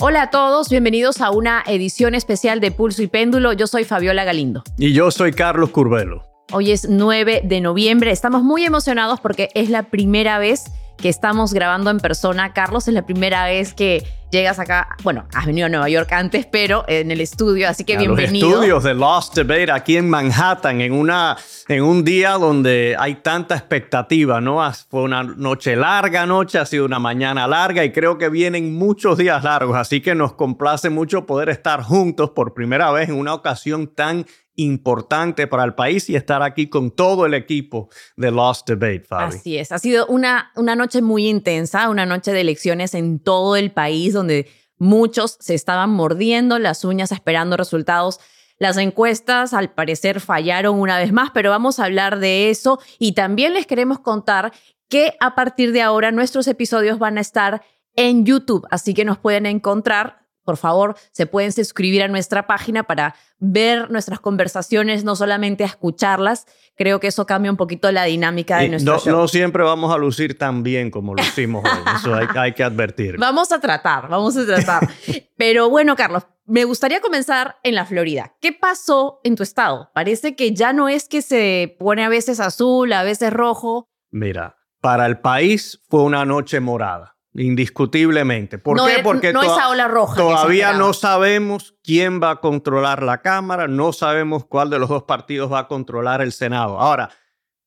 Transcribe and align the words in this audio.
Hola 0.00 0.22
a 0.22 0.30
todos, 0.30 0.68
bienvenidos 0.68 1.20
a 1.20 1.30
una 1.30 1.62
edición 1.66 2.14
especial 2.14 2.60
de 2.60 2.72
Pulso 2.72 3.02
y 3.02 3.06
Péndulo. 3.06 3.52
Yo 3.52 3.66
soy 3.66 3.84
Fabiola 3.84 4.24
Galindo. 4.24 4.64
Y 4.76 4.92
yo 4.92 5.10
soy 5.10 5.32
Carlos 5.32 5.70
Curvelo. 5.70 6.26
Hoy 6.52 6.72
es 6.72 6.88
9 6.88 7.42
de 7.44 7.60
noviembre. 7.60 8.10
Estamos 8.10 8.42
muy 8.42 8.64
emocionados 8.64 9.20
porque 9.20 9.50
es 9.54 9.70
la 9.70 9.84
primera 9.84 10.38
vez 10.38 10.64
que 10.96 11.08
estamos 11.08 11.52
grabando 11.52 11.90
en 11.90 11.98
persona. 11.98 12.52
Carlos, 12.52 12.88
es 12.88 12.94
la 12.94 13.04
primera 13.04 13.46
vez 13.46 13.74
que 13.74 14.04
llegas 14.30 14.58
acá. 14.58 14.88
Bueno, 15.02 15.26
has 15.32 15.46
venido 15.46 15.66
a 15.66 15.68
Nueva 15.68 15.88
York 15.88 16.12
antes, 16.12 16.46
pero 16.46 16.84
en 16.88 17.10
el 17.10 17.20
estudio, 17.20 17.68
así 17.68 17.84
que 17.84 17.94
a 17.94 17.98
bienvenido. 17.98 18.48
Los 18.48 18.56
estudios 18.56 18.84
de 18.84 18.94
Lost 18.94 19.36
Debate 19.36 19.70
aquí 19.70 19.96
en 19.96 20.10
Manhattan, 20.10 20.80
en, 20.80 20.92
una, 20.92 21.36
en 21.68 21.82
un 21.82 22.04
día 22.04 22.32
donde 22.32 22.96
hay 22.98 23.16
tanta 23.16 23.54
expectativa, 23.54 24.40
¿no? 24.40 24.60
Fue 24.88 25.02
una 25.02 25.22
noche 25.22 25.76
larga, 25.76 26.26
noche, 26.26 26.58
ha 26.58 26.66
sido 26.66 26.84
una 26.84 26.98
mañana 26.98 27.46
larga 27.46 27.84
y 27.84 27.92
creo 27.92 28.18
que 28.18 28.28
vienen 28.28 28.74
muchos 28.74 29.18
días 29.18 29.44
largos, 29.44 29.76
así 29.76 30.00
que 30.00 30.14
nos 30.14 30.34
complace 30.34 30.90
mucho 30.90 31.26
poder 31.26 31.48
estar 31.48 31.82
juntos 31.82 32.30
por 32.30 32.54
primera 32.54 32.90
vez 32.90 33.08
en 33.08 33.16
una 33.16 33.34
ocasión 33.34 33.86
tan 33.86 34.26
importante 34.56 35.46
para 35.46 35.64
el 35.64 35.74
país 35.74 36.08
y 36.08 36.16
estar 36.16 36.42
aquí 36.42 36.68
con 36.68 36.90
todo 36.90 37.26
el 37.26 37.34
equipo 37.34 37.88
de 38.16 38.30
Lost 38.30 38.68
Debate, 38.68 39.00
Fabi. 39.00 39.36
Así 39.36 39.58
es, 39.58 39.72
ha 39.72 39.78
sido 39.78 40.06
una, 40.06 40.52
una 40.56 40.76
noche 40.76 41.02
muy 41.02 41.28
intensa, 41.28 41.88
una 41.88 42.06
noche 42.06 42.32
de 42.32 42.40
elecciones 42.40 42.94
en 42.94 43.18
todo 43.18 43.56
el 43.56 43.72
país 43.72 44.12
donde 44.12 44.48
muchos 44.78 45.36
se 45.40 45.54
estaban 45.54 45.90
mordiendo 45.90 46.58
las 46.58 46.84
uñas 46.84 47.12
esperando 47.12 47.56
resultados. 47.56 48.20
Las 48.58 48.76
encuestas 48.76 49.52
al 49.52 49.72
parecer 49.72 50.20
fallaron 50.20 50.78
una 50.78 50.98
vez 50.98 51.12
más, 51.12 51.30
pero 51.32 51.50
vamos 51.50 51.78
a 51.78 51.84
hablar 51.84 52.18
de 52.20 52.50
eso 52.50 52.78
y 52.98 53.12
también 53.12 53.54
les 53.54 53.66
queremos 53.66 53.98
contar 53.98 54.52
que 54.88 55.14
a 55.20 55.34
partir 55.34 55.72
de 55.72 55.82
ahora 55.82 56.12
nuestros 56.12 56.46
episodios 56.46 56.98
van 56.98 57.18
a 57.18 57.20
estar 57.20 57.62
en 57.96 58.24
YouTube, 58.24 58.66
así 58.70 58.94
que 58.94 59.04
nos 59.04 59.18
pueden 59.18 59.46
encontrar 59.46 60.23
por 60.44 60.56
favor, 60.56 60.94
se 61.12 61.26
pueden 61.26 61.52
suscribir 61.52 62.02
a 62.02 62.08
nuestra 62.08 62.46
página 62.46 62.84
para 62.84 63.14
ver 63.38 63.90
nuestras 63.90 64.20
conversaciones, 64.20 65.04
no 65.04 65.16
solamente 65.16 65.64
a 65.64 65.66
escucharlas. 65.66 66.46
Creo 66.76 67.00
que 67.00 67.08
eso 67.08 67.26
cambia 67.26 67.50
un 67.50 67.56
poquito 67.56 67.90
la 67.92 68.04
dinámica 68.04 68.58
de 68.58 68.68
nuestro 68.68 68.94
no, 68.94 68.98
show. 68.98 69.12
No 69.12 69.28
siempre 69.28 69.62
vamos 69.62 69.92
a 69.92 69.98
lucir 69.98 70.38
tan 70.38 70.62
bien 70.62 70.90
como 70.90 71.14
lucimos 71.14 71.64
hoy. 71.64 71.94
Eso 71.96 72.14
hay, 72.14 72.26
hay 72.36 72.52
que 72.52 72.62
advertir. 72.62 73.16
Vamos 73.18 73.52
a 73.52 73.60
tratar, 73.60 74.08
vamos 74.08 74.36
a 74.36 74.44
tratar. 74.44 74.88
Pero 75.36 75.70
bueno, 75.70 75.96
Carlos, 75.96 76.24
me 76.46 76.64
gustaría 76.64 77.00
comenzar 77.00 77.56
en 77.62 77.74
la 77.74 77.86
Florida. 77.86 78.34
¿Qué 78.40 78.52
pasó 78.52 79.20
en 79.24 79.36
tu 79.36 79.42
estado? 79.42 79.90
Parece 79.94 80.36
que 80.36 80.54
ya 80.54 80.72
no 80.72 80.88
es 80.88 81.08
que 81.08 81.22
se 81.22 81.76
pone 81.78 82.04
a 82.04 82.08
veces 82.08 82.40
azul, 82.40 82.92
a 82.92 83.02
veces 83.02 83.32
rojo. 83.32 83.88
Mira, 84.10 84.56
para 84.80 85.06
el 85.06 85.18
país 85.20 85.80
fue 85.88 86.02
una 86.02 86.24
noche 86.24 86.60
morada 86.60 87.13
indiscutiblemente. 87.34 88.58
¿Por 88.58 88.76
no 88.76 88.86
qué? 88.86 88.96
Es, 88.96 89.02
Porque 89.02 89.32
no 89.32 89.42
esa 89.42 89.68
ola 89.68 89.88
roja 89.88 90.16
todavía 90.16 90.72
no 90.72 90.92
sabemos 90.92 91.74
quién 91.82 92.22
va 92.22 92.30
a 92.30 92.40
controlar 92.40 93.02
la 93.02 93.22
Cámara, 93.22 93.66
no 93.68 93.92
sabemos 93.92 94.44
cuál 94.46 94.70
de 94.70 94.78
los 94.78 94.88
dos 94.88 95.02
partidos 95.04 95.52
va 95.52 95.60
a 95.60 95.68
controlar 95.68 96.20
el 96.20 96.32
Senado. 96.32 96.78
Ahora, 96.78 97.10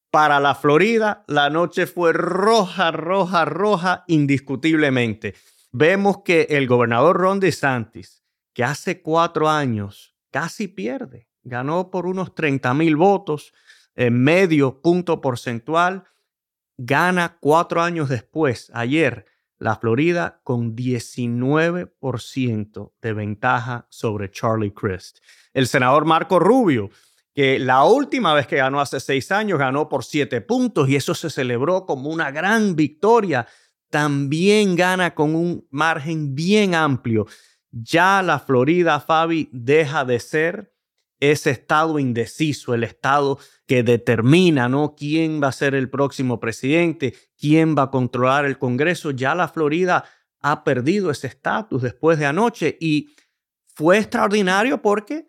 para 0.10 0.40
la 0.40 0.56
Florida, 0.56 1.26
la 1.28 1.50
noche 1.50 1.86
fue 1.86 2.14
roja, 2.14 2.92
roja, 2.92 3.46
roja, 3.46 4.04
indiscutiblemente. 4.08 5.36
Vemos 5.72 6.20
que 6.24 6.48
el 6.50 6.66
gobernador 6.66 7.18
Ron 7.18 7.40
DeSantis, 7.40 8.24
que 8.54 8.64
hace 8.64 9.02
cuatro 9.02 9.50
años 9.50 10.16
casi 10.32 10.68
pierde, 10.68 11.28
ganó 11.44 11.92
por 11.92 12.06
unos 12.06 12.34
30 12.36 12.74
mil 12.74 12.96
votos, 12.96 13.54
en 13.96 14.24
medio 14.24 14.82
punto 14.82 15.20
porcentual, 15.22 16.06
gana 16.78 17.38
cuatro 17.40 17.82
años 17.82 18.10
después, 18.10 18.72
ayer, 18.74 19.26
la 19.60 19.76
Florida 19.76 20.40
con 20.44 20.76
19% 20.76 22.92
de 23.02 23.14
ventaja 23.14 23.88
sobre 23.90 24.32
Charlie 24.32 24.74
Crist. 24.74 25.20
El 25.54 25.68
senador 25.68 26.06
Marco 26.06 26.40
Rubio, 26.40 26.90
que 27.34 27.60
la 27.60 27.84
última 27.84 28.34
vez 28.34 28.48
que 28.48 28.56
ganó 28.58 28.82
hace 28.82 29.00
seis 29.00 29.32
años 29.32 29.60
ganó 29.60 29.90
por 29.90 30.04
siete 30.04 30.42
puntos 30.42 30.90
y 30.90 30.96
eso 30.96 31.14
se 31.14 31.30
celebró 31.30 31.86
como 31.86 32.10
una 32.10 32.32
gran 32.32 32.76
victoria, 32.76 33.48
también 33.90 34.76
gana 34.76 35.16
con 35.16 35.36
un 35.36 35.66
margen 35.70 36.36
bien 36.36 36.76
amplio. 36.76 37.26
Ya 37.72 38.22
la 38.24 38.40
Florida, 38.40 39.00
Fabi, 39.00 39.50
deja 39.52 40.06
de 40.06 40.20
ser 40.20 40.74
ese 41.20 41.52
estado 41.52 42.00
indeciso, 42.00 42.74
el 42.74 42.84
estado 42.84 43.40
que 43.66 43.84
determina 43.84 44.70
¿no? 44.70 44.96
quién 44.96 45.42
va 45.42 45.48
a 45.48 45.52
ser 45.52 45.76
el 45.76 45.90
próximo 45.90 46.40
presidente, 46.40 47.16
quién 47.38 47.76
va 47.78 47.84
a 47.84 47.92
controlar 47.92 48.46
el 48.46 48.58
Congreso. 48.58 49.12
Ya 49.12 49.34
la 49.36 49.48
Florida 49.48 50.06
ha 50.42 50.64
perdido 50.64 51.10
ese 51.10 51.28
estatus 51.28 51.82
después 51.82 52.20
de 52.20 52.28
anoche 52.28 52.78
y 52.80 53.10
fue 53.74 53.98
extraordinario 53.98 54.82
porque 54.82 55.28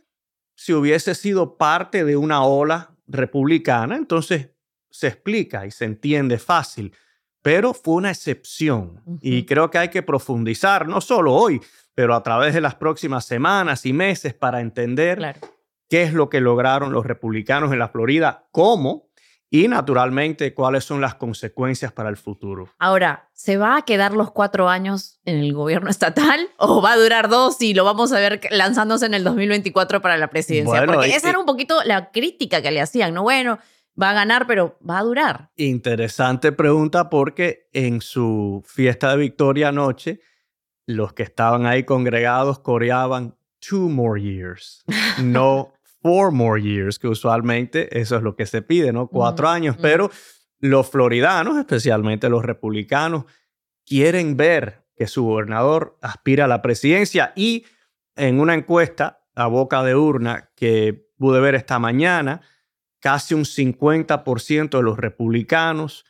si 0.54 0.72
hubiese 0.72 1.15
sido 1.15 1.56
parte 1.56 2.04
de 2.04 2.16
una 2.16 2.44
ola 2.44 2.94
republicana, 3.06 3.97
entonces 3.97 4.50
se 4.91 5.06
explica 5.06 5.66
y 5.66 5.71
se 5.71 5.84
entiende 5.84 6.38
fácil, 6.38 6.94
pero 7.43 7.72
fue 7.72 7.94
una 7.94 8.10
excepción 8.10 9.03
uh 9.04 9.15
-huh. 9.15 9.19
y 9.22 9.47
creo 9.47 9.71
que 9.71 9.78
hay 9.78 9.88
que 9.88 10.03
profundizar, 10.03 10.88
no 10.88 11.00
solo 11.00 11.34
hoy, 11.34 11.60
pero 11.94 12.15
a 12.15 12.22
través 12.22 12.54
de 12.54 12.60
las 12.60 12.75
próximas 12.75 13.25
semanas 13.25 13.87
y 13.87 13.93
meses 13.93 14.34
para 14.34 14.60
entender 14.60 15.19
claro 15.19 15.57
qué 15.88 16.03
es 16.03 16.12
lo 16.12 16.28
que 16.28 16.41
lograron 16.41 16.93
los 16.93 17.06
republicanos 17.06 17.72
en 17.72 17.78
la 17.78 17.88
Florida, 17.88 18.47
cómo 18.50 19.09
y 19.50 19.69
naturalmente 19.69 20.53
cuáles 20.53 20.84
son 20.84 21.00
las 21.00 21.15
consecuencias 21.15 21.93
para 21.93 22.10
el 22.10 22.16
futuro. 22.16 22.69
Ahora, 22.78 23.31
¿se 23.32 23.56
va 23.56 23.76
a 23.76 23.82
quedar 23.82 24.12
los 24.12 24.31
cuatro 24.31 24.69
años 24.69 25.21
en 25.25 25.38
el 25.38 25.53
gobierno 25.54 25.88
estatal 25.88 26.48
o 26.59 26.82
va 26.82 26.93
a 26.93 26.97
durar 26.97 27.28
dos 27.28 27.60
y 27.62 27.75
lo 27.75 27.84
vamos 27.84 28.12
a 28.12 28.19
ver 28.19 28.41
lanzándose 28.50 29.06
en 29.06 29.15
el 29.15 29.25
2024 29.25 30.03
para 30.03 30.19
la 30.19 30.28
presidencia? 30.28 30.81
Bueno, 30.81 30.94
Porque 30.94 31.15
esa 31.15 31.31
era 31.31 31.38
un 31.38 31.47
poquito 31.47 31.82
la 31.84 32.10
crítica 32.10 32.60
que 32.60 32.71
le 32.71 32.81
hacían, 32.81 33.15
¿no? 33.15 33.22
Bueno, 33.22 33.59
va 34.00 34.10
a 34.10 34.15
ganar, 34.15 34.47
pero 34.47 34.78
va 34.88 34.98
a 34.98 35.03
durar. 35.03 35.50
Interesante 35.56 36.53
pregunta 36.53 37.09
porque 37.09 37.69
en 37.72 38.00
su 38.00 38.62
fiesta 38.66 39.10
de 39.10 39.16
victoria 39.16 39.69
anoche, 39.69 40.21
los 40.87 41.15
que 41.15 41.22
estaban 41.22 41.66
ahí 41.66 41.84
congregados 41.84 42.59
coreaban 42.59 43.37
two 43.60 43.88
more 43.88 44.21
years, 44.21 44.84
no 45.22 45.72
four 46.08 46.32
more 46.32 46.58
years, 46.58 46.98
que 46.98 47.06
usualmente 47.06 48.00
eso 48.00 48.16
es 48.16 48.22
lo 48.22 48.34
que 48.34 48.46
se 48.46 48.62
pide, 48.62 48.94
¿no? 48.94 49.08
Cuatro 49.08 49.46
mm, 49.46 49.50
años, 49.50 49.76
pero 49.78 50.10
los 50.58 50.88
floridanos, 50.88 51.58
especialmente 51.58 52.30
los 52.30 52.46
republicanos, 52.46 53.26
quieren 53.84 54.34
ver 54.34 54.86
que 54.97 55.06
su 55.06 55.24
gobernador 55.24 55.98
aspira 56.00 56.47
a 56.47 56.48
la 56.48 56.62
presidencia 56.62 57.34
y 57.36 57.66
en 58.16 58.41
una 58.41 58.54
encuesta 58.54 59.26
a 59.34 59.48
boca 59.48 59.82
de 59.82 59.97
urna 59.97 60.50
que 60.56 61.10
pude 61.18 61.41
ver 61.41 61.54
esta 61.54 61.78
mañana, 61.78 62.41
casi 63.00 63.34
un 63.34 63.44
50% 63.44 64.78
de 64.78 64.82
los 64.82 64.97
republicanos 64.97 66.06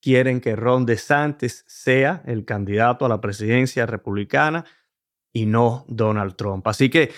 quieren 0.00 0.40
que 0.40 0.54
Ron 0.54 0.86
DeSantis 0.86 1.64
sea 1.66 2.22
el 2.24 2.44
candidato 2.44 3.04
a 3.04 3.08
la 3.08 3.20
presidencia 3.20 3.84
republicana 3.84 4.64
y 5.32 5.46
no 5.46 5.84
Donald 5.88 6.36
Trump. 6.36 6.68
Así 6.68 6.88
que 6.88 7.10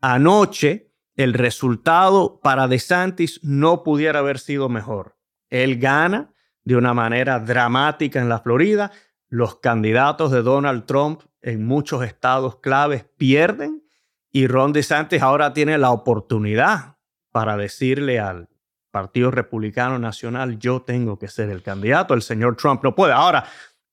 anoche 0.00 0.89
el 1.22 1.34
resultado 1.34 2.40
para 2.42 2.66
DeSantis 2.66 3.40
no 3.42 3.82
pudiera 3.82 4.20
haber 4.20 4.38
sido 4.38 4.68
mejor. 4.68 5.16
Él 5.50 5.78
gana 5.78 6.32
de 6.64 6.76
una 6.76 6.94
manera 6.94 7.40
dramática 7.40 8.20
en 8.20 8.28
la 8.28 8.38
Florida. 8.38 8.90
Los 9.28 9.56
candidatos 9.56 10.30
de 10.30 10.42
Donald 10.42 10.86
Trump 10.86 11.22
en 11.42 11.66
muchos 11.66 12.04
estados 12.04 12.56
claves 12.56 13.04
pierden 13.16 13.82
y 14.30 14.46
Ron 14.46 14.72
DeSantis 14.72 15.20
ahora 15.20 15.52
tiene 15.52 15.76
la 15.76 15.90
oportunidad 15.90 16.96
para 17.32 17.56
decirle 17.56 18.18
al 18.18 18.48
Partido 18.90 19.30
Republicano 19.30 19.98
Nacional, 19.98 20.58
yo 20.58 20.82
tengo 20.82 21.18
que 21.18 21.28
ser 21.28 21.50
el 21.50 21.62
candidato, 21.62 22.14
el 22.14 22.22
señor 22.22 22.56
Trump 22.56 22.82
no 22.82 22.94
puede. 22.94 23.12
Ahora, 23.12 23.44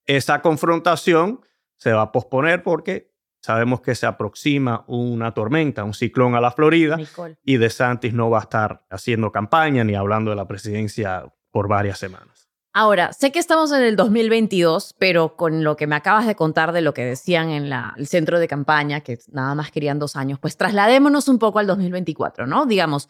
esa 0.06 0.40
confrontación 0.42 1.40
se 1.76 1.92
va 1.92 2.02
a 2.02 2.12
posponer 2.12 2.62
porque 2.62 3.07
sabemos 3.40 3.80
que 3.80 3.94
se 3.94 4.06
aproxima 4.06 4.84
una 4.86 5.32
tormenta, 5.32 5.84
un 5.84 5.94
ciclón 5.94 6.34
a 6.34 6.40
la 6.40 6.50
Florida 6.50 6.96
Nicole. 6.96 7.36
y 7.44 7.56
DeSantis 7.56 8.12
no 8.12 8.30
va 8.30 8.38
a 8.38 8.42
estar 8.42 8.84
haciendo 8.90 9.32
campaña 9.32 9.84
ni 9.84 9.94
hablando 9.94 10.30
de 10.30 10.36
la 10.36 10.46
presidencia 10.46 11.24
por 11.50 11.68
varias 11.68 11.98
semanas. 11.98 12.48
Ahora, 12.74 13.12
sé 13.12 13.32
que 13.32 13.38
estamos 13.38 13.72
en 13.72 13.82
el 13.82 13.96
2022, 13.96 14.94
pero 14.98 15.36
con 15.36 15.64
lo 15.64 15.76
que 15.76 15.86
me 15.86 15.96
acabas 15.96 16.26
de 16.26 16.36
contar 16.36 16.72
de 16.72 16.80
lo 16.80 16.94
que 16.94 17.04
decían 17.04 17.50
en 17.50 17.70
la, 17.70 17.94
el 17.96 18.06
centro 18.06 18.38
de 18.38 18.46
campaña, 18.46 19.00
que 19.00 19.18
nada 19.32 19.54
más 19.54 19.70
querían 19.70 19.98
dos 19.98 20.16
años, 20.16 20.38
pues 20.38 20.56
trasladémonos 20.56 21.28
un 21.28 21.38
poco 21.38 21.58
al 21.58 21.66
2024, 21.66 22.46
¿no? 22.46 22.66
Digamos, 22.66 23.08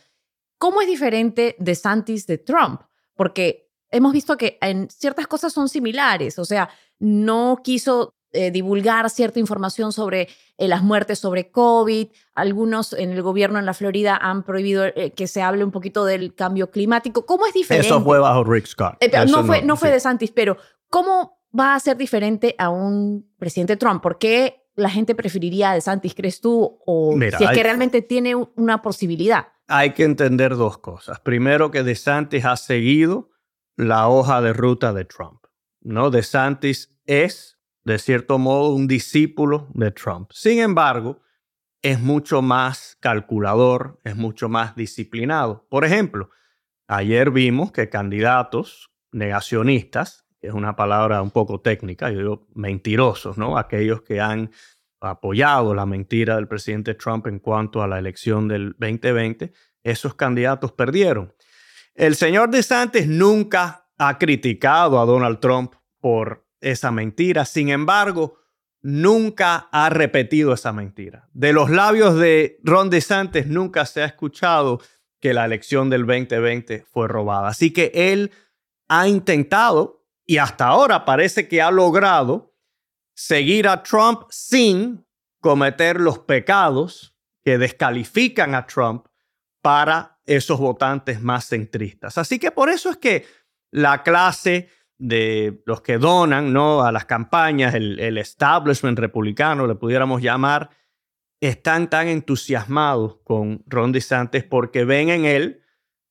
¿cómo 0.58 0.80
es 0.80 0.86
diferente 0.86 1.56
DeSantis 1.58 2.26
de 2.26 2.38
Trump? 2.38 2.82
Porque 3.14 3.68
hemos 3.90 4.12
visto 4.12 4.36
que 4.36 4.58
en 4.60 4.88
ciertas 4.90 5.26
cosas 5.26 5.52
son 5.52 5.68
similares, 5.68 6.38
o 6.38 6.44
sea, 6.44 6.70
no 6.98 7.60
quiso 7.62 8.14
eh, 8.32 8.50
divulgar 8.50 9.08
cierta 9.10 9.38
información 9.40 9.92
sobre 9.92 10.28
eh, 10.58 10.68
las 10.68 10.82
muertes 10.82 11.18
sobre 11.18 11.50
COVID. 11.50 12.08
Algunos 12.34 12.92
en 12.92 13.10
el 13.12 13.22
gobierno 13.22 13.58
en 13.58 13.66
la 13.66 13.74
Florida 13.74 14.18
han 14.20 14.42
prohibido 14.42 14.84
eh, 14.84 15.12
que 15.16 15.26
se 15.26 15.42
hable 15.42 15.64
un 15.64 15.70
poquito 15.70 16.04
del 16.04 16.34
cambio 16.34 16.70
climático. 16.70 17.26
¿Cómo 17.26 17.46
es 17.46 17.54
diferente? 17.54 17.86
Eso 17.86 18.02
fue 18.02 18.18
bajo 18.18 18.44
Rick 18.44 18.66
Scott. 18.66 18.96
No 19.28 19.44
fue, 19.44 19.62
no 19.62 19.76
fue 19.76 19.88
sí. 19.88 19.94
de 19.94 20.00
Santis, 20.00 20.30
pero 20.30 20.56
¿cómo 20.88 21.38
va 21.58 21.74
a 21.74 21.80
ser 21.80 21.96
diferente 21.96 22.54
a 22.58 22.70
un 22.70 23.30
presidente 23.38 23.76
Trump? 23.76 24.02
¿Por 24.02 24.18
qué 24.18 24.66
la 24.74 24.90
gente 24.90 25.14
preferiría 25.14 25.70
a 25.70 25.74
DeSantis, 25.74 26.14
crees 26.14 26.40
tú? 26.40 26.78
O 26.86 27.16
si 27.18 27.44
es 27.44 27.50
que 27.50 27.62
realmente 27.62 28.02
tiene 28.02 28.34
una 28.34 28.80
posibilidad. 28.82 29.48
Hay 29.66 29.92
que 29.92 30.04
entender 30.04 30.56
dos 30.56 30.78
cosas. 30.78 31.20
Primero, 31.20 31.70
que 31.70 31.82
DeSantis 31.82 32.44
ha 32.44 32.56
seguido 32.56 33.30
la 33.76 34.08
hoja 34.08 34.40
de 34.40 34.52
ruta 34.52 34.92
de 34.92 35.04
Trump. 35.04 35.44
¿no? 35.80 36.10
DeSantis 36.10 36.90
es, 37.06 37.57
de 37.88 37.98
cierto 37.98 38.38
modo, 38.38 38.74
un 38.74 38.86
discípulo 38.86 39.66
de 39.72 39.90
Trump. 39.90 40.30
Sin 40.34 40.58
embargo, 40.58 41.22
es 41.80 41.98
mucho 41.98 42.42
más 42.42 42.98
calculador, 43.00 43.98
es 44.04 44.14
mucho 44.14 44.50
más 44.50 44.76
disciplinado. 44.76 45.66
Por 45.70 45.86
ejemplo, 45.86 46.28
ayer 46.86 47.30
vimos 47.30 47.72
que 47.72 47.88
candidatos 47.88 48.90
negacionistas, 49.10 50.26
es 50.42 50.52
una 50.52 50.76
palabra 50.76 51.22
un 51.22 51.30
poco 51.30 51.62
técnica, 51.62 52.10
yo 52.10 52.18
digo 52.18 52.48
mentirosos, 52.54 53.38
¿no? 53.38 53.56
Aquellos 53.56 54.02
que 54.02 54.20
han 54.20 54.50
apoyado 55.00 55.74
la 55.74 55.86
mentira 55.86 56.36
del 56.36 56.46
presidente 56.46 56.94
Trump 56.94 57.26
en 57.26 57.38
cuanto 57.38 57.82
a 57.82 57.88
la 57.88 57.98
elección 57.98 58.48
del 58.48 58.72
2020, 58.78 59.50
esos 59.82 60.14
candidatos 60.14 60.72
perdieron. 60.72 61.32
El 61.94 62.16
señor 62.16 62.50
DeSantis 62.50 63.08
nunca 63.08 63.88
ha 63.96 64.18
criticado 64.18 65.00
a 65.00 65.06
Donald 65.06 65.40
Trump 65.40 65.74
por 66.00 66.47
esa 66.60 66.90
mentira, 66.90 67.44
sin 67.44 67.68
embargo, 67.68 68.38
nunca 68.80 69.68
ha 69.72 69.90
repetido 69.90 70.52
esa 70.52 70.72
mentira. 70.72 71.28
De 71.32 71.52
los 71.52 71.70
labios 71.70 72.16
de 72.16 72.58
Ron 72.62 72.90
DeSantis 72.90 73.46
nunca 73.46 73.86
se 73.86 74.02
ha 74.02 74.06
escuchado 74.06 74.80
que 75.20 75.34
la 75.34 75.44
elección 75.44 75.90
del 75.90 76.06
2020 76.06 76.84
fue 76.90 77.08
robada. 77.08 77.48
Así 77.48 77.72
que 77.72 77.90
él 77.94 78.30
ha 78.88 79.08
intentado 79.08 80.06
y 80.24 80.38
hasta 80.38 80.66
ahora 80.66 81.04
parece 81.04 81.48
que 81.48 81.62
ha 81.62 81.70
logrado 81.70 82.54
seguir 83.14 83.66
a 83.66 83.82
Trump 83.82 84.22
sin 84.30 85.06
cometer 85.40 86.00
los 86.00 86.20
pecados 86.20 87.16
que 87.44 87.58
descalifican 87.58 88.54
a 88.54 88.66
Trump 88.66 89.06
para 89.62 90.20
esos 90.24 90.58
votantes 90.58 91.20
más 91.20 91.48
centristas. 91.48 92.18
Así 92.18 92.38
que 92.38 92.50
por 92.50 92.68
eso 92.68 92.90
es 92.90 92.96
que 92.98 93.26
la 93.70 94.02
clase 94.02 94.68
de 94.98 95.62
los 95.64 95.80
que 95.80 95.98
donan 95.98 96.52
¿no? 96.52 96.82
a 96.82 96.92
las 96.92 97.04
campañas, 97.04 97.74
el, 97.74 98.18
establishment 98.18 98.98
republicano, 98.98 99.66
le 99.66 99.76
pudiéramos 99.76 100.20
llamar, 100.20 100.70
están 101.40 101.88
tan 101.88 102.08
entusiasmados 102.08 103.18
con 103.22 103.62
Ron 103.66 103.92
DeSantis 103.92 104.42
porque 104.42 104.84
ven 104.84 105.08
en 105.08 105.24
él 105.24 105.62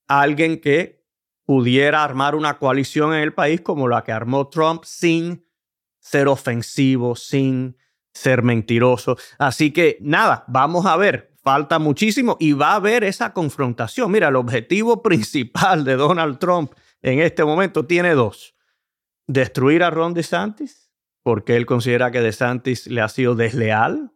alguien 0.08 0.60
que 0.60 1.04
pudiera 1.44 2.02
armar 2.02 2.34
una 2.34 2.58
coalición 2.58 3.14
en 3.14 3.20
el 3.20 3.34
país 3.34 3.60
como 3.60 3.88
la 3.88 4.04
que 4.04 4.12
armó 4.12 4.48
Trump 4.48 4.84
sin 4.84 5.46
ser 6.00 6.28
ofensivo, 6.28 7.14
sin 7.14 7.76
ser 8.14 8.42
mentiroso. 8.42 9.18
Así 9.38 9.70
que 9.70 9.98
nada, 10.00 10.44
vamos 10.48 10.86
a 10.86 10.96
ver, 10.96 11.34
falta 11.42 11.78
muchísimo 11.78 12.38
y 12.40 12.52
va 12.52 12.72
a 12.72 12.76
haber 12.76 13.04
esa 13.04 13.34
confrontación. 13.34 14.10
Mira, 14.10 14.28
el 14.28 14.36
objetivo 14.36 15.02
principal 15.02 15.84
de 15.84 15.96
Donald 15.96 16.38
Trump 16.38 16.72
en 17.02 17.20
este 17.20 17.44
momento 17.44 17.84
tiene 17.84 18.14
dos 18.14 18.54
destruir 19.28 19.84
a 19.84 19.90
Ron 19.90 20.14
DeSantis 20.14 20.88
porque 21.28 21.56
él 21.56 21.66
considera 21.66 22.10
que 22.10 22.22
DeSantis 22.22 22.86
le 22.86 23.02
ha 23.02 23.08
sido 23.10 23.34
desleal, 23.34 24.12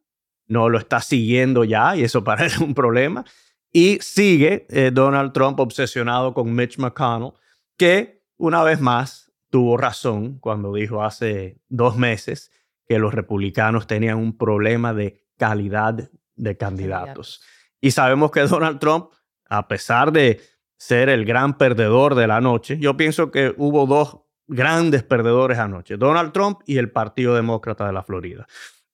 no 0.46 0.70
lo 0.70 0.78
está 0.78 1.02
siguiendo 1.02 1.62
ya 1.62 1.94
y 1.94 2.04
eso 2.04 2.24
para 2.24 2.40
él 2.40 2.46
es 2.46 2.58
un 2.58 2.72
problema. 2.72 3.26
Y 3.70 3.98
sigue 4.00 4.66
eh, 4.70 4.90
Donald 4.92 5.32
Trump 5.32 5.60
obsesionado 5.60 6.32
con 6.32 6.54
Mitch 6.54 6.78
McConnell, 6.78 7.34
que 7.76 8.24
una 8.38 8.62
vez 8.62 8.80
más 8.80 9.30
tuvo 9.50 9.76
razón 9.76 10.38
cuando 10.38 10.72
dijo 10.72 11.04
hace 11.04 11.60
dos 11.68 11.98
meses 11.98 12.50
que 12.86 12.98
los 12.98 13.12
republicanos 13.12 13.86
tenían 13.86 14.16
un 14.16 14.38
problema 14.38 14.94
de 14.94 15.22
calidad 15.36 16.10
de 16.34 16.56
candidatos. 16.56 17.42
Y 17.78 17.90
sabemos 17.90 18.30
que 18.30 18.40
Donald 18.40 18.78
Trump, 18.78 19.10
a 19.50 19.68
pesar 19.68 20.12
de 20.12 20.40
ser 20.78 21.10
el 21.10 21.26
gran 21.26 21.58
perdedor 21.58 22.14
de 22.14 22.26
la 22.26 22.40
noche, 22.40 22.78
yo 22.78 22.96
pienso 22.96 23.30
que 23.30 23.54
hubo 23.58 23.86
dos 23.86 24.21
grandes 24.52 25.02
perdedores 25.02 25.58
anoche, 25.58 25.96
Donald 25.96 26.32
Trump 26.32 26.60
y 26.66 26.78
el 26.78 26.90
Partido 26.90 27.34
Demócrata 27.34 27.86
de 27.86 27.92
la 27.92 28.02
Florida. 28.02 28.46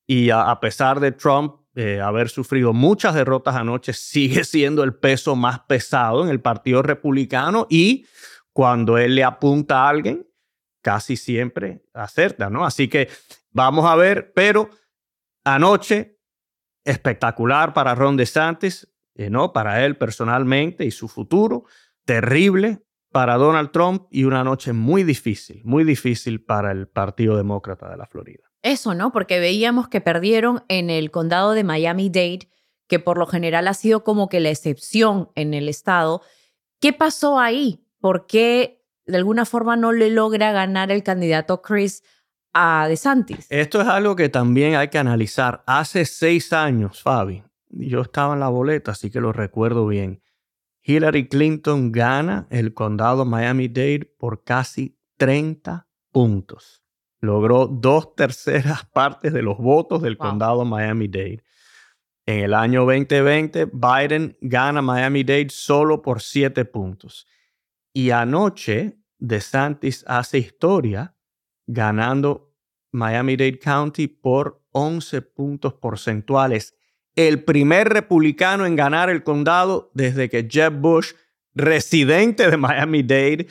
Y 0.06 0.30
a, 0.30 0.58
pesar 0.60 1.00
de 1.00 1.12
Trump 1.12 1.56
eh, 1.74 2.00
haber 2.00 2.30
sufrido 2.30 2.72
muchas 2.72 3.14
derrotas 3.14 3.54
anoche, 3.54 3.92
sigue 3.94 4.44
siendo 4.44 4.82
el 4.82 4.94
peso 4.94 5.36
más 5.36 5.60
pesado 5.60 6.24
en 6.24 6.30
el 6.30 6.40
Partido 6.40 6.82
Republicano 6.82 7.66
y 7.68 8.06
cuando 8.52 8.98
él 8.98 9.14
le 9.14 9.24
apunta 9.24 9.82
a 9.82 9.88
alguien, 9.88 10.26
casi 10.82 11.16
siempre 11.16 11.82
acerta, 11.92 12.48
¿no? 12.50 12.64
Así 12.64 12.88
que 12.88 13.08
vamos 13.50 13.84
a 13.84 13.94
ver, 13.94 14.32
pero 14.34 14.70
anoche 15.44 16.18
espectacular 16.84 17.74
para 17.74 17.94
Ron 17.94 18.16
DeSantis, 18.16 18.88
eh, 19.14 19.28
¿no? 19.30 19.52
Para 19.52 19.84
él 19.84 19.96
personalmente 19.96 20.84
y 20.84 20.90
su 20.90 21.08
futuro, 21.08 21.64
terrible 22.04 22.82
para 23.18 23.34
Donald 23.34 23.72
Trump 23.72 24.06
y 24.12 24.22
una 24.22 24.44
noche 24.44 24.72
muy 24.72 25.02
difícil, 25.02 25.60
muy 25.64 25.82
difícil 25.82 26.40
para 26.40 26.70
el 26.70 26.86
Partido 26.86 27.36
Demócrata 27.36 27.90
de 27.90 27.96
la 27.96 28.06
Florida. 28.06 28.44
Eso, 28.62 28.94
¿no? 28.94 29.10
Porque 29.10 29.40
veíamos 29.40 29.88
que 29.88 30.00
perdieron 30.00 30.62
en 30.68 30.88
el 30.88 31.10
condado 31.10 31.50
de 31.50 31.64
Miami-Dade, 31.64 32.48
que 32.86 33.00
por 33.00 33.18
lo 33.18 33.26
general 33.26 33.66
ha 33.66 33.74
sido 33.74 34.04
como 34.04 34.28
que 34.28 34.38
la 34.38 34.50
excepción 34.50 35.30
en 35.34 35.52
el 35.52 35.68
estado. 35.68 36.22
¿Qué 36.78 36.92
pasó 36.92 37.40
ahí? 37.40 37.84
¿Por 37.98 38.28
qué 38.28 38.84
de 39.04 39.16
alguna 39.16 39.44
forma 39.46 39.74
no 39.74 39.90
le 39.90 40.10
logra 40.10 40.52
ganar 40.52 40.92
el 40.92 41.02
candidato 41.02 41.60
Chris 41.60 42.04
a 42.52 42.86
DeSantis? 42.86 43.48
Esto 43.50 43.80
es 43.80 43.88
algo 43.88 44.14
que 44.14 44.28
también 44.28 44.76
hay 44.76 44.90
que 44.90 44.98
analizar. 44.98 45.64
Hace 45.66 46.04
seis 46.04 46.52
años, 46.52 47.02
Fabi, 47.02 47.42
yo 47.68 48.00
estaba 48.02 48.34
en 48.34 48.38
la 48.38 48.48
boleta, 48.48 48.92
así 48.92 49.10
que 49.10 49.20
lo 49.20 49.32
recuerdo 49.32 49.88
bien. 49.88 50.22
Hillary 50.88 51.28
Clinton 51.28 51.92
gana 51.92 52.46
el 52.48 52.72
condado 52.72 53.26
Miami-Dade 53.26 54.10
por 54.18 54.42
casi 54.42 54.98
30 55.18 55.86
puntos. 56.10 56.82
Logró 57.20 57.66
dos 57.66 58.14
terceras 58.14 58.86
partes 58.94 59.34
de 59.34 59.42
los 59.42 59.58
votos 59.58 60.00
del 60.00 60.16
condado 60.16 60.64
Miami-Dade. 60.64 61.44
En 62.24 62.38
el 62.42 62.54
año 62.54 62.86
2020, 62.86 63.66
Biden 63.66 64.38
gana 64.40 64.80
Miami-Dade 64.80 65.50
solo 65.50 66.00
por 66.00 66.22
7 66.22 66.64
puntos. 66.64 67.26
Y 67.92 68.08
anoche, 68.08 68.98
DeSantis 69.18 70.06
hace 70.08 70.38
historia 70.38 71.14
ganando 71.66 72.54
Miami-Dade 72.92 73.58
County 73.58 74.08
por 74.08 74.64
11 74.72 75.20
puntos 75.20 75.74
porcentuales 75.74 76.77
el 77.18 77.42
primer 77.42 77.88
republicano 77.88 78.64
en 78.64 78.76
ganar 78.76 79.10
el 79.10 79.24
condado 79.24 79.90
desde 79.92 80.28
que 80.28 80.46
Jeb 80.48 80.74
Bush, 80.74 81.14
residente 81.52 82.48
de 82.48 82.56
Miami-Dade, 82.56 83.48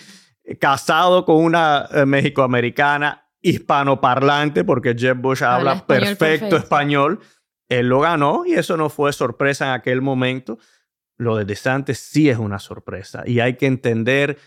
casado 0.57 1.25
con 1.25 1.43
una 1.43 1.85
eh, 1.91 2.05
mexicoamericana 2.05 3.25
hispanoparlante, 3.41 4.63
porque 4.63 4.95
Jeb 4.97 5.17
Bush 5.17 5.43
habla, 5.43 5.85
perfecto, 5.85 6.55
español, 6.55 7.19
él 7.67 7.89
lo 7.89 7.99
ganó 7.99 8.45
y 8.45 8.53
eso 8.53 8.77
no 8.77 8.89
fue 8.89 9.11
sorpresa 9.11 9.65
en 9.65 9.71
aquel 9.71 10.01
momento. 10.01 10.57
Lo 11.17 11.35
de 11.35 11.43
DeSantis 11.43 11.97
sí 11.97 12.29
es 12.29 12.37
una 12.37 12.59
sorpresa 12.59 13.23
y 13.25 13.41
hay 13.41 13.55
que 13.57 13.65
entender 13.65 14.37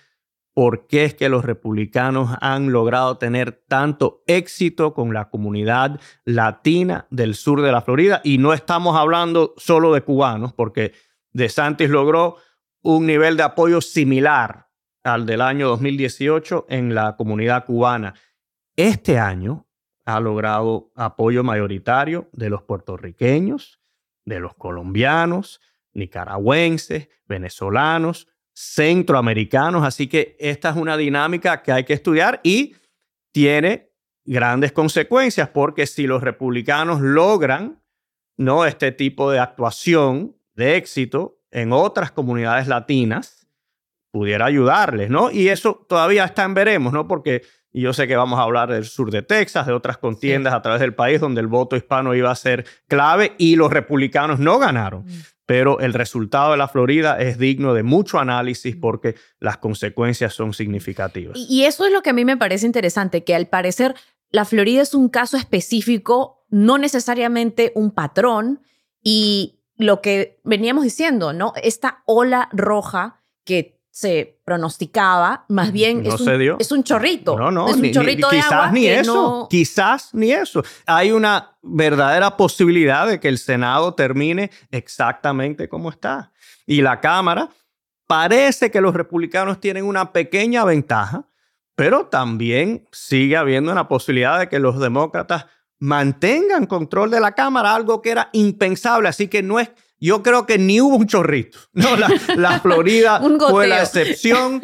por 0.54 0.87
qué 0.87 1.04
es 1.04 1.14
que 1.14 1.28
los 1.28 1.45
republicanos 1.45 2.37
han 2.40 2.73
logrado 2.73 3.19
tener 3.19 3.52
tanto 3.69 4.23
éxito 4.26 4.95
con 4.95 5.14
la 5.14 5.30
comunidad 5.30 6.00
latina 6.25 7.07
del 7.11 7.35
sur 7.35 7.62
de 7.62 7.73
la 7.73 7.83
Florida. 7.83 8.21
Y 8.25 8.38
no 8.38 8.52
estamos 8.52 8.97
hablando 8.97 9.54
solo 9.57 9.92
de 9.95 10.02
cubanos, 10.02 10.52
porque 10.52 10.92
DeSantis 11.33 11.88
logró 11.88 12.37
un 12.83 13.07
nivel 13.07 13.37
de 13.37 13.45
apoyo 13.45 13.80
similar 13.80 14.69
al 15.04 15.26
del 15.26 15.40
año 15.40 15.69
2018 15.69 16.66
en 16.69 16.95
la 16.95 17.16
comunidad 17.16 17.64
cubana. 17.64 18.14
Este 18.76 19.19
año 19.19 19.66
ha 20.04 20.21
logrado 20.21 20.90
apoyo 20.97 21.45
mayoritario 21.45 22.28
de 22.33 22.50
los 22.50 22.62
puertorriqueños, 22.62 23.80
de 24.25 24.40
los 24.40 24.54
colombianos, 24.54 25.61
nicaragüenses, 25.92 27.09
venezolanos, 27.26 28.28
centroamericanos. 28.54 29.85
Así 29.85 30.07
que 30.07 30.37
esta 30.38 30.71
es 30.71 30.76
una 30.76 30.97
dinámica 30.97 31.62
que 31.62 31.73
hay 31.73 31.85
que 31.85 31.95
estudiar 31.95 32.40
y 32.42 32.75
tiene 33.33 33.90
grandes 34.25 34.73
consecuencias 34.73 35.49
porque 35.49 35.87
si 35.87 36.07
los 36.07 36.23
republicanos 36.23 37.00
logran 37.00 37.83
¿no? 38.37 38.64
este 38.64 38.92
tipo 38.92 39.30
de 39.30 39.38
actuación 39.38 40.37
de 40.54 40.76
éxito 40.76 41.38
en 41.50 41.73
otras 41.73 42.12
comunidades 42.12 42.69
latinas, 42.69 43.49
pudiera 44.11 44.47
ayudarles, 44.47 45.11
¿no? 45.11 45.30
Y 45.30 45.49
eso 45.49 45.87
todavía 45.88 46.25
está 46.25 46.45
en 46.45 46.54
veremos, 46.54 46.92
¿no? 46.92 47.07
Porque 47.07 47.42
yo 47.73 47.93
sé 47.93 48.09
que 48.09 48.17
vamos 48.17 48.39
a 48.39 48.43
hablar 48.43 48.71
del 48.71 48.85
sur 48.85 49.11
de 49.11 49.23
Texas, 49.23 49.67
de 49.67 49.73
otras 49.73 49.99
contiendas 49.99 50.55
a 50.55 50.62
través 50.62 50.81
del 50.81 50.95
país 50.95 51.21
donde 51.21 51.41
el 51.41 51.47
voto 51.47 51.77
hispano 51.77 52.15
iba 52.15 52.31
a 52.31 52.35
ser 52.35 52.67
clave 52.89 53.35
y 53.39 53.57
los 53.57 53.73
republicanos 53.73 54.41
no 54.41 54.59
ganaron. 54.59 55.05
Mm 55.05 55.23
pero 55.50 55.81
el 55.81 55.95
resultado 55.95 56.53
de 56.53 56.59
la 56.59 56.69
Florida 56.69 57.21
es 57.21 57.37
digno 57.37 57.75
de 57.75 57.83
mucho 57.83 58.21
análisis 58.21 58.77
porque 58.77 59.17
las 59.41 59.57
consecuencias 59.57 60.33
son 60.33 60.55
significativas. 60.55 61.37
Y 61.37 61.65
eso 61.65 61.85
es 61.85 61.93
lo 61.93 62.03
que 62.03 62.11
a 62.11 62.12
mí 62.12 62.25
me 62.25 62.37
parece 62.37 62.67
interesante, 62.67 63.25
que 63.25 63.35
al 63.35 63.49
parecer 63.49 63.97
la 64.31 64.45
Florida 64.45 64.81
es 64.81 64.95
un 64.95 65.09
caso 65.09 65.37
específico 65.37 66.47
no 66.50 66.79
necesariamente 66.79 67.73
un 67.75 67.91
patrón 67.91 68.62
y 69.03 69.59
lo 69.75 70.00
que 70.00 70.41
veníamos 70.45 70.85
diciendo, 70.85 71.33
¿no? 71.33 71.53
Esta 71.65 72.05
ola 72.07 72.49
roja 72.53 73.21
que 73.45 73.80
se 74.00 74.40
pronosticaba, 74.47 75.45
más 75.49 75.73
bien 75.73 76.07
es, 76.07 76.19
un, 76.19 76.57
es, 76.59 76.73
un, 76.73 76.83
chorrito. 76.83 77.37
No, 77.37 77.50
no, 77.50 77.69
es 77.69 77.76
un 77.76 77.92
chorrito 77.92 78.30
de 78.30 78.37
quizás 78.38 78.52
agua 78.52 78.71
ni 78.73 78.87
eso, 78.87 79.12
no- 79.12 79.49
quizás 79.50 80.14
ni 80.14 80.33
eso. 80.33 80.62
Hay 80.87 81.12
una 81.12 81.59
verdadera 81.61 82.35
posibilidad 82.38 83.07
de 83.07 83.21
que 83.21 83.28
el 83.28 83.37
Senado 83.37 83.92
termine 83.92 84.50
exactamente 84.71 85.69
como 85.69 85.90
está. 85.90 86.33
Y 86.64 86.80
la 86.80 86.99
Cámara 87.00 87.50
parece 88.07 88.71
que 88.71 88.80
los 88.80 88.95
republicanos 88.95 89.61
tienen 89.61 89.85
una 89.85 90.14
pequeña 90.14 90.64
ventaja, 90.64 91.26
pero 91.75 92.07
también 92.07 92.88
sigue 92.92 93.37
habiendo 93.37 93.71
una 93.71 93.87
posibilidad 93.87 94.38
de 94.38 94.49
que 94.49 94.61
los 94.61 94.80
demócratas 94.80 95.45
mantengan 95.78 96.64
control 96.64 97.11
de 97.11 97.21
la 97.21 97.33
Cámara, 97.33 97.75
algo 97.75 98.00
que 98.00 98.12
era 98.12 98.30
impensable. 98.33 99.11
Así 99.11 99.28
que 99.28 99.42
no 99.42 99.61
es, 99.61 99.71
yo 100.00 100.23
creo 100.23 100.47
que 100.47 100.59
ni 100.59 100.80
hubo 100.80 100.97
un 100.97 101.07
chorrito. 101.07 101.59
No, 101.73 101.97
la, 101.97 102.09
la 102.37 102.61
Florida 102.62 103.21
fue 103.50 103.66
la 103.69 103.83
excepción. 103.83 104.61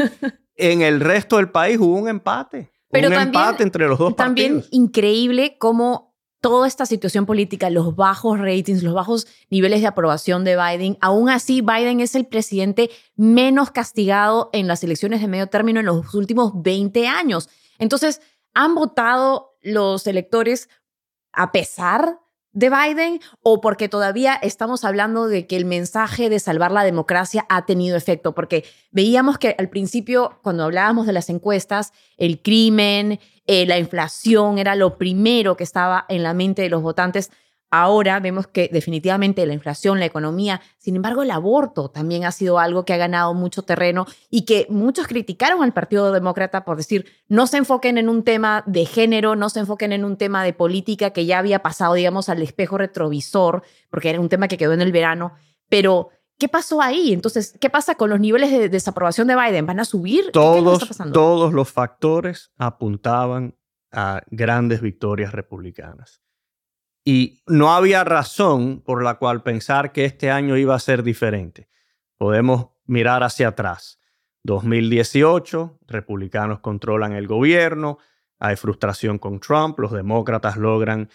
En 0.56 0.80
el 0.82 1.00
resto 1.00 1.36
del 1.36 1.50
país 1.50 1.78
hubo 1.78 1.94
un 1.96 2.08
empate. 2.08 2.72
Pero 2.90 3.08
un 3.08 3.14
también- 3.14 3.42
empate 3.44 3.62
entre 3.62 3.86
los 3.88 3.98
dos 3.98 4.16
También 4.16 4.54
partidos. 4.54 4.68
increíble 4.72 5.56
cómo 5.58 6.14
toda 6.40 6.68
esta 6.68 6.86
situación 6.86 7.26
política, 7.26 7.70
los 7.70 7.96
bajos 7.96 8.38
ratings, 8.38 8.82
los 8.82 8.94
bajos 8.94 9.26
niveles 9.50 9.80
de 9.80 9.88
aprobación 9.88 10.44
de 10.44 10.56
Biden, 10.56 10.96
aún 11.00 11.28
así 11.28 11.60
Biden 11.60 12.00
es 12.00 12.14
el 12.14 12.24
presidente 12.26 12.90
menos 13.16 13.70
castigado 13.72 14.48
en 14.52 14.66
las 14.68 14.84
elecciones 14.84 15.20
de 15.20 15.26
medio 15.28 15.48
término 15.48 15.80
en 15.80 15.86
los 15.86 16.14
últimos 16.14 16.52
20 16.62 17.08
años. 17.08 17.48
Entonces, 17.78 18.20
han 18.54 18.74
votado 18.76 19.56
los 19.60 20.06
electores 20.06 20.68
a 21.32 21.50
pesar 21.52 22.20
de 22.56 22.70
Biden 22.70 23.20
o 23.42 23.60
porque 23.60 23.86
todavía 23.86 24.34
estamos 24.34 24.82
hablando 24.84 25.28
de 25.28 25.46
que 25.46 25.58
el 25.58 25.66
mensaje 25.66 26.30
de 26.30 26.40
salvar 26.40 26.72
la 26.72 26.84
democracia 26.84 27.44
ha 27.50 27.66
tenido 27.66 27.98
efecto, 27.98 28.34
porque 28.34 28.64
veíamos 28.90 29.36
que 29.36 29.54
al 29.58 29.68
principio, 29.68 30.38
cuando 30.42 30.64
hablábamos 30.64 31.06
de 31.06 31.12
las 31.12 31.28
encuestas, 31.28 31.92
el 32.16 32.40
crimen, 32.40 33.20
eh, 33.46 33.66
la 33.66 33.78
inflación 33.78 34.56
era 34.58 34.74
lo 34.74 34.96
primero 34.96 35.54
que 35.58 35.64
estaba 35.64 36.06
en 36.08 36.22
la 36.22 36.32
mente 36.32 36.62
de 36.62 36.70
los 36.70 36.80
votantes. 36.80 37.30
Ahora 37.70 38.20
vemos 38.20 38.46
que 38.46 38.70
definitivamente 38.72 39.44
la 39.44 39.52
inflación, 39.52 39.98
la 39.98 40.06
economía, 40.06 40.60
sin 40.78 40.94
embargo 40.96 41.22
el 41.22 41.32
aborto 41.32 41.88
también 41.90 42.24
ha 42.24 42.30
sido 42.30 42.58
algo 42.60 42.84
que 42.84 42.92
ha 42.92 42.96
ganado 42.96 43.34
mucho 43.34 43.62
terreno 43.62 44.06
y 44.30 44.44
que 44.44 44.66
muchos 44.70 45.08
criticaron 45.08 45.62
al 45.64 45.72
Partido 45.72 46.12
Demócrata 46.12 46.64
por 46.64 46.76
decir, 46.76 47.06
no 47.28 47.46
se 47.48 47.56
enfoquen 47.56 47.98
en 47.98 48.08
un 48.08 48.22
tema 48.22 48.62
de 48.66 48.86
género, 48.86 49.34
no 49.34 49.50
se 49.50 49.60
enfoquen 49.60 49.92
en 49.92 50.04
un 50.04 50.16
tema 50.16 50.44
de 50.44 50.52
política 50.52 51.10
que 51.10 51.26
ya 51.26 51.38
había 51.40 51.58
pasado, 51.60 51.94
digamos, 51.94 52.28
al 52.28 52.40
espejo 52.40 52.78
retrovisor, 52.78 53.62
porque 53.90 54.10
era 54.10 54.20
un 54.20 54.28
tema 54.28 54.46
que 54.46 54.58
quedó 54.58 54.72
en 54.72 54.80
el 54.80 54.92
verano, 54.92 55.32
pero 55.68 56.10
¿qué 56.38 56.48
pasó 56.48 56.80
ahí? 56.80 57.12
Entonces, 57.12 57.56
¿qué 57.60 57.68
pasa 57.68 57.96
con 57.96 58.10
los 58.10 58.20
niveles 58.20 58.52
de 58.52 58.68
desaprobación 58.68 59.26
de 59.26 59.34
Biden? 59.34 59.66
¿Van 59.66 59.80
a 59.80 59.84
subir? 59.84 60.26
¿Qué- 60.26 60.32
qué 60.32 60.38
es 60.38 60.62
lo 60.62 60.72
que 60.78 60.78
Todos, 60.78 60.90
está 60.90 61.12
todos 61.12 61.52
los 61.52 61.68
factores 61.72 62.52
apuntaban 62.58 63.56
a 63.90 64.22
grandes 64.30 64.80
victorias 64.80 65.32
republicanas. 65.32 66.20
Y 67.08 67.44
no 67.46 67.72
había 67.72 68.02
razón 68.02 68.82
por 68.84 69.04
la 69.04 69.14
cual 69.14 69.44
pensar 69.44 69.92
que 69.92 70.04
este 70.04 70.28
año 70.28 70.56
iba 70.56 70.74
a 70.74 70.80
ser 70.80 71.04
diferente. 71.04 71.68
Podemos 72.18 72.70
mirar 72.84 73.22
hacia 73.22 73.46
atrás. 73.46 74.00
2018, 74.42 75.78
republicanos 75.86 76.58
controlan 76.58 77.12
el 77.12 77.28
gobierno, 77.28 77.98
hay 78.40 78.56
frustración 78.56 79.20
con 79.20 79.38
Trump, 79.38 79.78
los 79.78 79.92
demócratas 79.92 80.56
logran 80.56 81.08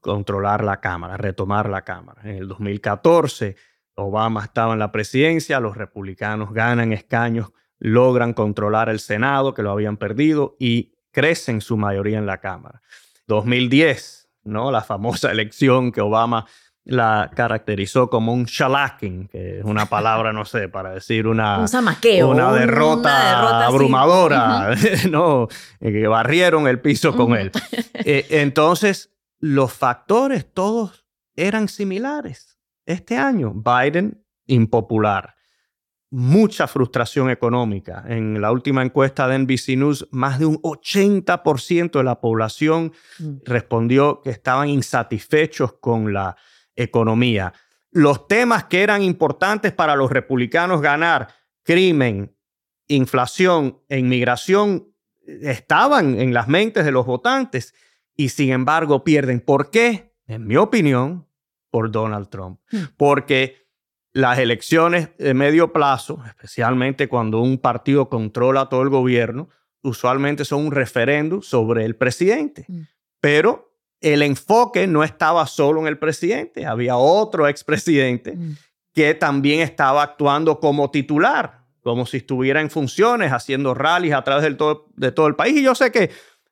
controlar 0.00 0.64
la 0.64 0.80
Cámara, 0.80 1.18
retomar 1.18 1.68
la 1.68 1.82
Cámara. 1.82 2.22
En 2.24 2.36
el 2.36 2.48
2014, 2.48 3.56
Obama 3.96 4.44
estaba 4.44 4.72
en 4.72 4.78
la 4.78 4.92
presidencia, 4.92 5.60
los 5.60 5.76
republicanos 5.76 6.54
ganan 6.54 6.94
escaños, 6.94 7.52
logran 7.78 8.32
controlar 8.32 8.88
el 8.88 8.98
Senado, 8.98 9.52
que 9.52 9.62
lo 9.62 9.72
habían 9.72 9.98
perdido, 9.98 10.56
y 10.58 10.94
crecen 11.10 11.60
su 11.60 11.76
mayoría 11.76 12.16
en 12.16 12.24
la 12.24 12.38
Cámara. 12.38 12.80
2010, 13.26 14.23
¿no? 14.44 14.70
La 14.70 14.82
famosa 14.82 15.30
elección 15.32 15.92
que 15.92 16.00
Obama 16.00 16.46
la 16.86 17.30
caracterizó 17.34 18.10
como 18.10 18.34
un 18.34 18.44
shellacking, 18.44 19.28
que 19.28 19.58
es 19.60 19.64
una 19.64 19.86
palabra, 19.86 20.34
no 20.34 20.44
sé, 20.44 20.68
para 20.68 20.90
decir 20.92 21.26
una, 21.26 21.58
un 21.60 21.66
zamaqueo. 21.68 22.28
una 22.28 22.48
un- 22.50 22.58
derrota, 22.58 23.08
una 23.08 23.24
derrota 23.30 23.58
así. 23.66 23.74
abrumadora, 23.74 24.70
¿no? 25.10 25.48
Eh, 25.80 25.92
Que 25.92 26.06
barrieron 26.06 26.68
el 26.68 26.80
piso 26.80 27.16
con 27.16 27.34
él. 27.36 27.50
Eh, 27.94 28.26
entonces, 28.30 29.10
los 29.38 29.72
factores 29.72 30.52
todos 30.52 31.06
eran 31.36 31.68
similares. 31.68 32.58
Este 32.84 33.16
año, 33.16 33.54
Biden 33.54 34.22
impopular, 34.46 35.36
mucha 36.16 36.68
frustración 36.68 37.28
económica. 37.28 38.04
En 38.06 38.40
la 38.40 38.52
última 38.52 38.84
encuesta 38.84 39.26
de 39.26 39.36
NBC 39.36 39.76
News, 39.76 40.06
más 40.12 40.38
de 40.38 40.46
un 40.46 40.60
80% 40.62 41.98
de 41.98 42.04
la 42.04 42.20
población 42.20 42.92
Mm. 43.18 43.38
respondió 43.44 44.20
que 44.22 44.30
estaban 44.30 44.68
insatisfechos 44.68 45.72
con 45.80 46.12
la 46.12 46.36
economía. 46.76 47.52
Los 47.90 48.28
temas 48.28 48.64
que 48.64 48.84
eran 48.84 49.02
importantes 49.02 49.72
para 49.72 49.96
los 49.96 50.12
republicanos 50.12 50.80
ganar, 50.80 51.28
crimen, 51.64 52.32
inflación 52.86 53.80
e 53.88 53.98
inmigración, 53.98 54.86
estaban 55.26 56.20
en 56.20 56.32
las 56.32 56.46
mentes 56.46 56.84
de 56.84 56.92
los 56.92 57.06
votantes 57.06 57.74
y 58.14 58.28
sin 58.28 58.52
embargo 58.52 59.02
pierden. 59.02 59.40
¿Por 59.40 59.70
qué? 59.70 60.14
En 60.28 60.46
mi 60.46 60.56
opinión, 60.56 61.26
por 61.70 61.90
Donald 61.90 62.28
Trump. 62.28 62.60
Hmm. 62.70 62.84
Porque 62.96 63.63
las 64.14 64.38
elecciones 64.38 65.10
de 65.18 65.34
medio 65.34 65.72
plazo, 65.72 66.22
especialmente 66.26 67.08
cuando 67.08 67.40
un 67.40 67.58
partido 67.58 68.08
controla 68.08 68.68
todo 68.68 68.82
el 68.82 68.88
gobierno, 68.88 69.50
usualmente 69.82 70.44
son 70.44 70.66
un 70.66 70.72
referéndum 70.72 71.42
sobre 71.42 71.84
el 71.84 71.96
presidente. 71.96 72.64
Mm. 72.68 72.80
Pero 73.20 73.72
el 74.00 74.22
enfoque 74.22 74.86
no 74.86 75.02
estaba 75.02 75.46
solo 75.46 75.80
en 75.80 75.88
el 75.88 75.98
presidente, 75.98 76.64
había 76.64 76.96
otro 76.96 77.48
expresidente 77.48 78.36
Mm. 78.36 78.52
que 78.94 79.14
también 79.14 79.60
estaba 79.60 80.04
actuando 80.04 80.60
como 80.60 80.90
titular, 80.92 81.64
como 81.82 82.06
si 82.06 82.18
estuviera 82.18 82.60
en 82.60 82.70
funciones, 82.70 83.32
haciendo 83.32 83.74
rallies 83.74 84.14
a 84.14 84.22
través 84.22 84.44
del 84.44 84.56
todo, 84.56 84.86
de 84.94 85.10
todo 85.10 85.26
el 85.26 85.34
país. 85.34 85.56
Y 85.56 85.62
yo 85.64 85.74
sé 85.74 85.90
que, 85.90 86.10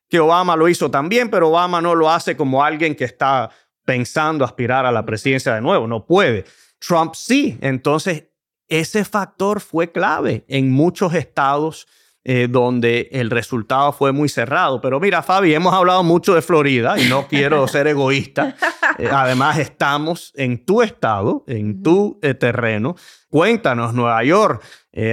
que 0.09 0.19
Obama 0.19 0.57
lo 0.57 0.67
hizo 0.67 0.91
también, 0.91 1.29
pero 1.29 1.47
Obama 1.47 1.79
no 1.79 1.95
lo 1.95 2.11
hace 2.11 2.35
como 2.35 2.61
alguien 2.61 2.93
que 2.95 3.05
está 3.05 3.49
pensando 3.85 4.43
aspirar 4.43 4.85
a 4.85 4.91
la 4.91 5.05
presidencia 5.05 5.55
de 5.55 5.61
nuevo, 5.61 5.87
no 5.87 6.05
puede. 6.05 6.43
Trump 6.85 7.13
sí, 7.15 7.57
entonces 7.61 8.25
ese 8.67 9.05
factor 9.05 9.61
fue 9.61 9.91
clave 9.91 10.43
en 10.47 10.71
muchos 10.71 11.13
estados 11.13 11.87
eh, 12.25 12.47
donde 12.49 13.09
el 13.11 13.29
resultado 13.29 13.91
fue 13.91 14.13
muy 14.13 14.29
cerrado. 14.29 14.79
Pero 14.79 14.99
mira, 14.99 15.21
Fabi, 15.21 15.53
hemos 15.53 15.73
hablado 15.73 16.03
mucho 16.03 16.33
de 16.33 16.41
Florida 16.41 16.97
y 16.97 17.09
no 17.09 17.27
quiero 17.27 17.67
ser 17.69 17.87
egoísta. 17.87 18.55
Eh, 18.97 19.09
además, 19.11 19.59
estamos 19.59 20.31
en 20.35 20.65
tu 20.65 20.81
estado, 20.81 21.43
en 21.47 21.83
tu 21.83 22.19
eh, 22.21 22.33
terreno. 22.33 22.95
Cuéntanos, 23.29 23.93
Nueva 23.93 24.23
York, 24.23 24.63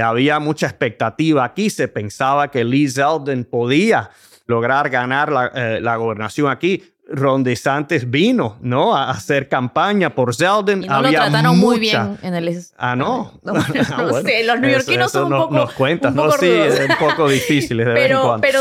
había 0.02 0.38
mucha 0.38 0.66
expectativa 0.66 1.44
aquí. 1.44 1.70
Se 1.70 1.88
pensaba 1.88 2.50
que 2.50 2.64
Lee 2.64 2.88
Zeldin 2.88 3.44
podía 3.44 4.10
lograr 4.46 4.90
ganar 4.90 5.32
la, 5.32 5.80
la 5.80 5.96
gobernación 5.96 6.50
aquí. 6.50 6.84
Ron 7.12 7.42
DeSantis 7.42 8.08
vino, 8.08 8.56
¿no? 8.60 8.96
A 8.96 9.10
hacer 9.10 9.48
campaña 9.48 10.14
por 10.14 10.34
Zeldin. 10.34 10.84
Y 10.84 10.86
no 10.86 10.94
había 10.94 11.10
lo 11.10 11.30
trataron 11.30 11.58
muy 11.58 11.76
mucha- 11.80 12.04
bien 12.06 12.18
en 12.22 12.34
el... 12.34 12.62
Ah, 12.78 12.94
no. 12.96 13.32
No, 13.42 13.52
Ah, 13.56 13.96
no 13.98 14.08
bueno. 14.10 14.28
sé, 14.28 14.44
los 14.44 14.60
neoyorquinos 14.60 15.10
son 15.12 15.24
un 15.24 15.30
no- 15.30 15.38
poco... 15.42 15.54
Nos 15.54 15.72
cuentas, 15.72 16.14
¿no? 16.14 16.30
Sí, 16.32 16.46
es 16.48 16.80
un 16.88 16.96
poco 17.08 17.28
difíciles 17.28 17.86
de 17.86 17.92
vez 17.92 18.02
en 18.02 18.08
pero, 18.08 18.22
cuando. 18.22 18.40
pero, 18.42 18.60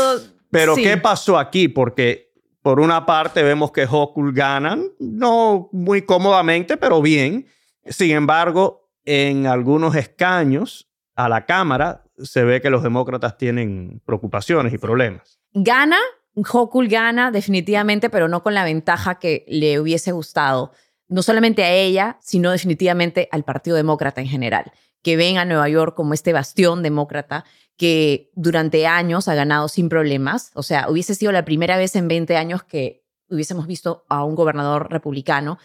Pero 0.50 0.74
sí. 0.74 0.82
¿qué 0.82 0.96
pasó 0.96 1.38
aquí? 1.38 1.68
Porque 1.68 2.32
por 2.62 2.80
una 2.80 3.06
parte 3.06 3.42
vemos 3.42 3.70
que 3.72 3.86
Hochul 3.88 4.32
ganan, 4.34 4.84
no 4.98 5.68
muy 5.72 6.02
cómodamente, 6.02 6.76
pero 6.76 7.00
bien. 7.00 7.46
Sin 7.86 8.10
embargo, 8.10 8.90
en 9.04 9.46
algunos 9.46 9.94
escaños 9.94 10.88
a 11.16 11.28
la 11.28 11.46
Cámara 11.46 12.04
se 12.18 12.44
ve 12.44 12.60
que 12.60 12.68
los 12.68 12.82
demócratas 12.82 13.38
tienen 13.38 14.02
preocupaciones 14.04 14.74
y 14.74 14.78
problemas. 14.78 15.40
Gana, 15.54 15.96
Hochul 16.34 16.88
gana 16.88 17.30
definitivamente, 17.30 18.10
pero 18.10 18.28
no 18.28 18.42
con 18.42 18.54
la 18.54 18.64
ventaja 18.64 19.18
que 19.18 19.44
le 19.48 19.80
hubiese 19.80 20.12
gustado. 20.12 20.72
No 21.08 21.22
solamente 21.22 21.64
a 21.64 21.72
ella, 21.72 22.18
sino 22.20 22.50
definitivamente 22.50 23.28
al 23.32 23.44
Partido 23.44 23.76
Demócrata 23.76 24.20
en 24.20 24.28
general, 24.28 24.72
que 25.02 25.16
ven 25.16 25.38
a 25.38 25.44
Nueva 25.44 25.68
York 25.68 25.94
como 25.94 26.14
este 26.14 26.32
bastión 26.32 26.82
demócrata 26.82 27.44
que 27.76 28.30
durante 28.34 28.86
años 28.86 29.26
ha 29.26 29.34
ganado 29.34 29.68
sin 29.68 29.88
problemas. 29.88 30.50
O 30.54 30.62
sea, 30.62 30.88
hubiese 30.90 31.14
sido 31.14 31.32
la 31.32 31.44
primera 31.44 31.78
vez 31.78 31.96
en 31.96 32.08
20 32.08 32.36
años 32.36 32.62
que 32.62 33.06
hubiésemos 33.30 33.66
visto 33.66 34.04
a 34.08 34.22
un 34.24 34.34
gobernador 34.34 34.90
republicano. 34.90 35.58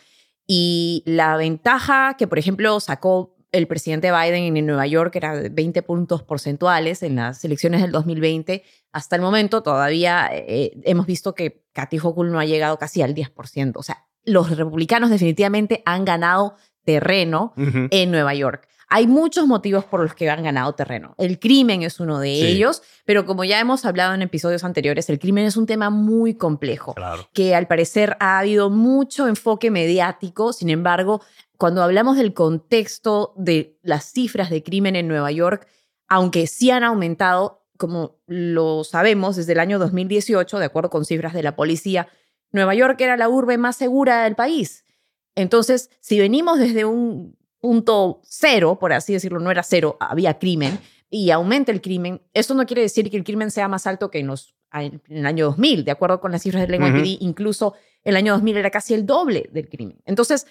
Y 0.48 1.04
la 1.06 1.36
ventaja 1.36 2.16
que, 2.18 2.28
por 2.28 2.40
ejemplo, 2.40 2.80
sacó 2.80 3.35
el 3.52 3.68
presidente 3.68 4.12
Biden 4.12 4.58
en 4.58 4.66
Nueva 4.66 4.88
York 4.88 5.16
era 5.16 5.36
de 5.36 5.50
20 5.50 5.82
puntos 5.84 6.24
porcentuales 6.24 7.04
en 7.04 7.16
las 7.16 7.44
elecciones 7.46 7.82
del 7.82 7.92
2020. 7.92 8.64
Hasta 8.92 9.16
el 9.16 9.22
momento 9.22 9.64
todavía 9.64 10.30
eh, 10.32 10.72
hemos 10.84 11.06
visto 11.06 11.34
que 11.36 11.64
Kathy 11.74 11.98
Hochul 11.98 12.32
no 12.32 12.40
ha 12.40 12.46
llegado 12.46 12.78
casi 12.78 13.02
al 13.02 13.16
10%. 13.16 13.74
O 13.76 13.84
sea, 13.84 14.06
los 14.24 14.56
republicanos 14.58 15.10
definitivamente 15.10 15.84
han 15.86 16.06
ganado 16.06 16.56
terreno 16.84 17.54
en 17.58 18.12
Nueva 18.12 18.34
York. 18.36 18.68
Hay 18.88 19.08
muchos 19.08 19.48
motivos 19.48 19.86
por 19.86 20.02
los 20.02 20.14
que 20.14 20.30
han 20.30 20.44
ganado 20.44 20.74
terreno. 20.74 21.16
El 21.18 21.40
crimen 21.40 21.82
es 21.82 22.00
uno 22.00 22.20
de 22.20 22.36
Sí. 22.36 22.46
ellos, 22.46 22.82
pero 23.06 23.26
como 23.26 23.44
ya 23.44 23.60
hemos 23.60 23.86
hablado 23.86 24.14
en 24.14 24.22
episodios 24.22 24.64
anteriores, 24.64 25.10
el 25.10 25.20
crimen 25.20 25.46
es 25.46 25.58
un 25.58 25.66
tema 25.66 25.90
muy 25.90 26.36
complejo 26.36 26.94
Claro. 26.94 27.28
que 27.34 27.56
al 27.56 27.68
parecer 27.68 28.16
ha 28.20 28.40
habido 28.40 28.70
mucho 28.70 29.28
enfoque 29.28 29.72
mediático. 29.72 30.54
Sin 30.54 30.70
embargo, 30.70 31.22
cuando 31.58 31.82
hablamos 31.84 32.18
del 32.18 32.34
contexto 32.34 33.34
de 33.38 33.78
las 33.82 34.06
cifras 34.12 34.50
de 34.50 34.62
crimen 34.64 34.96
en 34.96 35.08
Nueva 35.08 35.32
York, 35.32 35.68
aunque 36.08 36.48
sí 36.48 36.70
han 36.72 36.84
aumentado, 36.84 37.64
como 37.78 38.18
lo 38.28 38.84
sabemos 38.84 39.36
desde 39.36 39.54
el 39.54 39.60
año 39.60 39.80
2018, 39.80 40.60
de 40.60 40.66
acuerdo 40.66 40.90
con 40.90 41.06
cifras 41.06 41.34
de 41.34 41.44
la 41.44 41.56
policía, 41.56 42.08
Nueva 42.52 42.76
York 42.76 43.00
era 43.02 43.18
la 43.18 43.28
urbe 43.30 43.58
más 43.58 43.76
segura 43.76 44.24
del 44.24 44.36
país. 44.36 44.86
Entonces, 45.36 45.90
si 46.00 46.20
venimos 46.20 46.60
desde 46.60 46.86
un 46.86 47.36
punto 47.66 48.22
cero, 48.24 48.78
por 48.80 48.94
así 48.94 49.14
decirlo, 49.14 49.40
no 49.40 49.50
era 49.50 49.64
cero, 49.64 49.98
había 50.00 50.38
crimen, 50.38 50.78
y 51.10 51.32
aumenta 51.32 51.72
el 51.72 51.82
crimen, 51.82 52.22
eso 52.32 52.54
no 52.54 52.64
quiere 52.68 52.84
decir 52.84 53.10
que 53.10 53.18
el 53.18 53.24
crimen 53.24 53.50
sea 53.50 53.68
más 53.68 53.88
alto 53.88 54.12
que 54.12 54.20
en, 54.20 54.28
los, 54.28 54.54
en 54.72 55.02
el 55.10 55.26
año 55.26 55.46
2000, 55.46 55.84
de 55.84 55.90
acuerdo 55.92 56.20
con 56.22 56.32
las 56.32 56.44
cifras 56.44 56.68
del 56.68 56.80
NYPD, 56.80 57.16
Ujú. 57.16 57.18
incluso 57.22 57.74
el 58.04 58.16
año 58.18 58.34
2000 58.34 58.58
era 58.58 58.70
casi 58.70 58.94
el 58.94 59.08
doble 59.08 59.50
del 59.52 59.68
crimen. 59.68 59.98
Entonces, 60.06 60.46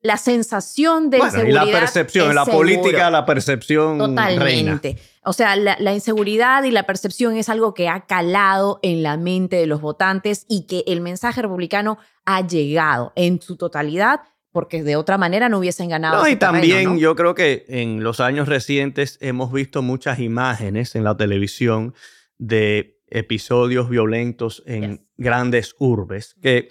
la 0.00 0.16
sensación 0.16 1.10
de 1.10 1.18
Bueno, 1.18 1.42
y 1.44 1.50
la 1.52 1.64
percepción, 1.66 2.34
la 2.36 2.44
seguro. 2.44 2.58
política 2.60 3.10
la 3.10 3.26
percepción 3.26 3.98
reina. 3.98 4.76
Totalmente. 4.76 4.96
O 5.24 5.32
sea, 5.32 5.56
la, 5.56 5.76
la 5.80 5.92
inseguridad 5.92 6.62
y 6.62 6.70
la 6.70 6.84
percepción 6.84 7.36
es 7.36 7.48
algo 7.48 7.74
que 7.74 7.88
ha 7.88 8.06
calado 8.06 8.78
en 8.82 9.02
la 9.02 9.16
mente 9.16 9.56
de 9.56 9.66
los 9.66 9.80
votantes 9.80 10.46
y 10.48 10.66
que 10.68 10.84
el 10.86 11.00
mensaje 11.00 11.42
republicano 11.42 11.98
ha 12.24 12.46
llegado 12.46 13.12
en 13.16 13.42
su 13.42 13.56
totalidad, 13.56 14.20
porque 14.52 14.82
de 14.82 14.96
otra 14.96 15.16
manera 15.18 15.48
no 15.48 15.58
hubiesen 15.58 15.88
ganado. 15.88 16.22
No, 16.22 16.28
y 16.28 16.36
también 16.36 16.68
terreno, 16.72 16.92
¿no? 16.94 16.98
yo 16.98 17.14
creo 17.16 17.34
que 17.34 17.64
en 17.68 18.02
los 18.02 18.20
años 18.20 18.48
recientes 18.48 19.18
hemos 19.20 19.52
visto 19.52 19.82
muchas 19.82 20.18
imágenes 20.18 20.94
en 20.94 21.04
la 21.04 21.16
televisión 21.16 21.94
de 22.38 22.98
episodios 23.08 23.88
violentos 23.88 24.62
en 24.66 24.90
Yes. 24.98 25.00
grandes 25.16 25.74
urbes 25.78 26.36
que 26.42 26.70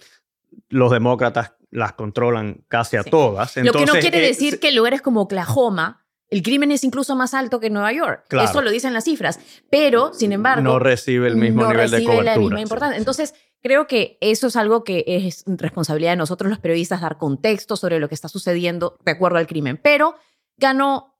los 0.69 0.91
demócratas 0.91 1.53
las 1.71 1.93
controlan 1.93 2.63
casi 2.67 2.97
a 2.97 3.03
Sí. 3.03 3.09
todas. 3.11 3.55
Lo 3.57 3.63
que 3.63 3.71
no 3.71 3.79
Entonces, 3.79 4.01
quiere 4.01 4.19
eh, 4.23 4.27
decir 4.27 4.59
que 4.59 4.69
en 4.69 4.75
lugares 4.75 5.01
como 5.01 5.21
Oklahoma 5.21 6.05
el 6.31 6.43
crimen 6.43 6.71
es 6.71 6.83
incluso 6.83 7.15
más 7.15 7.33
alto 7.33 7.59
que 7.59 7.67
en 7.67 7.73
Nueva 7.73 7.91
York. 7.91 8.25
Claro. 8.27 8.47
Eso 8.49 8.61
lo 8.61 8.69
dicen 8.69 8.93
las 8.93 9.03
cifras. 9.03 9.39
Pero, 9.71 10.13
sin 10.13 10.31
embargo, 10.31 10.61
no 10.61 10.77
recibe 10.79 11.27
el 11.27 11.35
mismo 11.35 11.63
no 11.63 11.69
nivel 11.69 11.89
de 11.89 11.97
recibe 11.97 12.11
cobertura. 12.11 12.35
la 12.35 12.39
misma 12.39 12.61
importancia. 12.61 12.97
Entonces, 12.97 13.33
creo 13.61 13.87
que 13.87 14.17
eso 14.21 14.47
es 14.47 14.55
algo 14.55 14.83
que 14.83 15.03
es 15.07 15.43
responsabilidad 15.47 16.11
de 16.11 16.17
nosotros 16.17 16.49
los 16.49 16.59
periodistas 16.59 17.01
dar 17.01 17.17
contexto 17.17 17.75
sobre 17.75 17.99
lo 17.99 18.09
que 18.09 18.15
está 18.15 18.29
sucediendo 18.29 18.97
de 19.03 19.11
acuerdo 19.11 19.37
al 19.37 19.47
crimen. 19.47 19.79
Pero 19.81 20.15
ganó 20.57 21.17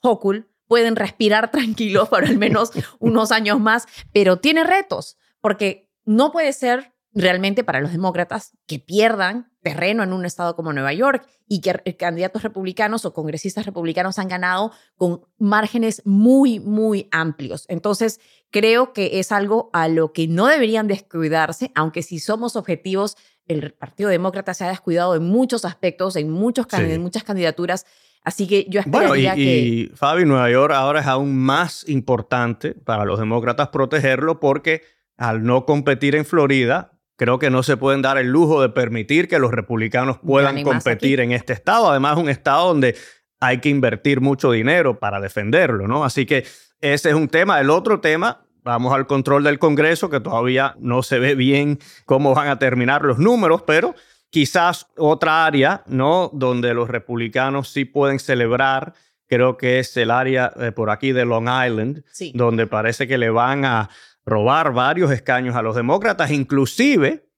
Hochul, 0.00 0.50
pueden 0.66 0.96
respirar 0.96 1.50
tranquilos 1.52 2.08
por 2.08 2.24
al 2.24 2.38
menos 2.38 2.72
unos 2.98 3.32
años 3.32 3.60
más, 3.60 3.86
pero 4.12 4.38
tiene 4.38 4.64
retos, 4.64 5.16
porque 5.40 5.90
no 6.04 6.32
puede 6.32 6.52
ser 6.52 6.91
realmente 7.14 7.64
para 7.64 7.80
los 7.80 7.92
demócratas 7.92 8.56
que 8.66 8.78
pierdan 8.78 9.50
terreno 9.62 10.02
en 10.02 10.12
un 10.12 10.24
estado 10.24 10.56
como 10.56 10.72
Nueva 10.72 10.92
York 10.92 11.26
y 11.46 11.60
que 11.60 11.96
candidatos 11.96 12.42
republicanos 12.42 13.04
o 13.04 13.12
congresistas 13.12 13.66
republicanos 13.66 14.18
han 14.18 14.28
ganado 14.28 14.72
con 14.96 15.20
márgenes 15.38 16.02
muy, 16.04 16.58
muy 16.58 17.08
amplios. 17.12 17.66
Entonces, 17.68 18.20
creo 18.50 18.92
que 18.92 19.20
es 19.20 19.30
algo 19.30 19.70
a 19.72 19.88
lo 19.88 20.12
que 20.12 20.26
no 20.26 20.46
deberían 20.46 20.88
descuidarse, 20.88 21.70
aunque 21.74 22.02
si 22.02 22.18
somos 22.18 22.56
objetivos, 22.56 23.16
el 23.46 23.72
Partido 23.72 24.08
Demócrata 24.08 24.54
se 24.54 24.64
ha 24.64 24.68
descuidado 24.68 25.14
en 25.14 25.24
muchos 25.24 25.64
aspectos, 25.64 26.16
en, 26.16 26.30
muchos, 26.30 26.66
Sí. 26.70 26.76
en 26.80 27.02
muchas 27.02 27.24
candidaturas. 27.24 27.86
Así 28.24 28.46
que 28.46 28.66
yo 28.68 28.80
Bueno, 28.86 29.16
y, 29.16 29.26
esperaría 29.26 29.34
que... 29.34 29.58
y 29.58 29.86
Fabi, 29.94 30.24
Nueva 30.24 30.48
York 30.50 30.72
ahora 30.74 31.00
es 31.00 31.06
aún 31.06 31.36
más 31.36 31.88
importante 31.88 32.72
para 32.72 33.04
los 33.04 33.18
demócratas 33.18 33.68
protegerlo 33.68 34.38
porque 34.40 34.82
al 35.16 35.42
no 35.44 35.66
competir 35.66 36.14
en 36.14 36.24
Florida, 36.24 36.92
creo 37.22 37.38
que 37.38 37.50
no 37.50 37.62
se 37.62 37.76
pueden 37.76 38.02
dar 38.02 38.18
el 38.18 38.26
lujo 38.26 38.60
de 38.60 38.68
permitir 38.68 39.28
que 39.28 39.38
los 39.38 39.52
republicanos 39.52 40.18
puedan 40.18 40.60
competir 40.64 41.20
en 41.20 41.30
este 41.30 41.52
estado. 41.52 41.88
Además, 41.88 42.16
es 42.16 42.22
un 42.24 42.28
estado 42.28 42.66
donde 42.66 42.96
hay 43.38 43.58
que 43.60 43.68
invertir 43.68 44.20
mucho 44.20 44.50
dinero 44.50 44.98
para 44.98 45.20
defenderlo, 45.20 45.86
¿no? 45.86 46.04
Así 46.04 46.26
que 46.26 46.44
ese 46.80 47.10
es 47.10 47.14
un 47.14 47.28
tema. 47.28 47.60
El 47.60 47.70
otro 47.70 48.00
tema, 48.00 48.44
vamos 48.64 48.92
al 48.92 49.06
control 49.06 49.44
del 49.44 49.60
Congreso, 49.60 50.10
que 50.10 50.18
todavía 50.18 50.74
no 50.80 51.04
se 51.04 51.20
ve 51.20 51.36
bien 51.36 51.78
cómo 52.06 52.34
van 52.34 52.48
a 52.48 52.58
terminar 52.58 53.02
los 53.04 53.18
números, 53.20 53.62
pero 53.64 53.94
quizás 54.30 54.88
otra 54.96 55.46
área, 55.46 55.84
¿no? 55.86 56.28
Donde 56.32 56.74
los 56.74 56.90
republicanos 56.90 57.68
sí 57.68 57.84
pueden 57.84 58.18
celebrar, 58.18 58.94
creo 59.28 59.56
que 59.56 59.78
es 59.78 59.96
el 59.96 60.10
área 60.10 60.52
eh, 60.58 60.72
por 60.72 60.90
aquí 60.90 61.12
de 61.12 61.24
Long 61.24 61.46
Island, 61.48 62.02
Sí. 62.10 62.32
donde 62.34 62.66
parece 62.66 63.06
que 63.06 63.16
le 63.16 63.30
van 63.30 63.64
a 63.64 63.90
robar 64.24 64.72
varios 64.72 65.10
escaños 65.10 65.56
a 65.56 65.62
los 65.62 65.74
demócratas, 65.74 66.30
inclusive 66.30 67.28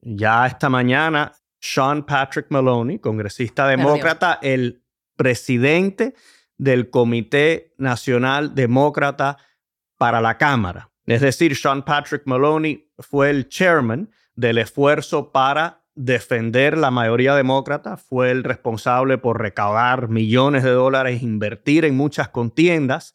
ya 0.00 0.46
esta 0.46 0.68
mañana 0.68 1.32
Sean 1.60 2.04
Patrick 2.04 2.46
Maloney, 2.50 2.98
congresista 2.98 3.68
demócrata, 3.68 4.38
el 4.42 4.82
presidente 5.16 6.14
del 6.56 6.90
Comité 6.90 7.74
Nacional 7.76 8.54
Demócrata 8.54 9.36
para 9.98 10.20
la 10.20 10.38
Cámara. 10.38 10.90
Es 11.06 11.20
decir, 11.20 11.56
Sean 11.56 11.84
Patrick 11.84 12.22
Maloney 12.24 12.90
fue 12.98 13.30
el 13.30 13.48
chairman 13.48 14.10
del 14.34 14.58
esfuerzo 14.58 15.32
para 15.32 15.82
defender 15.94 16.78
la 16.78 16.90
mayoría 16.90 17.34
demócrata, 17.34 17.96
fue 17.98 18.30
el 18.30 18.44
responsable 18.44 19.18
por 19.18 19.40
recaudar 19.40 20.08
millones 20.08 20.62
de 20.62 20.70
dólares, 20.70 21.22
invertir 21.22 21.84
en 21.84 21.96
muchas 21.96 22.28
contiendas 22.28 23.12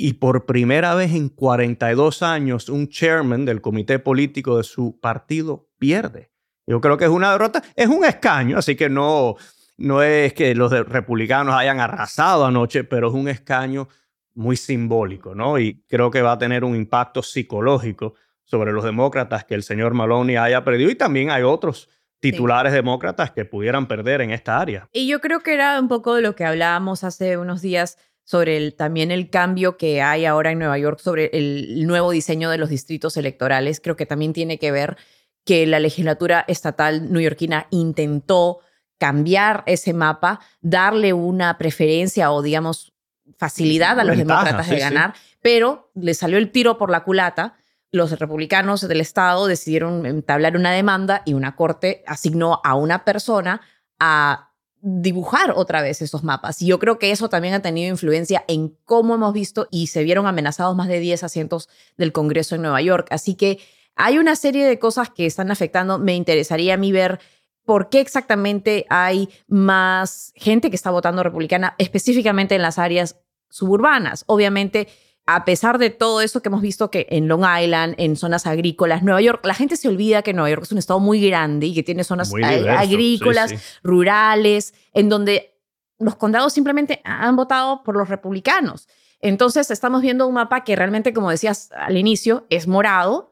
y 0.00 0.14
por 0.14 0.46
primera 0.46 0.94
vez 0.94 1.12
en 1.12 1.28
42 1.28 2.22
años 2.22 2.70
un 2.70 2.88
chairman 2.88 3.44
del 3.44 3.60
comité 3.60 3.98
político 3.98 4.56
de 4.56 4.64
su 4.64 4.98
partido 4.98 5.68
pierde. 5.78 6.30
Yo 6.66 6.80
creo 6.80 6.96
que 6.96 7.04
es 7.04 7.10
una 7.10 7.32
derrota, 7.32 7.62
es 7.76 7.86
un 7.86 8.06
escaño, 8.06 8.56
así 8.56 8.76
que 8.76 8.88
no, 8.88 9.36
no 9.76 10.02
es 10.02 10.32
que 10.32 10.54
los 10.54 10.72
republicanos 10.88 11.54
hayan 11.54 11.80
arrasado 11.80 12.46
anoche, 12.46 12.82
pero 12.84 13.08
es 13.08 13.14
un 13.14 13.28
escaño 13.28 13.88
muy 14.32 14.56
simbólico, 14.56 15.34
¿no? 15.34 15.58
Y 15.58 15.82
creo 15.86 16.10
que 16.10 16.22
va 16.22 16.32
a 16.32 16.38
tener 16.38 16.64
un 16.64 16.76
impacto 16.76 17.22
psicológico 17.22 18.14
sobre 18.44 18.72
los 18.72 18.84
demócratas 18.84 19.44
que 19.44 19.54
el 19.54 19.62
señor 19.62 19.92
Maloney 19.92 20.36
haya 20.36 20.64
perdido 20.64 20.90
y 20.90 20.94
también 20.94 21.30
hay 21.30 21.42
otros 21.42 21.90
titulares 22.20 22.72
demócratas 22.72 23.32
que 23.32 23.44
pudieran 23.44 23.86
perder 23.86 24.22
en 24.22 24.30
esta 24.30 24.58
área. 24.58 24.88
Y 24.92 25.08
yo 25.08 25.20
creo 25.20 25.40
que 25.40 25.52
era 25.54 25.78
un 25.78 25.88
poco 25.88 26.14
de 26.14 26.22
lo 26.22 26.34
que 26.36 26.44
hablábamos 26.44 27.04
hace 27.04 27.36
unos 27.36 27.60
días 27.60 27.98
sobre 28.30 28.56
el, 28.56 28.74
también 28.74 29.10
el 29.10 29.28
cambio 29.28 29.76
que 29.76 30.02
hay 30.02 30.24
ahora 30.24 30.52
en 30.52 30.60
Nueva 30.60 30.78
York 30.78 31.00
sobre 31.00 31.30
el 31.32 31.84
nuevo 31.84 32.12
diseño 32.12 32.48
de 32.48 32.58
los 32.58 32.68
distritos 32.68 33.16
electorales. 33.16 33.80
Creo 33.80 33.96
que 33.96 34.06
también 34.06 34.32
tiene 34.32 34.56
que 34.56 34.70
ver 34.70 34.96
que 35.44 35.66
la 35.66 35.80
legislatura 35.80 36.44
estatal 36.46 37.10
neoyorquina 37.10 37.66
intentó 37.70 38.60
cambiar 38.98 39.64
ese 39.66 39.94
mapa, 39.94 40.38
darle 40.60 41.12
una 41.12 41.58
preferencia 41.58 42.30
o, 42.30 42.40
digamos, 42.40 42.92
facilidad 43.36 43.98
a 43.98 44.04
los 44.04 44.16
Ventaja, 44.16 44.44
demócratas 44.44 44.70
de 44.70 44.76
sí. 44.76 44.80
ganar, 44.80 45.14
pero 45.42 45.90
le 45.96 46.14
salió 46.14 46.38
el 46.38 46.52
tiro 46.52 46.78
por 46.78 46.88
la 46.88 47.02
culata. 47.02 47.56
Los 47.90 48.16
republicanos 48.16 48.86
del 48.86 49.00
estado 49.00 49.48
decidieron 49.48 50.06
entablar 50.06 50.56
una 50.56 50.70
demanda 50.70 51.22
y 51.24 51.34
una 51.34 51.56
corte 51.56 52.04
asignó 52.06 52.60
a 52.62 52.76
una 52.76 53.04
persona 53.04 53.60
a 53.98 54.49
dibujar 54.82 55.52
otra 55.54 55.82
vez 55.82 56.02
esos 56.02 56.24
mapas. 56.24 56.62
Y 56.62 56.66
yo 56.66 56.78
creo 56.78 56.98
que 56.98 57.10
eso 57.10 57.28
también 57.28 57.54
ha 57.54 57.62
tenido 57.62 57.90
influencia 57.90 58.44
en 58.48 58.76
cómo 58.84 59.14
hemos 59.14 59.32
visto 59.32 59.68
y 59.70 59.88
se 59.88 60.02
vieron 60.02 60.26
amenazados 60.26 60.76
más 60.76 60.88
de 60.88 61.00
10 61.00 61.24
asientos 61.24 61.68
del 61.96 62.12
Congreso 62.12 62.54
en 62.54 62.62
Nueva 62.62 62.80
York. 62.80 63.08
Así 63.10 63.34
que 63.34 63.58
hay 63.96 64.18
una 64.18 64.36
serie 64.36 64.66
de 64.66 64.78
cosas 64.78 65.10
que 65.10 65.26
están 65.26 65.50
afectando. 65.50 65.98
Me 65.98 66.14
interesaría 66.14 66.74
a 66.74 66.78
mí 66.78 66.92
ver 66.92 67.20
por 67.64 67.88
qué 67.90 68.00
exactamente 68.00 68.86
hay 68.88 69.28
más 69.46 70.32
gente 70.34 70.70
que 70.70 70.76
está 70.76 70.90
votando 70.90 71.22
republicana, 71.22 71.74
específicamente 71.78 72.54
en 72.54 72.62
las 72.62 72.78
áreas 72.78 73.16
suburbanas. 73.50 74.24
Obviamente, 74.26 74.88
a 75.26 75.44
pesar 75.44 75.78
de 75.78 75.90
todo 75.90 76.20
eso 76.20 76.42
que 76.42 76.48
hemos 76.48 76.62
visto 76.62 76.90
que 76.90 77.06
en 77.10 77.28
Long 77.28 77.44
Island, 77.44 77.94
en 77.98 78.16
zonas 78.16 78.46
agrícolas, 78.46 79.02
Nueva 79.02 79.20
York, 79.20 79.44
la 79.44 79.54
gente 79.54 79.76
se 79.76 79.88
olvida 79.88 80.22
que 80.22 80.32
Nueva 80.32 80.50
York 80.50 80.62
es 80.64 80.72
un 80.72 80.78
estado 80.78 80.98
muy 81.00 81.24
grande 81.24 81.66
y 81.66 81.74
que 81.74 81.82
tiene 81.82 82.04
zonas 82.04 82.32
diverso, 82.32 82.70
agrícolas, 82.70 83.50
sí, 83.50 83.56
sí. 83.56 83.62
rurales, 83.82 84.74
en 84.92 85.08
donde 85.08 85.58
los 85.98 86.16
condados 86.16 86.52
simplemente 86.52 87.00
han 87.04 87.36
votado 87.36 87.82
por 87.84 87.96
los 87.96 88.08
republicanos. 88.08 88.88
Entonces 89.20 89.70
estamos 89.70 90.02
viendo 90.02 90.26
un 90.26 90.34
mapa 90.34 90.64
que 90.64 90.74
realmente, 90.74 91.12
como 91.12 91.30
decías 91.30 91.70
al 91.72 91.96
inicio, 91.96 92.46
es 92.48 92.66
morado, 92.66 93.30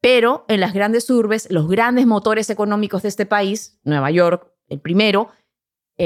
pero 0.00 0.44
en 0.48 0.60
las 0.60 0.74
grandes 0.74 1.08
urbes, 1.08 1.48
los 1.50 1.68
grandes 1.68 2.06
motores 2.06 2.50
económicos 2.50 3.02
de 3.02 3.08
este 3.08 3.24
país, 3.24 3.78
Nueva 3.82 4.10
York, 4.10 4.46
el 4.68 4.80
primero, 4.80 5.30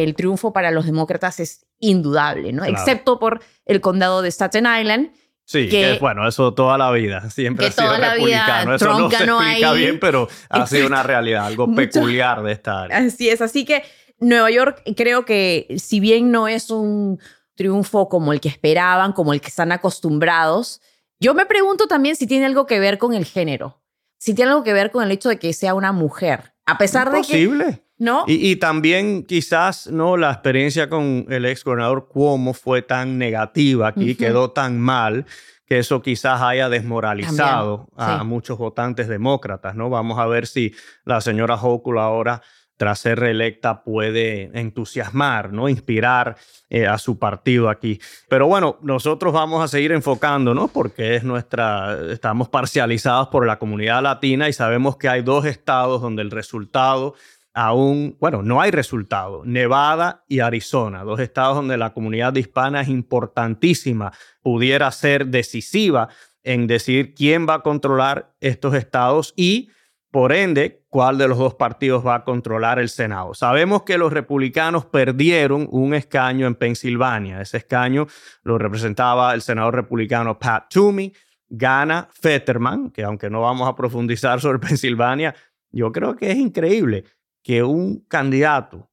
el 0.02 0.14
triunfo 0.14 0.52
para 0.52 0.70
los 0.70 0.87
demócratas 0.87 1.40
es 1.40 1.66
indudable, 1.78 2.52
¿no? 2.52 2.62
Claro. 2.62 2.78
Excepto 2.78 3.18
por 3.18 3.40
el 3.64 3.80
condado 3.80 4.22
de 4.22 4.30
Staten 4.30 4.66
Island, 4.66 5.11
Sí, 5.48 5.68
que, 5.68 5.96
bueno, 6.00 6.26
eso 6.26 6.54
toda 6.54 6.76
la 6.76 6.90
vida, 6.90 7.30
siempre 7.30 7.66
ha 7.66 7.70
sido 7.70 7.96
republicano. 7.96 8.74
eso 8.74 8.98
no 8.98 9.09
se 9.09 9.24
explica 9.24 9.72
bien, 9.74 10.00
pero 10.00 10.28
ha 10.48 10.66
sido 10.66 10.88
una 10.88 11.04
realidad, 11.04 11.46
algo 11.46 11.72
peculiar 11.72 12.42
de 12.42 12.50
esta 12.50 12.82
área. 12.82 12.98
Así 12.98 13.28
es, 13.28 13.40
así 13.40 13.64
que 13.64 13.85
Nueva 14.18 14.50
York 14.50 14.82
creo 14.96 15.24
que 15.24 15.68
si 15.78 16.00
bien 16.00 16.32
no 16.32 16.48
es 16.48 16.68
un 16.70 17.20
triunfo 17.54 18.09
como 18.09 18.32
el 18.32 18.40
que 18.40 18.48
esperaban, 18.48 19.12
como 19.12 19.32
el 19.32 19.40
que 19.40 19.46
están 19.46 19.70
acostumbrados, 19.70 20.80
yo 21.20 21.32
me 21.32 21.46
pregunto 21.46 21.87
también 21.87 22.16
si 22.16 22.26
tiene 22.26 22.46
algo 22.46 22.66
que 22.66 22.80
ver 22.80 22.98
con 22.98 23.14
el 23.14 23.24
género, 23.24 23.80
si 24.18 24.35
tiene 24.35 24.50
algo 24.50 24.64
que 24.64 24.72
ver 24.72 24.90
con 24.90 25.04
el 25.04 25.12
hecho 25.12 25.28
de 25.28 25.38
que 25.38 25.52
sea 25.52 25.74
una 25.74 25.92
mujer, 25.92 26.54
a 26.66 26.76
pesar 26.76 27.12
de 27.12 27.22
que... 27.22 27.86
¿No? 27.98 28.24
Y, 28.26 28.50
y, 28.50 28.56
también 28.56 29.24
quizás 29.24 29.87
no 29.87 30.18
la 30.18 30.30
experiencia 30.30 30.90
con 30.90 31.26
el 31.30 31.46
ex 31.46 31.64
gobernador 31.64 32.09
Cuomo 32.09 32.52
fue 32.52 32.82
tan 32.82 33.16
negativa 33.16 33.88
aquí, 33.88 34.14
quedó 34.16 34.50
tan 34.50 34.78
mal 34.78 35.24
que 35.66 35.78
eso 35.78 36.00
quizás 36.00 36.42
haya 36.42 36.68
desmoralizado 36.68 37.88
a 37.96 38.22
muchos 38.22 38.56
votantes 38.56 39.09
demócratas, 39.09 39.74
¿no? 39.74 39.90
Vamos 39.90 40.18
a 40.18 40.26
ver 40.26 40.46
si 40.46 40.72
la 41.04 41.20
señora 41.20 41.56
Hochul 41.56 41.98
ahora 41.98 42.42
tras 42.76 42.98
ser 43.00 43.18
reelecta 43.18 43.82
puede 43.82 44.50
entusiasmar, 44.59 45.52
¿no? 45.52 45.68
Inspirar 45.68 46.37
eh, 46.68 46.87
a 46.87 46.98
su 46.98 47.18
partido 47.18 47.68
aquí. 47.68 47.98
Pero 48.28 48.46
bueno, 48.46 48.78
nosotros 48.82 49.32
vamos 49.32 49.64
a 49.64 49.68
seguir 49.68 49.92
enfocándonos 49.92 50.70
porque 50.70 51.16
es 51.16 51.24
nuestra, 51.24 51.98
estamos 52.11 52.48
parcializados 52.48 53.28
por 53.28 53.46
la 53.46 53.59
comunidad 53.59 54.02
latina 54.02 54.48
y 54.48 54.52
sabemos 54.52 54.98
que 54.98 55.09
hay 55.09 55.22
dos 55.22 55.46
estados 55.46 56.02
donde 56.02 56.22
el 56.22 56.30
resultado 56.30 57.14
aún, 57.56 58.18
bueno, 58.20 58.42
no 58.42 58.60
hay 58.60 58.70
resultado, 58.70 59.42
Nevada 59.46 60.24
y 60.28 60.40
Arizona, 60.40 61.04
dos 61.04 61.20
estados 61.20 61.56
donde 61.56 61.78
la 61.78 61.94
comunidad 61.94 62.36
hispana 62.36 62.82
es 62.82 62.88
importantísima, 62.88 64.12
pudiera 64.42 64.90
ser 64.92 65.28
decisiva 65.28 66.08
en 66.42 66.66
decidir 66.66 67.14
quién 67.14 67.48
va 67.48 67.54
a 67.54 67.62
controlar 67.62 68.34
estos 68.40 68.74
estados 68.74 69.32
y 69.36 69.70
por 70.10 70.32
ende, 70.32 70.84
cuál 70.88 71.16
de 71.16 71.28
los 71.28 71.38
dos 71.38 71.54
partidos 71.54 72.06
va 72.06 72.16
a 72.16 72.24
controlar 72.24 72.78
el 72.78 72.90
Senado. 72.90 73.32
Sabemos 73.32 73.82
que 73.82 73.98
los 73.98 74.12
republicanos 74.12 74.84
perdieron 74.84 75.66
un 75.70 75.94
escaño 75.94 76.46
en 76.46 76.54
Pensilvania. 76.54 77.40
Ese 77.40 77.56
escaño 77.56 78.06
lo 78.42 78.56
representaba 78.56 79.34
el 79.34 79.42
senador 79.42 79.74
republicano 79.74 80.38
Pat 80.38 80.70
Toomey. 80.70 81.12
Gana 81.48 82.08
Fetterman, 82.10 82.90
que 82.90 83.02
aunque 83.02 83.30
no 83.30 83.42
vamos 83.42 83.68
a 83.68 83.76
profundizar 83.76 84.40
sobre 84.40 84.58
Pensilvania, 84.66 85.34
yo 85.70 85.92
creo 85.92 86.16
que 86.16 86.30
es 86.30 86.38
increíble 86.38 87.04
que 87.46 87.62
un 87.62 88.00
candidato 88.09 88.90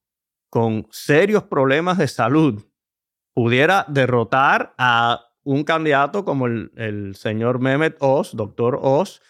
con 0.48 0.86
serios 0.92 1.42
problemas 1.42 1.98
de 1.98 2.06
salud 2.06 2.64
pudiera 3.34 3.84
derrotar 3.88 4.76
a 4.78 5.26
un 5.42 5.64
candidato 5.64 6.24
como 6.24 6.46
el, 6.46 6.70
el 6.76 7.16
señor 7.16 7.58
Mehmet 7.58 7.96
Oz, 7.98 8.36
doctor 8.36 8.78
Oz, 8.80 9.20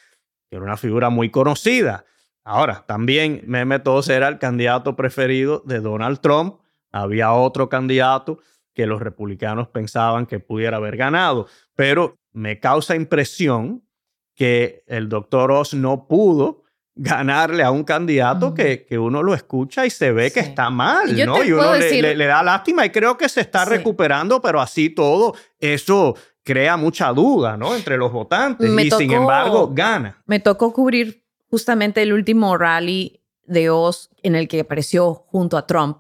era 0.50 0.62
una 0.62 0.76
figura 0.76 1.08
muy 1.08 1.30
conocida. 1.30 2.04
Ahora, 2.44 2.84
también 2.86 3.40
Mehmet 3.46 3.88
Oz 3.88 4.10
era 4.10 4.28
el 4.28 4.38
candidato 4.38 4.94
preferido 4.94 5.62
de 5.64 5.80
Donald 5.80 6.20
Trump. 6.20 6.56
Había 6.92 7.32
otro 7.32 7.70
candidato 7.70 8.40
que 8.74 8.86
los 8.86 9.00
republicanos 9.00 9.68
pensaban 9.68 10.26
que 10.26 10.38
pudiera 10.38 10.76
haber 10.76 10.98
ganado, 10.98 11.46
pero 11.74 12.18
me 12.34 12.60
causa 12.60 12.94
impresión 12.94 13.88
que 14.34 14.84
el 14.86 15.08
doctor 15.08 15.50
Oz 15.50 15.72
no 15.72 16.08
pudo 16.08 16.63
ganarle 16.96 17.62
a 17.62 17.70
un 17.70 17.82
candidato 17.82 18.54
que, 18.54 18.84
que, 18.84 18.98
uno 18.98 19.22
lo 19.22 19.34
escucha 19.34 19.84
y 19.84 19.90
se 19.90 20.12
ve 20.12 20.30
que 20.30 20.40
está 20.40 20.70
mal, 20.70 21.08
¿no? 21.26 21.42
Y 21.42 21.52
uno 21.52 21.74
le, 21.74 22.26
da 22.26 22.42
lástima 22.42 22.86
y 22.86 22.90
creo 22.90 23.16
que 23.16 23.28
se 23.28 23.40
está 23.40 23.64
recuperando, 23.64 24.40
pero 24.40 24.60
así 24.60 24.90
todo, 24.90 25.34
eso 25.58 26.16
crea 26.44 26.76
mucha 26.76 27.12
duda, 27.12 27.56
¿no? 27.56 27.74
Entre 27.74 27.96
los 27.96 28.12
votantes 28.12 28.70
y 28.70 28.90
sin 28.92 29.12
embargo 29.12 29.70
gana. 29.72 30.22
Me 30.26 30.38
tocó 30.38 30.72
cubrir 30.72 31.24
justamente 31.50 32.02
el 32.02 32.12
último 32.12 32.56
rally 32.56 33.20
de 33.44 33.70
Oz 33.70 34.10
en 34.22 34.36
el 34.36 34.46
que 34.46 34.60
apareció 34.60 35.14
junto 35.14 35.56
a 35.56 35.66
Trump 35.66 35.98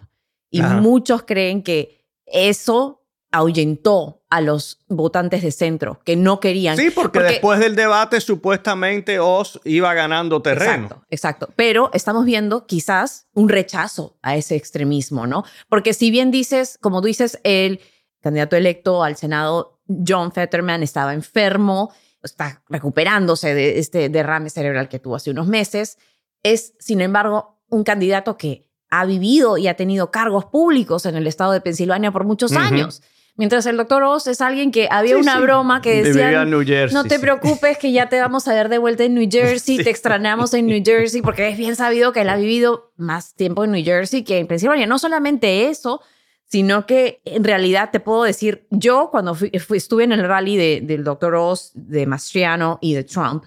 y 0.50 0.62
muchos 0.62 1.24
creen 1.24 1.62
que 1.62 2.04
eso 2.26 3.03
ahuyentó 3.34 4.22
a 4.30 4.40
los 4.40 4.78
votantes 4.86 5.42
de 5.42 5.50
centro 5.50 5.98
que 6.04 6.14
no 6.14 6.38
querían. 6.38 6.76
Sí, 6.76 6.90
porque, 6.90 7.18
después 7.18 7.58
del 7.58 7.74
debate 7.74 8.20
supuestamente 8.20 9.18
Oz 9.18 9.60
iba 9.64 9.92
ganando 9.92 10.40
terreno. 10.40 10.84
Exacto, 10.84 11.06
exacto. 11.10 11.48
Pero 11.56 11.90
estamos 11.94 12.26
viendo 12.26 12.66
quizás 12.66 13.26
un 13.34 13.48
rechazo 13.48 14.16
a 14.22 14.36
ese 14.36 14.54
extremismo, 14.54 15.26
¿no? 15.26 15.44
Porque 15.68 15.94
si 15.94 16.12
bien 16.12 16.30
dices, 16.30 16.78
como 16.80 17.00
dices, 17.00 17.40
el 17.42 17.80
candidato 18.20 18.54
electo 18.54 19.02
al 19.02 19.16
Senado 19.16 19.80
John 20.06 20.30
Fetterman 20.30 20.84
estaba 20.84 21.12
enfermo, 21.12 21.92
está 22.22 22.62
recuperándose 22.68 23.52
de 23.52 23.80
este 23.80 24.08
derrame 24.10 24.48
cerebral 24.48 24.88
que 24.88 25.00
tuvo 25.00 25.16
hace 25.16 25.32
unos 25.32 25.48
meses. 25.48 25.98
Es, 26.44 26.74
sin 26.78 27.00
embargo, 27.00 27.60
un 27.68 27.82
candidato 27.82 28.36
que 28.36 28.70
ha 28.90 29.04
vivido 29.06 29.58
y 29.58 29.66
ha 29.66 29.74
tenido 29.74 30.12
cargos 30.12 30.44
públicos 30.44 31.04
en 31.04 31.16
el 31.16 31.26
estado 31.26 31.50
de 31.50 31.60
Pensilvania 31.60 32.12
por 32.12 32.22
muchos 32.22 32.52
años. 32.52 33.02
Mientras 33.36 33.66
el 33.66 33.76
doctor 33.76 34.04
Oz 34.04 34.28
es 34.28 34.40
alguien 34.40 34.70
que 34.70 34.86
había 34.88 35.16
una 35.16 35.40
broma 35.40 35.82
que 35.82 36.04
decía, 36.04 36.44
no 36.44 37.04
te 37.04 37.18
preocupes 37.18 37.78
que 37.78 37.90
ya 37.90 38.08
te 38.08 38.20
vamos 38.20 38.46
a 38.46 38.54
ver 38.54 38.68
de 38.68 38.78
vuelta 38.78 39.02
en 39.02 39.14
New 39.14 39.28
Jersey, 39.28 39.78
te 39.84 39.90
extrañamos 39.90 40.54
en 40.54 40.66
New 40.66 40.80
Jersey, 40.84 41.20
porque 41.20 41.48
es 41.48 41.58
bien 41.58 41.74
sabido 41.74 42.12
que 42.12 42.20
él 42.20 42.28
ha 42.28 42.36
vivido 42.36 42.92
más 42.96 43.34
tiempo 43.34 43.64
en 43.64 43.72
New 43.72 43.84
Jersey 43.84 44.22
que 44.22 44.38
en 44.38 44.46
Pensilvania. 44.46 44.86
No 44.86 45.00
solamente 45.00 45.68
eso, 45.68 46.00
sino 46.44 46.86
que 46.86 47.20
en 47.24 47.42
realidad 47.42 47.90
te 47.90 47.98
puedo 47.98 48.22
decir, 48.22 48.68
yo 48.70 49.08
cuando 49.10 49.36
estuve 49.52 50.04
en 50.04 50.12
el 50.12 50.22
rally 50.22 50.80
del 50.80 51.02
Dr. 51.02 51.34
Oz, 51.34 51.72
de 51.74 52.06
Mastriano 52.06 52.78
y 52.80 52.94
de 52.94 53.02
Trump, 53.02 53.46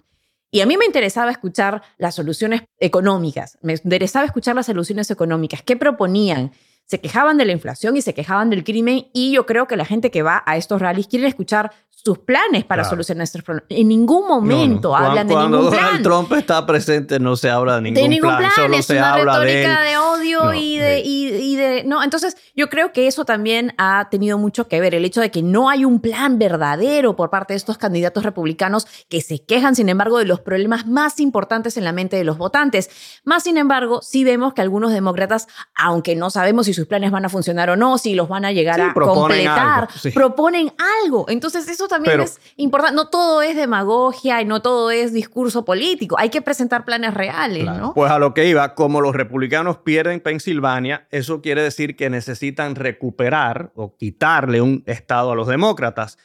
y 0.51 0.59
a 0.59 0.65
mí 0.65 0.75
me 0.75 0.85
interesaba 0.85 1.31
escuchar 1.31 1.81
las 1.97 2.15
soluciones 2.15 2.63
económicas, 2.79 3.57
me 3.61 3.73
interesaba 3.73 4.25
escuchar 4.25 4.55
las 4.55 4.65
soluciones 4.65 5.09
económicas, 5.11 5.61
qué 5.61 5.77
proponían, 5.77 6.51
se 6.87 6.99
quejaban 7.01 7.37
de 7.37 7.45
la 7.45 7.51
inflación 7.51 7.97
y 7.97 8.01
se 8.01 8.13
quejaban 8.13 8.49
del 8.49 8.63
crimen 8.63 9.07
y 9.13 9.33
yo 9.33 9.45
creo 9.45 9.67
que 9.67 9.75
la 9.75 9.85
gente 9.85 10.09
que 10.09 10.23
va 10.23 10.41
a 10.45 10.57
estos 10.57 10.81
rallies 10.81 11.07
quiere 11.07 11.27
escuchar 11.27 11.71
sus 12.07 12.19
planes 12.19 12.63
para 12.63 12.85
solucionar 12.85 13.25
estos 13.25 13.43
problemas. 13.43 13.67
En 13.69 13.89
ningún 13.89 14.29
momento 14.29 14.95
hablan 14.95 15.27
de 15.27 15.35
ningún 15.35 15.69
plan. 15.69 15.89
Cuando 15.89 16.09
Trump 16.09 16.31
está 16.33 16.65
presente 16.65 17.19
no 17.19 17.35
se 17.35 17.49
habla 17.49 17.75
de 17.75 17.81
ningún, 17.81 18.01
de 18.01 18.07
ningún 18.07 18.37
plan, 18.37 18.49
solo 18.55 18.77
es 18.77 18.85
se 18.85 18.93
una 18.93 19.13
habla 19.13 19.39
retórica 19.39 19.81
de, 19.81 19.97
odio 19.97 20.53
y, 20.53 20.77
de, 20.77 21.01
y, 21.03 21.55
de... 21.57 21.83
No, 21.83 22.01
entonces 22.01 22.37
yo 22.55 22.69
creo 22.69 22.93
que 22.93 23.07
eso 23.07 23.25
también 23.25 23.73
ha 23.77 24.07
tenido 24.09 24.37
mucho 24.37 24.69
que 24.69 24.79
ver, 24.79 24.95
el 24.95 25.03
hecho 25.03 25.19
de 25.19 25.29
que 25.31 25.43
no 25.43 25.69
hay 25.69 25.83
un 25.83 25.99
plan 25.99 26.39
verdadero 26.39 27.17
por 27.17 27.29
parte 27.29 27.51
de 27.51 27.57
estos 27.57 27.77
candidatos 27.77 28.23
republicanos 28.23 28.87
que 29.09 29.19
se 29.19 29.43
quejan, 29.43 29.75
sin 29.75 29.89
embargo, 29.89 30.17
de 30.17 30.25
los 30.25 30.39
problemas 30.39 30.87
más 30.87 31.19
importantes 31.19 31.75
en 31.75 31.83
la 31.83 31.91
mente 31.91 32.15
de 32.15 32.23
los 32.23 32.37
votantes. 32.37 32.89
Más 33.25 33.43
sin 33.43 33.57
embargo, 33.57 34.01
sí 34.01 34.23
vemos 34.23 34.53
que 34.53 34.61
algunos 34.61 34.93
demócratas, 34.93 35.47
aunque 35.75 36.15
no 36.15 36.29
sabemos 36.29 36.67
si 36.67 36.73
sus 36.73 36.87
planes 36.87 37.11
van 37.11 37.25
a 37.25 37.29
funcionar 37.29 37.69
o 37.69 37.75
no, 37.75 37.97
si 37.97 38.15
los 38.15 38.29
van 38.29 38.45
a 38.45 38.53
llegar 38.53 38.79
a 38.79 38.93
completar, 38.93 39.89
proponen 40.13 40.71
algo. 41.03 41.25
Entonces 41.27 41.67
eso 41.67 41.89
también 41.89 41.96
es 42.05 42.39
importante. 42.55 42.95
No 42.95 43.09
todo 43.09 43.41
es 43.41 43.55
demagogia 43.55 44.41
y 44.41 44.45
no 44.45 44.61
todo 44.61 44.91
es 44.91 45.13
discurso 45.13 45.65
político. 45.65 46.15
Hay 46.17 46.29
que 46.29 46.41
presentar 46.41 46.85
planes 46.85 47.13
reales, 47.13 47.65
¿no? 47.65 47.93
Pues 47.93 48.11
a 48.11 48.19
lo 48.19 48.33
que 48.33 48.47
iba, 48.47 48.75
como 48.75 49.01
los 49.01 49.15
republicanos 49.15 49.77
pierden 49.79 50.19
Pensilvania, 50.19 51.07
eso 51.11 51.41
quiere 51.41 51.61
decir 51.61 51.95
que 51.95 52.09
necesitan 52.09 52.75
recuperar 52.75 53.71
o 53.75 53.95
quitarle 53.97 54.61
un 54.61 54.83
estado 54.85 55.31
a 55.31 55.35
los 55.35 55.47
demócratas. 55.47 56.17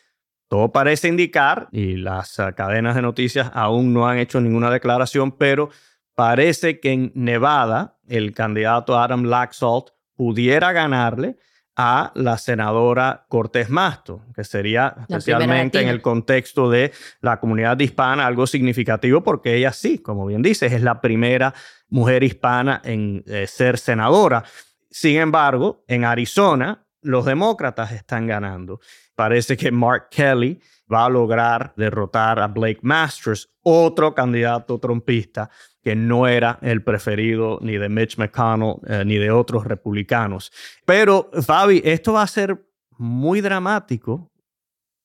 Todo 0.49 0.71
parece 0.71 1.09
indicar, 1.09 1.69
y 1.73 1.97
las 1.97 2.39
ah, 2.39 2.53
cadenas 2.53 2.95
de 2.95 3.01
noticias 3.01 3.51
aún 3.55 3.95
no 3.95 4.07
han 4.07 4.19
hecho 4.19 4.41
ninguna 4.41 4.71
declaración, 4.71 5.33
pero 5.33 5.71
parece 6.15 6.79
que 6.79 6.93
en 6.93 7.13
Nevada 7.15 7.97
el 8.07 8.35
candidato 8.35 8.99
Adam 8.99 9.25
Laxalt 9.25 9.93
pudiera 10.15 10.73
ganarle 10.73 11.39
a 11.77 12.13
la 12.15 12.37
senadora 12.39 13.25
Cortés 13.29 13.71
Masto, 13.71 14.27
que 14.35 14.45
sería 14.45 14.95
especialmente 15.09 15.81
en 15.81 15.89
el 15.89 16.03
contexto 16.03 16.71
de 16.71 16.93
la 17.21 17.41
comunidad 17.41 17.79
hispana 17.79 18.27
algo 18.27 18.47
significativo 18.47 19.23
porque 19.23 19.57
ella 19.57 19.73
sí, 19.73 19.99
como 19.99 20.27
bien 20.27 20.43
dices, 20.43 20.73
es 20.73 20.83
la 20.83 21.01
primera 21.01 21.55
mujer 21.89 22.23
hispana 22.25 22.81
en 22.85 23.25
eh, 23.27 23.47
ser 23.47 23.79
senadora. 23.79 24.45
Sin 24.91 25.17
embargo, 25.17 25.85
en 25.89 26.05
Arizona 26.05 26.85
los 27.01 27.25
demócratas 27.25 27.93
están 27.93 28.27
ganando. 28.27 28.81
Parece 29.15 29.57
que 29.57 29.71
Mark 29.71 30.09
Kelly 30.11 30.61
va 30.93 31.07
a 31.07 31.09
lograr 31.09 31.73
derrotar 31.77 32.39
a 32.41 32.49
Blake 32.49 32.81
Masters, 32.83 33.49
otro 33.63 34.15
candidato 34.15 34.79
trompista 34.79 35.51
que 35.83 35.97
no 35.97 36.29
era 36.29 36.59
el 36.63 36.83
preferido 36.83 37.59
ni 37.61 37.77
de 37.77 37.89
Mitch 37.89 38.17
McConnell 38.17 38.77
eh, 38.87 39.05
ni 39.05 39.17
de 39.17 39.31
otros 39.31 39.65
republicanos. 39.65 40.53
Pero, 40.85 41.31
Fabi, 41.45 41.83
esto 41.85 42.13
va 42.13 42.23
a 42.23 42.27
ser 42.27 42.65
muy 42.91 43.41
dramático 43.41 44.31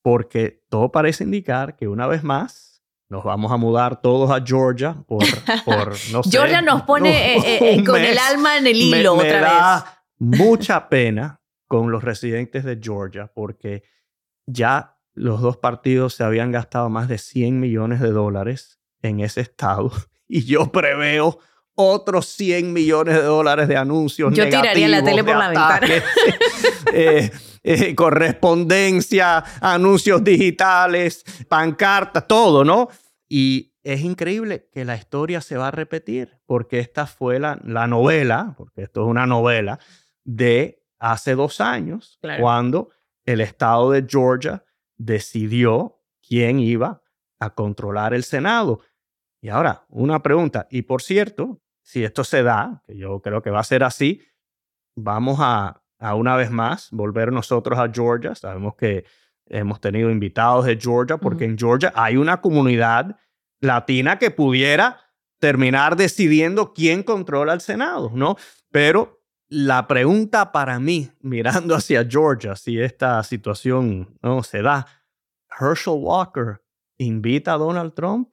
porque 0.03 0.63
todo 0.69 0.91
parece 0.91 1.23
indicar 1.23 1.75
que 1.75 1.87
una 1.87 2.07
vez 2.07 2.23
más 2.23 2.83
nos 3.09 3.23
vamos 3.23 3.51
a 3.51 3.57
mudar 3.57 4.01
todos 4.01 4.29
a 4.29 4.43
Georgia 4.45 5.03
por, 5.07 5.23
por 5.65 5.89
no 6.11 6.23
sé. 6.23 6.29
Georgia 6.29 6.61
nos 6.61 6.83
pone 6.83 7.37
eh, 7.37 7.73
eh, 7.73 7.83
con 7.83 7.99
el 7.99 8.17
alma 8.17 8.57
en 8.57 8.67
el 8.67 8.75
hilo 8.75 9.13
otra 9.15 9.25
me 9.25 9.39
da 9.39 10.03
mucha 10.19 10.89
pena 10.89 11.41
con 11.67 11.91
los 11.91 12.03
residentes 12.03 12.63
de 12.63 12.79
Georgia 12.81 13.31
porque 13.33 13.83
ya 14.45 14.96
los 15.17 15.41
dos 15.41 15.57
partidos 15.57 16.13
se 16.13 16.23
habían 16.23 16.51
gastado 16.51 16.89
más 16.89 17.07
de 17.07 17.17
100 17.17 17.59
millones 17.59 17.99
de 17.99 18.11
dólares 18.11 18.79
en 19.01 19.19
ese 19.19 19.41
estado 19.41 19.91
y 20.27 20.45
yo 20.45 20.71
preveo 20.71 21.39
otros 21.79 22.27
100 22.27 22.73
millones 22.73 23.15
de 23.15 23.21
dólares 23.21 23.67
de 23.67 23.77
anuncios. 23.77 24.33
Yo 24.33 24.45
tiraría 24.45 24.87
la 24.87 25.03
tele 25.03 25.23
por 25.23 25.37
la 25.37 25.49
ventana. 25.49 25.87
Eh, 26.93 27.29
eh, 27.63 27.93
correspondencia, 27.95 29.43
anuncios 29.59 30.23
digitales, 30.23 31.25
pancartas, 31.49 32.25
todo, 32.25 32.63
¿no? 32.63 32.87
Y 33.27 33.73
es 33.83 34.01
increíble 34.01 34.69
que 34.71 34.85
la 34.85 34.95
historia 34.95 35.41
se 35.41 35.57
va 35.57 35.67
a 35.67 35.71
repetir, 35.71 36.39
porque 36.45 36.79
esta 36.79 37.05
fue 37.05 37.39
la, 37.39 37.59
la 37.65 37.85
novela, 37.85 38.53
porque 38.57 38.83
esto 38.83 39.01
es 39.01 39.07
una 39.07 39.27
novela, 39.27 39.79
de 40.23 40.81
hace 40.97 41.35
dos 41.35 41.59
años, 41.59 42.19
cuando 42.39 42.89
el 43.25 43.41
estado 43.41 43.91
de 43.91 44.05
Georgia 44.07 44.63
decidió 44.97 45.99
quién 46.25 46.59
iba 46.59 47.01
a 47.39 47.53
controlar 47.53 48.13
el 48.13 48.23
Senado. 48.23 48.81
Y 49.41 49.49
ahora, 49.49 49.85
una 49.89 50.21
pregunta, 50.23 50.67
y 50.69 50.81
por 50.83 51.01
cierto, 51.01 51.61
si 51.83 52.03
esto 52.03 52.23
se 52.23 52.43
da, 52.43 52.83
que 52.85 52.97
yo 52.97 53.21
creo 53.21 53.41
que 53.41 53.49
va 53.49 53.59
a 53.59 53.63
ser 53.63 53.83
así, 53.83 54.21
vamos 54.95 55.37
a, 55.39 55.81
a 55.99 56.15
una 56.15 56.35
vez 56.35 56.51
más 56.51 56.89
volver 56.91 57.31
nosotros 57.31 57.77
a 57.79 57.89
Georgia. 57.91 58.35
Sabemos 58.35 58.75
que 58.75 59.05
hemos 59.45 59.79
tenido 59.79 60.09
invitados 60.09 60.65
de 60.65 60.77
Georgia, 60.77 61.17
porque 61.17 61.45
en 61.45 61.57
Georgia 61.57 61.93
hay 61.95 62.17
una 62.17 62.41
comunidad 62.41 63.17
latina 63.61 64.19
que 64.19 64.31
pudiera 64.31 64.99
terminar 65.39 65.95
decidiendo 65.95 66.73
quién 66.73 67.03
controla 67.03 67.53
el 67.53 67.61
Senado, 67.61 68.11
¿no? 68.13 68.35
Pero 68.71 69.16
la 69.49 69.87
pregunta 69.87 70.51
para 70.51 70.79
mí, 70.79 71.09
mirando 71.21 71.75
hacia 71.75 72.05
Georgia, 72.05 72.55
si 72.55 72.79
esta 72.79 73.23
situación 73.23 74.17
no 74.21 74.43
se 74.43 74.61
da, 74.61 74.85
Herschel 75.59 75.95
Walker 75.97 76.61
invita 76.97 77.53
a 77.53 77.57
Donald 77.57 77.93
Trump 77.93 78.29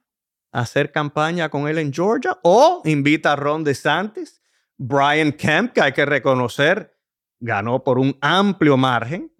hacer 0.51 0.91
campaña 0.91 1.49
con 1.49 1.67
él 1.67 1.77
en 1.77 1.91
Georgia 1.91 2.37
o 2.43 2.81
invita 2.85 3.33
a 3.33 3.35
Ron 3.35 3.63
DeSantis. 3.63 4.41
Brian 4.77 5.31
Kemp, 5.31 5.73
que 5.73 5.81
hay 5.81 5.93
que 5.93 6.05
reconocer, 6.05 6.97
ganó 7.39 7.83
por 7.83 7.99
un 7.99 8.17
amplio 8.21 8.77
margen. 8.77 9.31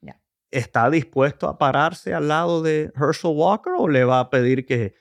¿Está 0.51 0.89
dispuesto 0.89 1.47
a 1.47 1.57
pararse 1.57 2.13
al 2.13 2.29
lado 2.29 2.61
de 2.61 2.91
Herschel 2.95 3.31
Walker 3.35 3.73
o 3.77 3.87
le 3.89 4.05
va 4.05 4.21
a 4.21 4.29
pedir 4.29 4.65
que, 4.65 4.93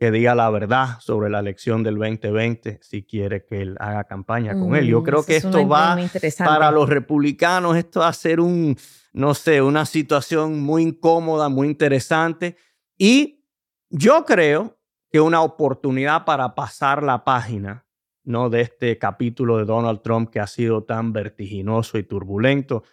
que 0.00 0.10
diga 0.10 0.34
la 0.34 0.48
verdad 0.48 0.98
sobre 1.00 1.28
la 1.28 1.40
elección 1.40 1.82
del 1.82 1.98
2020 1.98 2.78
si 2.80 3.02
quiere 3.02 3.44
que 3.44 3.60
él 3.60 3.76
haga 3.78 4.04
campaña 4.04 4.58
con 4.58 4.74
él? 4.74 4.86
Yo 4.86 5.02
mm, 5.02 5.04
creo 5.04 5.26
que 5.26 5.36
esto 5.36 5.68
va 5.68 5.94
para 6.38 6.70
los 6.70 6.88
republicanos, 6.88 7.76
esto 7.76 8.00
va 8.00 8.08
a 8.08 8.12
ser 8.14 8.40
un, 8.40 8.78
no 9.12 9.34
sé, 9.34 9.60
una 9.60 9.84
situación 9.84 10.62
muy 10.62 10.84
incómoda, 10.84 11.50
muy 11.50 11.68
interesante. 11.68 12.56
Y 12.96 13.44
yo 13.90 14.24
creo 14.24 14.78
que 15.10 15.20
una 15.20 15.42
oportunidad 15.42 16.24
para 16.24 16.54
pasar 16.54 17.02
la 17.02 17.22
página 17.22 17.84
¿no? 18.24 18.48
de 18.48 18.62
este 18.62 18.96
capítulo 18.96 19.58
de 19.58 19.66
Donald 19.66 20.00
Trump 20.00 20.30
que 20.30 20.40
ha 20.40 20.46
sido 20.46 20.82
tan 20.82 21.12
vertiginoso 21.12 21.98
y 21.98 22.04
turbulento 22.04 22.84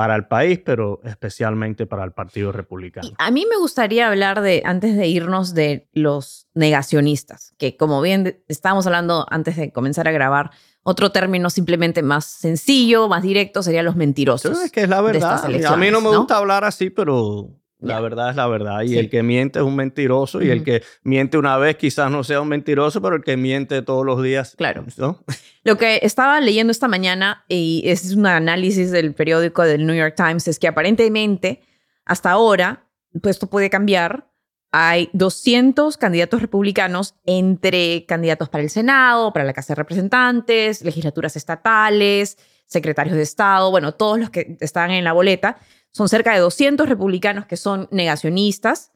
para 0.00 0.16
el 0.16 0.24
país, 0.24 0.58
pero 0.64 1.02
especialmente 1.04 1.84
para 1.84 2.04
el 2.04 2.12
Partido 2.12 2.52
Republicano. 2.52 3.10
A 3.18 3.30
mí 3.30 3.44
me 3.46 3.58
gustaría 3.58 4.08
hablar 4.08 4.40
de, 4.40 4.62
antes 4.64 4.96
de 4.96 5.06
irnos, 5.08 5.52
de 5.52 5.90
los 5.92 6.48
negacionistas, 6.54 7.52
que 7.58 7.76
como 7.76 8.00
bien 8.00 8.42
estábamos 8.48 8.86
hablando 8.86 9.26
antes 9.28 9.56
de 9.56 9.72
comenzar 9.72 10.08
a 10.08 10.12
grabar, 10.12 10.52
otro 10.82 11.12
término 11.12 11.50
simplemente 11.50 12.02
más 12.02 12.24
sencillo, 12.24 13.08
más 13.08 13.22
directo, 13.22 13.62
sería 13.62 13.82
los 13.82 13.94
mentirosos. 13.94 14.58
Es 14.62 14.72
que 14.72 14.84
es 14.84 14.88
la 14.88 15.02
verdad. 15.02 15.44
A 15.66 15.76
mí 15.76 15.90
no 15.90 16.00
me 16.00 16.16
gusta 16.16 16.38
hablar 16.38 16.64
así, 16.64 16.88
pero 16.88 17.59
la 17.80 18.00
verdad 18.00 18.30
es 18.30 18.36
la 18.36 18.46
verdad. 18.46 18.82
Y 18.82 18.98
el 18.98 19.10
que 19.10 19.22
miente 19.22 19.58
es 19.58 19.64
un 19.64 19.76
mentiroso. 19.76 20.42
Y 20.42 20.50
el 20.50 20.62
que 20.64 20.82
miente 21.02 21.38
una 21.38 21.56
vez 21.56 21.76
quizás 21.76 22.10
no 22.10 22.24
sea 22.24 22.40
un 22.40 22.48
mentiroso, 22.48 23.00
pero 23.00 23.16
el 23.16 23.22
que 23.22 23.36
miente 23.36 23.82
todos 23.82 24.04
los 24.04 24.22
días. 24.22 24.54
Claro. 24.56 24.84
Lo 25.64 25.76
que 25.76 26.00
estaba 26.02 26.40
leyendo 26.40 26.70
esta 26.70 26.88
mañana, 26.88 27.44
y 27.48 27.82
es 27.84 28.14
un 28.14 28.26
análisis 28.26 28.90
del 28.90 29.14
periódico 29.14 29.62
del 29.62 29.86
New 29.86 29.94
York 29.96 30.14
Times, 30.16 30.48
es 30.48 30.58
que 30.58 30.68
aparentemente 30.68 31.62
hasta 32.04 32.30
ahora, 32.30 32.86
pues 33.20 33.36
esto 33.36 33.48
puede 33.48 33.70
cambiar. 33.70 34.30
Hay 34.72 35.10
200 35.12 35.96
candidatos 35.96 36.40
republicanos 36.40 37.14
entre 37.26 38.06
candidatos 38.06 38.48
para 38.48 38.62
el 38.62 38.70
Senado, 38.70 39.32
para 39.32 39.44
la 39.44 39.52
Casa 39.52 39.74
de 39.74 39.76
Representantes, 39.76 40.82
legislaturas 40.82 41.36
estatales, 41.36 42.38
secretarios 42.66 43.16
de 43.16 43.22
Estado, 43.22 43.70
bueno, 43.70 43.92
todos 43.92 44.18
los 44.18 44.30
que 44.30 44.56
están 44.60 44.92
en 44.92 45.02
la 45.02 45.12
boleta 45.12 45.58
son 45.92 46.08
cerca 46.08 46.32
de 46.32 46.40
200 46.40 46.88
republicanos 46.88 47.46
que 47.46 47.56
son 47.56 47.88
negacionistas. 47.90 48.92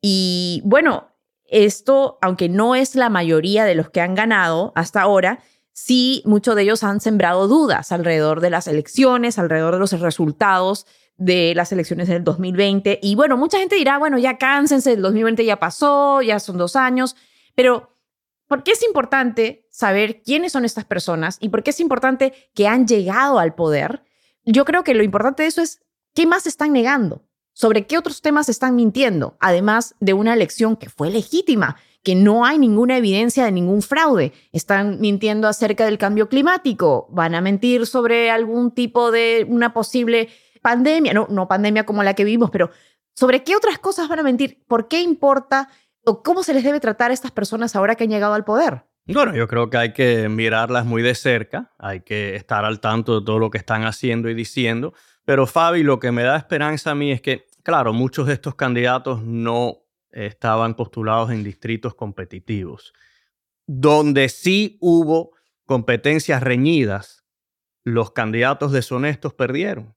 Y 0.00 0.62
bueno, 0.64 1.08
esto, 1.46 2.18
aunque 2.22 2.48
no 2.48 2.74
es 2.74 2.94
la 2.94 3.10
mayoría 3.10 3.64
de 3.64 3.74
los 3.74 3.90
que 3.90 4.00
han 4.00 4.14
ganado 4.14 4.72
hasta 4.74 5.02
ahora, 5.02 5.40
sí 5.72 6.22
muchos 6.24 6.56
de 6.56 6.62
ellos 6.62 6.82
han 6.82 7.00
sembrado 7.00 7.48
dudas 7.48 7.92
alrededor 7.92 8.40
de 8.40 8.50
las 8.50 8.66
elecciones, 8.66 9.38
alrededor 9.38 9.74
de 9.74 9.80
los 9.80 9.92
resultados 10.00 10.86
de 11.16 11.54
las 11.54 11.70
elecciones 11.72 12.08
del 12.08 12.24
2020. 12.24 12.98
Y 13.02 13.14
bueno, 13.14 13.36
mucha 13.36 13.58
gente 13.58 13.76
dirá, 13.76 13.98
bueno, 13.98 14.18
ya 14.18 14.38
cánsense, 14.38 14.92
el 14.92 15.02
2020 15.02 15.44
ya 15.44 15.58
pasó, 15.58 16.22
ya 16.22 16.40
son 16.40 16.58
dos 16.58 16.74
años, 16.74 17.16
pero 17.54 17.94
¿por 18.48 18.62
qué 18.64 18.72
es 18.72 18.82
importante 18.82 19.66
saber 19.70 20.22
quiénes 20.22 20.52
son 20.52 20.64
estas 20.64 20.84
personas 20.84 21.36
y 21.40 21.50
por 21.50 21.62
qué 21.62 21.70
es 21.70 21.80
importante 21.80 22.32
que 22.54 22.66
han 22.66 22.86
llegado 22.86 23.38
al 23.38 23.54
poder? 23.54 24.02
Yo 24.44 24.64
creo 24.64 24.82
que 24.84 24.94
lo 24.94 25.04
importante 25.04 25.44
de 25.44 25.48
eso 25.48 25.62
es 25.62 25.80
¿Qué 26.14 26.26
más 26.26 26.46
están 26.46 26.74
negando? 26.74 27.24
¿Sobre 27.54 27.86
qué 27.86 27.96
otros 27.96 28.20
temas 28.20 28.50
están 28.50 28.76
mintiendo? 28.76 29.36
Además 29.40 29.94
de 29.98 30.12
una 30.12 30.34
elección 30.34 30.76
que 30.76 30.90
fue 30.90 31.10
legítima, 31.10 31.76
que 32.02 32.14
no 32.14 32.44
hay 32.44 32.58
ninguna 32.58 32.98
evidencia 32.98 33.46
de 33.46 33.52
ningún 33.52 33.80
fraude. 33.80 34.32
Están 34.52 35.00
mintiendo 35.00 35.48
acerca 35.48 35.86
del 35.86 35.96
cambio 35.96 36.28
climático, 36.28 37.08
van 37.10 37.34
a 37.34 37.40
mentir 37.40 37.86
sobre 37.86 38.30
algún 38.30 38.72
tipo 38.72 39.10
de 39.10 39.46
una 39.48 39.72
posible 39.72 40.28
pandemia, 40.60 41.14
no, 41.14 41.28
no 41.30 41.48
pandemia 41.48 41.86
como 41.86 42.02
la 42.02 42.12
que 42.12 42.24
vivimos, 42.24 42.50
pero 42.50 42.70
sobre 43.14 43.42
qué 43.42 43.56
otras 43.56 43.78
cosas 43.78 44.08
van 44.08 44.18
a 44.18 44.22
mentir, 44.22 44.62
por 44.68 44.88
qué 44.88 45.00
importa 45.00 45.70
o 46.04 46.22
cómo 46.22 46.42
se 46.42 46.52
les 46.52 46.62
debe 46.62 46.80
tratar 46.80 47.10
a 47.10 47.14
estas 47.14 47.30
personas 47.30 47.74
ahora 47.74 47.94
que 47.94 48.04
han 48.04 48.10
llegado 48.10 48.34
al 48.34 48.44
poder. 48.44 48.84
Bueno, 49.06 49.34
yo 49.34 49.48
creo 49.48 49.68
que 49.68 49.78
hay 49.78 49.92
que 49.92 50.28
mirarlas 50.28 50.84
muy 50.84 51.02
de 51.02 51.14
cerca, 51.14 51.72
hay 51.78 52.02
que 52.02 52.36
estar 52.36 52.64
al 52.64 52.80
tanto 52.80 53.18
de 53.18 53.26
todo 53.26 53.38
lo 53.38 53.50
que 53.50 53.58
están 53.58 53.84
haciendo 53.84 54.28
y 54.28 54.34
diciendo 54.34 54.92
pero 55.24 55.46
Fabi, 55.46 55.82
lo 55.82 55.98
que 55.98 56.12
me 56.12 56.22
da 56.22 56.36
esperanza 56.36 56.90
a 56.90 56.94
mí 56.94 57.12
es 57.12 57.20
que, 57.20 57.46
claro, 57.62 57.92
muchos 57.92 58.26
de 58.26 58.34
estos 58.34 58.54
candidatos 58.54 59.22
no 59.22 59.82
estaban 60.10 60.74
postulados 60.74 61.30
en 61.30 61.44
distritos 61.44 61.94
competitivos. 61.94 62.92
Donde 63.66 64.28
sí 64.28 64.76
hubo 64.80 65.32
competencias 65.64 66.42
reñidas, 66.42 67.24
los 67.84 68.12
candidatos 68.12 68.72
deshonestos 68.72 69.34
perdieron. 69.34 69.94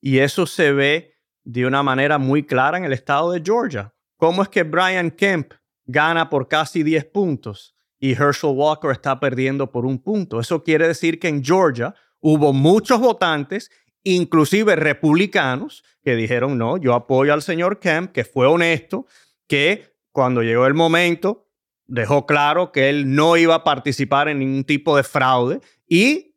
Y 0.00 0.18
eso 0.18 0.46
se 0.46 0.72
ve 0.72 1.14
de 1.44 1.66
una 1.66 1.82
manera 1.82 2.18
muy 2.18 2.44
clara 2.44 2.78
en 2.78 2.84
el 2.84 2.92
estado 2.92 3.32
de 3.32 3.42
Georgia. 3.44 3.94
¿Cómo 4.16 4.42
es 4.42 4.48
que 4.48 4.62
Brian 4.62 5.10
Kemp 5.10 5.52
gana 5.86 6.28
por 6.28 6.48
casi 6.48 6.82
10 6.82 7.06
puntos 7.06 7.74
y 7.98 8.12
Herschel 8.12 8.50
Walker 8.54 8.90
está 8.90 9.18
perdiendo 9.18 9.70
por 9.70 9.86
un 9.86 9.98
punto? 9.98 10.40
Eso 10.40 10.62
quiere 10.62 10.88
decir 10.88 11.18
que 11.18 11.28
en 11.28 11.44
Georgia 11.44 11.94
hubo 12.20 12.52
muchos 12.52 13.00
votantes 13.00 13.70
inclusive 14.04 14.76
republicanos 14.76 15.82
que 16.02 16.14
dijeron, 16.14 16.58
no, 16.58 16.76
yo 16.76 16.94
apoyo 16.94 17.32
al 17.32 17.42
señor 17.42 17.80
Kemp, 17.80 18.12
que 18.12 18.24
fue 18.24 18.46
honesto, 18.46 19.06
que 19.48 19.94
cuando 20.12 20.42
llegó 20.42 20.66
el 20.66 20.74
momento 20.74 21.48
dejó 21.86 22.26
claro 22.26 22.72
que 22.72 22.88
él 22.88 23.14
no 23.14 23.36
iba 23.36 23.56
a 23.56 23.64
participar 23.64 24.28
en 24.28 24.38
ningún 24.38 24.64
tipo 24.64 24.96
de 24.96 25.02
fraude 25.02 25.60
y 25.88 26.36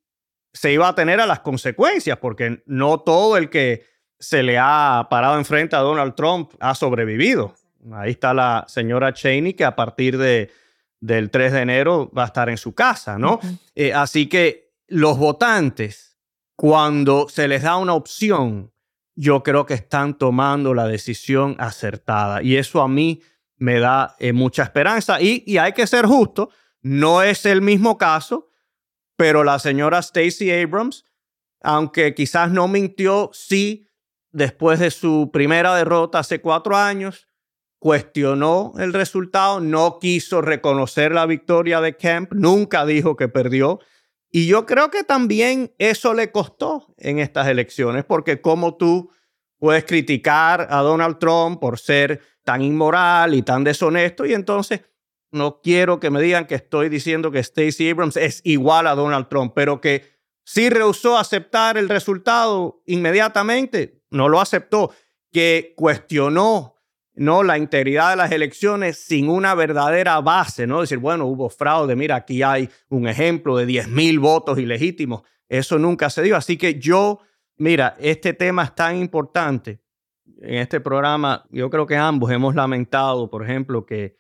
se 0.53 0.73
iba 0.73 0.87
a 0.87 0.95
tener 0.95 1.21
a 1.21 1.25
las 1.25 1.41
consecuencias, 1.41 2.17
porque 2.17 2.63
no 2.65 2.99
todo 2.99 3.37
el 3.37 3.49
que 3.49 3.85
se 4.19 4.41
le 4.41 4.57
ha 4.57 5.07
parado 5.09 5.37
enfrente 5.37 5.75
a 5.75 5.79
Donald 5.79 6.15
Trump 6.15 6.53
ha 6.59 6.73
sobrevivido. 6.73 7.53
Ahí 7.93 8.11
está 8.11 8.33
la 8.33 8.65
señora 8.67 9.13
Cheney, 9.13 9.53
que 9.53 9.63
a 9.63 9.75
partir 9.75 10.17
de, 10.17 10.49
del 10.99 11.29
3 11.29 11.53
de 11.53 11.61
enero 11.61 12.11
va 12.17 12.23
a 12.23 12.27
estar 12.27 12.49
en 12.49 12.57
su 12.57 12.73
casa, 12.73 13.17
¿no? 13.17 13.39
Eh, 13.75 13.93
así 13.93 14.27
que 14.27 14.73
los 14.87 15.17
votantes 15.17 16.06
cuando 16.57 17.29
se 17.29 17.47
les 17.47 17.61
da 17.61 17.77
una 17.77 17.93
opción, 17.93 18.73
yo 19.15 19.43
creo 19.43 19.67
que 19.67 19.75
están 19.75 20.17
tomando 20.17 20.73
la 20.73 20.87
decisión 20.87 21.55
acertada. 21.59 22.41
Y 22.41 22.57
eso 22.57 22.81
a 22.81 22.87
mí 22.87 23.21
me 23.57 23.79
da 23.79 24.15
eh, 24.19 24.33
mucha 24.33 24.63
esperanza. 24.63 25.21
Y, 25.21 25.43
y 25.45 25.59
hay 25.59 25.73
que 25.73 25.85
ser 25.85 26.07
justo, 26.07 26.49
no 26.81 27.21
es 27.21 27.45
el 27.45 27.61
mismo 27.61 27.99
caso, 27.99 28.49
pero 29.15 29.43
la 29.43 29.59
señora 29.59 30.01
Stacey 30.01 30.51
Abrams, 30.51 31.05
aunque 31.61 32.15
quizás 32.15 32.51
no 32.51 32.67
mintió, 32.67 33.29
sí, 33.33 33.87
después 34.31 34.79
de 34.79 34.89
su 34.89 35.29
primera 35.31 35.75
derrota 35.75 36.19
hace 36.19 36.41
cuatro 36.41 36.75
años, 36.75 37.27
cuestionó 37.77 38.73
el 38.79 38.93
resultado, 38.93 39.59
no 39.59 39.99
quiso 39.99 40.41
reconocer 40.41 41.11
la 41.11 41.27
victoria 41.27 41.81
de 41.81 41.95
Kemp, 41.95 42.33
nunca 42.33 42.83
dijo 42.83 43.15
que 43.15 43.27
perdió. 43.27 43.79
Y 44.31 44.47
yo 44.47 44.65
creo 44.65 44.91
que 44.91 45.03
también 45.03 45.73
eso 45.77 46.13
le 46.13 46.31
costó 46.31 46.93
en 46.97 47.19
estas 47.19 47.47
elecciones, 47.47 48.03
porque 48.05 48.41
como 48.41 48.75
tú 48.75 49.11
puedes 49.57 49.85
criticar 49.85 50.67
a 50.69 50.81
Donald 50.81 51.17
Trump 51.17 51.59
por 51.59 51.79
ser 51.79 52.21
tan 52.43 52.61
inmoral 52.61 53.33
y 53.33 53.41
tan 53.41 53.63
deshonesto 53.63 54.25
y 54.25 54.33
entonces 54.33 54.81
no 55.31 55.61
quiero 55.61 55.99
que 55.99 56.09
me 56.09 56.21
digan 56.21 56.45
que 56.45 56.55
estoy 56.55 56.89
diciendo 56.89 57.31
que 57.31 57.43
Stacey 57.43 57.89
Abrams 57.89 58.15
es 58.15 58.41
igual 58.45 58.87
a 58.87 58.95
Donald 58.95 59.27
Trump, 59.27 59.51
pero 59.53 59.81
que 59.81 60.05
sí 60.45 60.69
rehusó 60.69 61.17
aceptar 61.17 61.77
el 61.77 61.89
resultado 61.89 62.81
inmediatamente, 62.85 64.01
no 64.09 64.29
lo 64.29 64.39
aceptó, 64.39 64.91
que 65.33 65.73
cuestionó 65.75 66.76
no 67.17 67.41
la 67.41 67.57
integridad 67.57 68.11
de 68.11 68.15
las 68.15 68.31
elecciones 68.31 69.03
sin 69.03 69.27
una 69.27 69.55
verdadera 69.55 70.21
base, 70.21 70.67
no 70.67 70.81
decir, 70.81 70.99
bueno, 70.99 71.25
hubo 71.25 71.49
fraude, 71.49 71.95
mira, 71.95 72.15
aquí 72.15 72.43
hay 72.43 72.69
un 72.89 73.07
ejemplo 73.07 73.57
de 73.57 73.65
10 73.65 73.87
mil 73.89 74.19
votos 74.19 74.59
ilegítimos, 74.59 75.23
eso 75.49 75.79
nunca 75.79 76.11
se 76.11 76.21
dio, 76.21 76.35
así 76.35 76.57
que 76.57 76.79
yo, 76.79 77.19
mira, 77.57 77.95
este 77.99 78.33
tema 78.33 78.63
es 78.63 78.75
tan 78.75 78.97
importante. 78.97 79.81
En 80.39 80.55
este 80.55 80.79
programa, 80.79 81.45
yo 81.49 81.71
creo 81.71 81.87
que 81.87 81.97
ambos 81.97 82.31
hemos 82.31 82.53
lamentado, 82.53 83.31
por 83.31 83.43
ejemplo, 83.43 83.85
que 83.85 84.17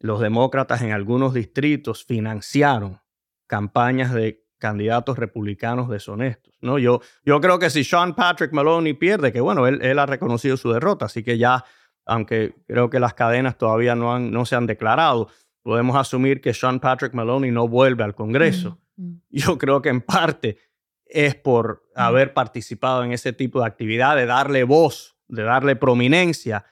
los 0.00 0.18
demócratas 0.18 0.82
en 0.82 0.90
algunos 0.90 1.34
distritos 1.34 2.04
financiaron 2.04 3.00
campañas 3.46 4.12
de 4.12 4.44
candidatos 4.58 5.16
republicanos 5.18 5.88
deshonestos. 5.88 6.54
¿no? 6.60 6.78
Yo, 6.78 7.00
yo 7.24 7.40
creo 7.40 7.60
que 7.60 7.70
si 7.70 7.84
Sean 7.84 8.14
Patrick 8.14 8.52
Maloney 8.52 8.94
pierde, 8.94 9.32
que 9.32 9.40
bueno, 9.40 9.68
él, 9.68 9.80
él 9.82 9.98
ha 10.00 10.06
reconocido 10.06 10.56
su 10.56 10.72
derrota, 10.72 11.04
así 11.06 11.22
que 11.22 11.38
ya 11.38 11.64
aunque 12.06 12.54
creo 12.66 12.90
que 12.90 13.00
las 13.00 13.14
cadenas 13.14 13.56
todavía 13.56 13.94
no, 13.94 14.14
han, 14.14 14.30
no 14.30 14.44
se 14.44 14.56
han 14.56 14.66
declarado, 14.66 15.28
podemos 15.62 15.96
asumir 15.96 16.40
que 16.40 16.54
Sean 16.54 16.80
Patrick 16.80 17.14
Maloney 17.14 17.50
no 17.50 17.68
vuelve 17.68 18.04
al 18.04 18.14
Congreso. 18.14 18.78
Mm, 18.96 19.04
mm. 19.04 19.20
Yo 19.30 19.58
creo 19.58 19.82
que 19.82 19.88
en 19.88 20.00
parte 20.00 20.58
es 21.06 21.34
por 21.34 21.84
mm. 21.94 22.00
haber 22.00 22.34
participado 22.34 23.04
en 23.04 23.12
ese 23.12 23.32
tipo 23.32 23.60
de 23.60 23.66
actividad, 23.66 24.16
de 24.16 24.26
darle 24.26 24.64
voz, 24.64 25.16
de 25.28 25.42
darle 25.42 25.76
prominencia 25.76 26.64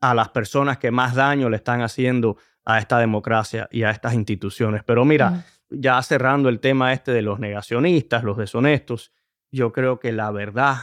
a 0.00 0.14
las 0.14 0.30
personas 0.30 0.78
que 0.78 0.90
más 0.90 1.14
daño 1.14 1.50
le 1.50 1.56
están 1.56 1.82
haciendo 1.82 2.38
a 2.64 2.78
esta 2.78 2.98
democracia 2.98 3.68
y 3.70 3.82
a 3.82 3.90
estas 3.90 4.14
instituciones. 4.14 4.82
Pero 4.84 5.04
mira, 5.04 5.44
ya 5.68 6.00
cerrando 6.02 6.48
el 6.48 6.60
tema 6.60 6.92
este 6.92 7.12
de 7.12 7.22
los 7.22 7.38
negacionistas, 7.38 8.24
los 8.24 8.36
deshonestos, 8.36 9.12
yo 9.50 9.72
creo 9.72 9.98
que 9.98 10.12
la 10.12 10.30
verdad 10.30 10.76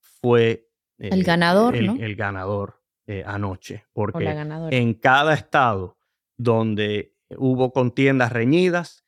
fue 0.00 0.68
el 0.98 1.22
ganador, 1.24 1.76
el 1.76 2.16
ganador. 2.16 2.82
Eh, 3.08 3.22
anoche, 3.24 3.84
porque 3.92 4.26
en 4.72 4.94
cada 4.94 5.34
estado 5.34 5.96
donde 6.36 7.14
hubo 7.36 7.72
contiendas 7.72 8.32
reñidas, 8.32 9.04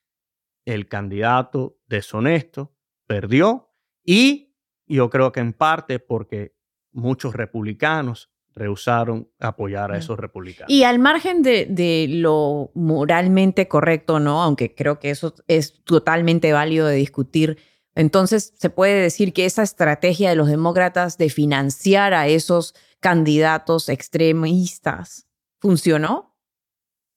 el 0.64 0.86
candidato 0.86 1.78
deshonesto 1.88 2.76
perdió 3.08 3.72
y 4.04 4.54
yo 4.86 5.10
creo 5.10 5.32
que 5.32 5.40
en 5.40 5.52
parte 5.52 5.98
porque 5.98 6.54
muchos 6.92 7.34
republicanos 7.34 8.30
rehusaron 8.54 9.28
apoyar 9.40 9.90
a 9.90 9.98
esos 9.98 10.16
republicanos. 10.16 10.70
Y 10.70 10.84
al 10.84 11.00
margen 11.00 11.42
de, 11.42 11.66
de, 11.66 12.06
lo 12.08 12.70
moralmente 12.74 13.66
correcto, 13.66 14.20
¿no? 14.20 14.42
Aunque 14.42 14.76
creo 14.76 15.00
que 15.00 15.10
eso 15.10 15.34
es 15.48 15.82
totalmente 15.82 16.52
válido 16.52 16.86
de 16.86 16.96
discutir. 16.96 17.58
Entonces, 17.96 18.54
se 18.56 18.70
puede 18.70 19.00
decir 19.00 19.32
que 19.32 19.44
esa 19.44 19.62
estrategia 19.64 20.30
de 20.30 20.36
los 20.36 20.48
demócratas 20.48 21.18
de 21.18 21.30
financiar 21.30 22.14
a 22.14 22.28
esos 22.28 22.74
candidatos 23.00 23.88
extremistas. 23.88 25.28
¿Funcionó? 25.60 26.36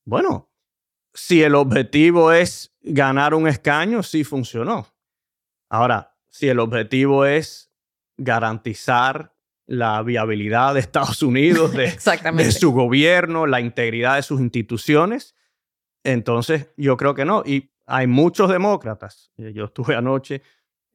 Bueno, 0.04 0.50
si 1.14 1.42
el 1.42 1.54
objetivo 1.54 2.32
es 2.32 2.74
ganar 2.80 3.34
un 3.34 3.46
escaño, 3.46 4.02
sí 4.02 4.24
funcionó. 4.24 4.86
Ahora, 5.68 6.16
si 6.28 6.48
el 6.48 6.58
objetivo 6.58 7.24
es 7.24 7.72
garantizar 8.16 9.34
la 9.66 10.02
viabilidad 10.02 10.74
de 10.74 10.80
Estados 10.80 11.22
Unidos, 11.22 11.72
de, 11.76 11.96
de, 12.34 12.52
su 12.52 12.72
gobierno, 12.72 13.46
la 13.46 13.60
integridad 13.60 14.16
de 14.16 14.22
sus 14.22 14.40
instituciones, 14.40 15.36
entonces 16.04 16.68
yo 16.76 16.96
creo 16.96 17.14
que 17.14 17.24
no. 17.24 17.42
Y 17.46 17.72
hay 17.86 18.06
muchos 18.06 18.50
demócratas. 18.50 19.32
Yo 19.36 19.66
estuve 19.66 19.94
anoche 19.94 20.42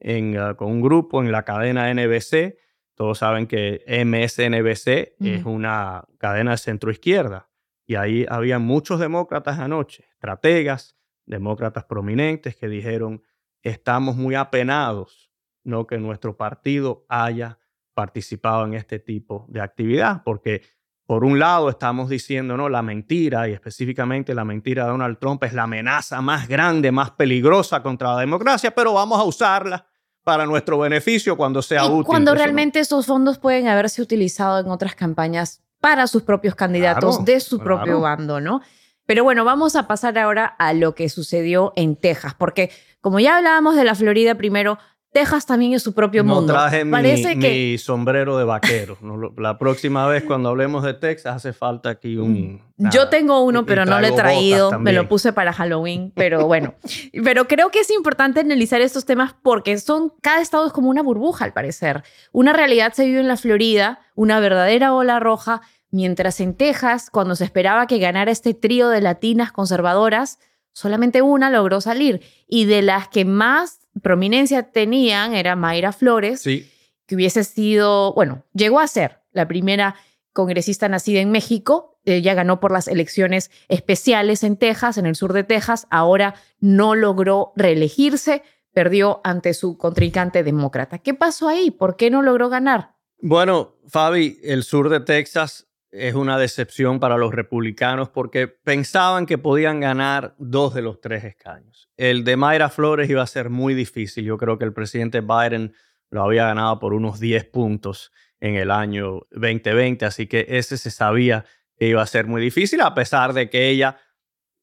en, 0.00 0.36
ah, 0.38 0.54
con 0.54 0.70
un 0.70 0.82
grupo 0.82 1.22
en 1.22 1.32
la 1.32 1.44
cadena 1.44 1.92
NBC 1.92 2.56
todos 2.98 3.18
saben 3.18 3.46
que 3.46 3.84
MSNBC 3.86 5.14
es 5.24 5.44
una 5.44 6.04
cadena 6.18 6.50
de 6.50 6.56
centro 6.56 6.90
izquierda 6.90 7.48
y 7.86 7.94
ahí 7.94 8.26
había 8.28 8.58
muchos 8.58 8.98
demócratas 8.98 9.60
anoche, 9.60 10.08
estrategas, 10.10 10.96
demócratas 11.24 11.84
prominentes 11.84 12.56
que 12.56 12.66
dijeron, 12.66 13.22
estamos 13.62 14.16
muy 14.16 14.34
apenados 14.34 15.30
no 15.62 15.86
que 15.86 15.98
nuestro 15.98 16.36
partido 16.36 17.06
haya 17.08 17.60
participado 17.94 18.64
en 18.64 18.74
este 18.74 18.98
tipo 18.98 19.46
de 19.48 19.60
actividad, 19.60 20.24
porque 20.24 20.62
por 21.06 21.22
un 21.24 21.38
lado 21.38 21.70
estamos 21.70 22.08
diciendo, 22.08 22.56
no, 22.56 22.68
la 22.68 22.82
mentira 22.82 23.48
y 23.48 23.52
específicamente 23.52 24.34
la 24.34 24.44
mentira 24.44 24.84
de 24.84 24.90
Donald 24.90 25.18
Trump 25.20 25.44
es 25.44 25.52
la 25.52 25.62
amenaza 25.62 26.20
más 26.20 26.48
grande, 26.48 26.90
más 26.90 27.12
peligrosa 27.12 27.80
contra 27.80 28.14
la 28.14 28.20
democracia, 28.20 28.74
pero 28.74 28.92
vamos 28.92 29.20
a 29.20 29.24
usarla 29.24 29.86
para 30.28 30.44
nuestro 30.44 30.78
beneficio 30.78 31.38
cuando 31.38 31.62
sea 31.62 31.86
útil. 31.86 32.04
Cuando 32.04 32.34
realmente 32.34 32.80
esos 32.80 33.06
fondos 33.06 33.38
pueden 33.38 33.66
haberse 33.66 34.02
utilizado 34.02 34.60
en 34.60 34.68
otras 34.68 34.94
campañas 34.94 35.62
para 35.80 36.06
sus 36.06 36.22
propios 36.22 36.54
candidatos 36.54 37.24
de 37.24 37.40
su 37.40 37.58
propio 37.60 38.02
bando, 38.02 38.38
¿no? 38.38 38.60
Pero 39.06 39.24
bueno, 39.24 39.46
vamos 39.46 39.74
a 39.74 39.88
pasar 39.88 40.18
ahora 40.18 40.44
a 40.44 40.74
lo 40.74 40.94
que 40.94 41.08
sucedió 41.08 41.72
en 41.76 41.96
Texas, 41.96 42.34
porque 42.36 42.70
como 43.00 43.20
ya 43.20 43.38
hablábamos 43.38 43.74
de 43.74 43.84
la 43.84 43.94
Florida 43.94 44.34
primero, 44.34 44.78
Texas 45.18 45.46
también 45.46 45.72
es 45.72 45.82
su 45.82 45.92
propio 45.92 46.22
no 46.22 46.36
mundo. 46.36 46.52
traje 46.52 46.86
Parece 46.86 47.34
mi, 47.34 47.42
que... 47.42 47.50
mi 47.50 47.78
sombrero 47.78 48.38
de 48.38 48.44
vaquero. 48.44 48.96
La 49.36 49.58
próxima 49.58 50.06
vez 50.06 50.22
cuando 50.22 50.48
hablemos 50.48 50.84
de 50.84 50.94
Texas 50.94 51.34
hace 51.34 51.52
falta 51.52 51.90
aquí 51.90 52.16
un... 52.16 52.62
Mm. 52.76 52.90
Yo 52.90 53.08
tengo 53.08 53.42
uno, 53.42 53.66
pero 53.66 53.84
no 53.84 54.00
lo 54.00 54.06
he 54.06 54.12
traído. 54.12 54.78
Me 54.78 54.92
lo 54.92 55.08
puse 55.08 55.32
para 55.32 55.52
Halloween, 55.52 56.12
pero 56.14 56.46
bueno. 56.46 56.74
pero 57.24 57.48
creo 57.48 57.70
que 57.70 57.80
es 57.80 57.90
importante 57.90 58.38
analizar 58.38 58.80
estos 58.80 59.04
temas 59.06 59.34
porque 59.42 59.76
son... 59.78 60.12
Cada 60.20 60.40
estado 60.40 60.68
es 60.68 60.72
como 60.72 60.88
una 60.88 61.02
burbuja, 61.02 61.44
al 61.44 61.52
parecer. 61.52 62.04
Una 62.30 62.52
realidad 62.52 62.92
se 62.92 63.04
vive 63.04 63.18
en 63.18 63.26
la 63.26 63.36
Florida, 63.36 63.98
una 64.14 64.38
verdadera 64.38 64.94
ola 64.94 65.18
roja, 65.18 65.62
mientras 65.90 66.38
en 66.38 66.54
Texas, 66.54 67.10
cuando 67.10 67.34
se 67.34 67.44
esperaba 67.44 67.88
que 67.88 67.98
ganara 67.98 68.30
este 68.30 68.54
trío 68.54 68.88
de 68.88 69.00
latinas 69.00 69.50
conservadoras, 69.50 70.38
solamente 70.72 71.22
una 71.22 71.50
logró 71.50 71.80
salir. 71.80 72.20
Y 72.46 72.66
de 72.66 72.82
las 72.82 73.08
que 73.08 73.24
más 73.24 73.80
prominencia 74.00 74.70
tenían 74.70 75.34
era 75.34 75.56
Mayra 75.56 75.92
Flores, 75.92 76.42
que 76.42 77.14
hubiese 77.14 77.44
sido, 77.44 78.12
bueno, 78.14 78.44
llegó 78.52 78.80
a 78.80 78.86
ser 78.86 79.20
la 79.32 79.48
primera 79.48 79.96
congresista 80.32 80.88
nacida 80.88 81.20
en 81.20 81.30
México. 81.30 81.98
Ella 82.04 82.34
ganó 82.34 82.60
por 82.60 82.72
las 82.72 82.88
elecciones 82.88 83.50
especiales 83.68 84.42
en 84.44 84.56
Texas, 84.56 84.98
en 84.98 85.06
el 85.06 85.16
sur 85.16 85.32
de 85.32 85.44
Texas. 85.44 85.86
Ahora 85.90 86.34
no 86.60 86.94
logró 86.94 87.52
reelegirse, 87.56 88.42
perdió 88.72 89.20
ante 89.24 89.54
su 89.54 89.76
contrincante 89.76 90.42
demócrata. 90.42 90.98
¿Qué 90.98 91.14
pasó 91.14 91.48
ahí? 91.48 91.70
¿Por 91.70 91.96
qué 91.96 92.10
no 92.10 92.22
logró 92.22 92.48
ganar? 92.48 92.94
Bueno, 93.20 93.76
Fabi, 93.88 94.38
el 94.42 94.62
sur 94.62 94.88
de 94.88 95.00
Texas 95.00 95.67
es 95.90 96.14
una 96.14 96.38
decepción 96.38 97.00
para 97.00 97.16
los 97.16 97.34
republicanos 97.34 98.08
porque 98.08 98.46
pensaban 98.46 99.26
que 99.26 99.38
podían 99.38 99.80
ganar 99.80 100.34
dos 100.38 100.74
de 100.74 100.82
los 100.82 101.00
tres 101.00 101.24
escaños. 101.24 101.88
El 101.96 102.24
de 102.24 102.36
Mayra 102.36 102.68
Flores 102.68 103.08
iba 103.08 103.22
a 103.22 103.26
ser 103.26 103.50
muy 103.50 103.74
difícil. 103.74 104.24
Yo 104.24 104.36
creo 104.36 104.58
que 104.58 104.64
el 104.64 104.72
presidente 104.72 105.20
Biden 105.20 105.74
lo 106.10 106.22
había 106.22 106.46
ganado 106.46 106.78
por 106.78 106.94
unos 106.94 107.20
10 107.20 107.44
puntos 107.46 108.12
en 108.40 108.54
el 108.54 108.70
año 108.70 109.26
2020, 109.30 110.04
así 110.04 110.26
que 110.26 110.46
ese 110.48 110.78
se 110.78 110.90
sabía 110.90 111.44
que 111.76 111.88
iba 111.88 112.02
a 112.02 112.06
ser 112.06 112.26
muy 112.26 112.40
difícil, 112.40 112.80
a 112.80 112.94
pesar 112.94 113.32
de 113.32 113.50
que 113.50 113.68
ella 113.68 113.98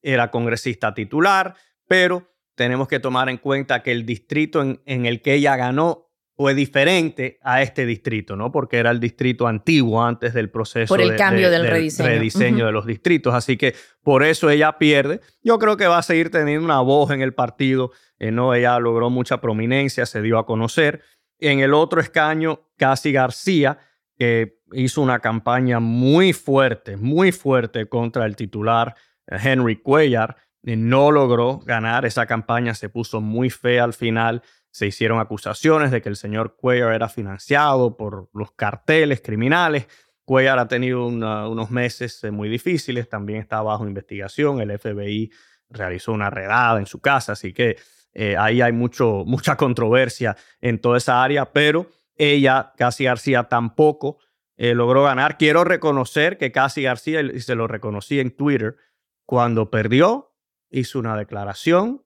era 0.02 0.30
congresista 0.30 0.94
titular, 0.94 1.54
pero 1.86 2.32
tenemos 2.54 2.88
que 2.88 3.00
tomar 3.00 3.28
en 3.28 3.38
cuenta 3.38 3.82
que 3.82 3.92
el 3.92 4.06
distrito 4.06 4.62
en, 4.62 4.80
en 4.86 5.06
el 5.06 5.20
que 5.22 5.34
ella 5.34 5.56
ganó 5.56 6.05
fue 6.36 6.54
diferente 6.54 7.38
a 7.42 7.62
este 7.62 7.86
distrito, 7.86 8.36
¿no? 8.36 8.52
Porque 8.52 8.76
era 8.76 8.90
el 8.90 9.00
distrito 9.00 9.46
antiguo 9.46 10.04
antes 10.04 10.34
del 10.34 10.50
proceso 10.50 10.94
por 10.94 11.00
el 11.00 11.16
cambio 11.16 11.50
del, 11.50 11.66
rediseño, 11.66 12.66
de 12.66 12.72
los 12.72 12.84
distritos. 12.84 13.34
Así 13.34 13.56
que 13.56 13.74
por 14.02 14.22
eso 14.22 14.50
ella 14.50 14.76
pierde. 14.76 15.20
Yo 15.42 15.58
creo 15.58 15.78
que 15.78 15.86
va 15.86 15.98
a 15.98 16.02
seguir 16.02 16.30
teniendo 16.30 16.64
una 16.64 16.80
voz 16.80 17.10
en 17.10 17.22
el 17.22 17.32
partido. 17.32 17.90
Eh, 18.18 18.30
no, 18.30 18.52
ella 18.52 18.78
logró 18.78 19.08
mucha 19.08 19.40
prominencia, 19.40 20.04
se 20.04 20.20
dio 20.20 20.38
a 20.38 20.44
conocer. 20.44 21.00
En 21.38 21.60
el 21.60 21.72
otro 21.72 22.02
escaño, 22.02 22.68
Casi 22.76 23.12
García, 23.12 23.78
que 24.18 24.58
hizo 24.72 25.00
una 25.00 25.20
campaña 25.20 25.80
muy 25.80 26.34
fuerte, 26.34 26.98
muy 26.98 27.32
fuerte 27.32 27.86
contra 27.88 28.26
el 28.26 28.36
titular 28.36 28.94
eh, 29.26 29.38
Henry 29.42 29.76
Cuellar, 29.76 30.36
no 30.62 31.12
logró 31.12 31.60
ganar. 31.60 32.04
Esa 32.04 32.26
campaña 32.26 32.74
se 32.74 32.90
puso 32.90 33.22
muy 33.22 33.48
fea 33.48 33.84
al 33.84 33.94
final. 33.94 34.42
Se 34.76 34.86
hicieron 34.86 35.20
acusaciones 35.20 35.90
de 35.90 36.02
que 36.02 36.10
el 36.10 36.16
señor 36.16 36.54
Cuellar 36.54 36.92
era 36.92 37.08
financiado 37.08 37.96
por 37.96 38.28
los 38.34 38.52
carteles 38.52 39.22
criminales. 39.22 39.88
Cuellar 40.26 40.58
ha 40.58 40.68
tenido 40.68 41.06
unos 41.06 41.70
meses 41.70 42.22
eh, 42.24 42.30
muy 42.30 42.50
difíciles, 42.50 43.08
también 43.08 43.40
está 43.40 43.62
bajo 43.62 43.88
investigación. 43.88 44.60
El 44.60 44.78
FBI 44.78 45.32
realizó 45.70 46.12
una 46.12 46.28
redada 46.28 46.78
en 46.78 46.84
su 46.84 47.00
casa, 47.00 47.32
así 47.32 47.54
que 47.54 47.78
eh, 48.12 48.36
ahí 48.36 48.60
hay 48.60 48.72
mucho, 48.72 49.24
mucha 49.26 49.56
controversia 49.56 50.36
en 50.60 50.78
toda 50.78 50.98
esa 50.98 51.24
área, 51.24 51.54
pero 51.54 51.88
ella, 52.14 52.74
Casi 52.76 53.04
García, 53.04 53.44
tampoco 53.44 54.18
eh, 54.58 54.74
logró 54.74 55.04
ganar. 55.04 55.38
Quiero 55.38 55.64
reconocer 55.64 56.36
que 56.36 56.52
Casi 56.52 56.82
García, 56.82 57.22
y 57.22 57.40
se 57.40 57.54
lo 57.54 57.66
reconocí 57.66 58.20
en 58.20 58.30
Twitter, 58.30 58.76
cuando 59.24 59.70
perdió, 59.70 60.34
hizo 60.68 60.98
una 60.98 61.16
declaración 61.16 62.04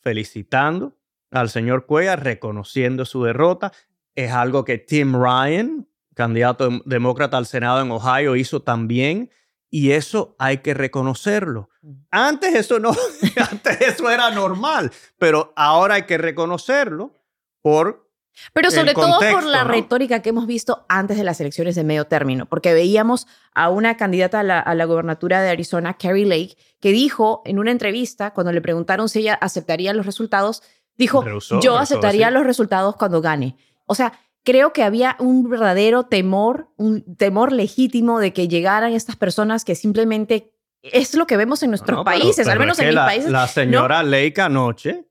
felicitando 0.00 0.97
al 1.30 1.50
señor 1.50 1.86
Cuellar, 1.86 2.22
reconociendo 2.22 3.04
su 3.04 3.24
derrota. 3.24 3.72
Es 4.14 4.32
algo 4.32 4.64
que 4.64 4.78
Tim 4.78 5.14
Ryan, 5.14 5.88
candidato 6.14 6.68
demócrata 6.84 7.36
al 7.36 7.46
Senado 7.46 7.80
en 7.80 7.90
Ohio, 7.90 8.36
hizo 8.36 8.62
también. 8.62 9.30
Y 9.70 9.92
eso 9.92 10.34
hay 10.38 10.58
que 10.58 10.72
reconocerlo. 10.72 11.68
Antes 12.10 12.54
eso 12.54 12.78
no, 12.78 12.92
antes 13.50 13.80
eso 13.82 14.10
era 14.10 14.30
normal, 14.30 14.90
pero 15.18 15.52
ahora 15.56 15.96
hay 15.96 16.02
que 16.02 16.16
reconocerlo 16.16 17.12
por 17.60 18.08
pero 18.52 18.70
sobre 18.70 18.94
todo 18.94 19.18
por 19.18 19.44
la 19.44 19.64
retórica 19.64 20.20
que 20.20 20.30
hemos 20.30 20.46
visto 20.46 20.84
antes 20.88 21.16
de 21.16 21.24
las 21.24 21.40
elecciones 21.40 21.74
de 21.74 21.84
medio 21.84 22.06
término, 22.06 22.46
porque 22.46 22.72
veíamos 22.72 23.26
a 23.54 23.68
una 23.68 23.96
candidata 23.96 24.40
a 24.40 24.42
la, 24.42 24.60
a 24.60 24.84
gobernatura 24.84 25.42
de 25.42 25.50
Arizona, 25.50 25.94
Carrie 25.94 26.26
Lake, 26.26 26.56
que 26.80 26.92
dijo 26.92 27.42
en 27.44 27.58
una 27.58 27.70
entrevista, 27.70 28.32
cuando 28.32 28.52
le 28.52 28.60
preguntaron 28.60 29.08
si 29.08 29.20
ella 29.20 29.34
aceptaría 29.34 29.92
los 29.92 30.06
resultados, 30.06 30.62
dijo, 30.98 31.24
yo 31.62 31.78
aceptaría 31.78 32.30
los 32.30 32.44
resultados 32.44 32.96
cuando 32.96 33.22
gane. 33.22 33.56
O 33.86 33.94
sea, 33.94 34.12
creo 34.44 34.72
que 34.72 34.82
había 34.82 35.16
un 35.18 35.48
verdadero 35.48 36.04
temor, 36.04 36.68
un 36.76 37.16
temor 37.16 37.52
legítimo 37.52 38.20
de 38.20 38.32
que 38.32 38.48
llegaran 38.48 38.92
estas 38.92 39.16
personas 39.16 39.64
que 39.64 39.74
simplemente 39.74 40.52
es 40.82 41.14
lo 41.14 41.26
que 41.26 41.36
vemos 41.36 41.62
en 41.62 41.70
nuestros 41.70 42.04
países, 42.04 42.46
al 42.48 42.58
menos 42.58 42.78
en 42.78 42.88
mis 42.88 42.96
países. 42.96 43.30
La 43.30 43.46
señora 43.46 44.02
Lake 44.02 44.40
anoche 44.40 45.08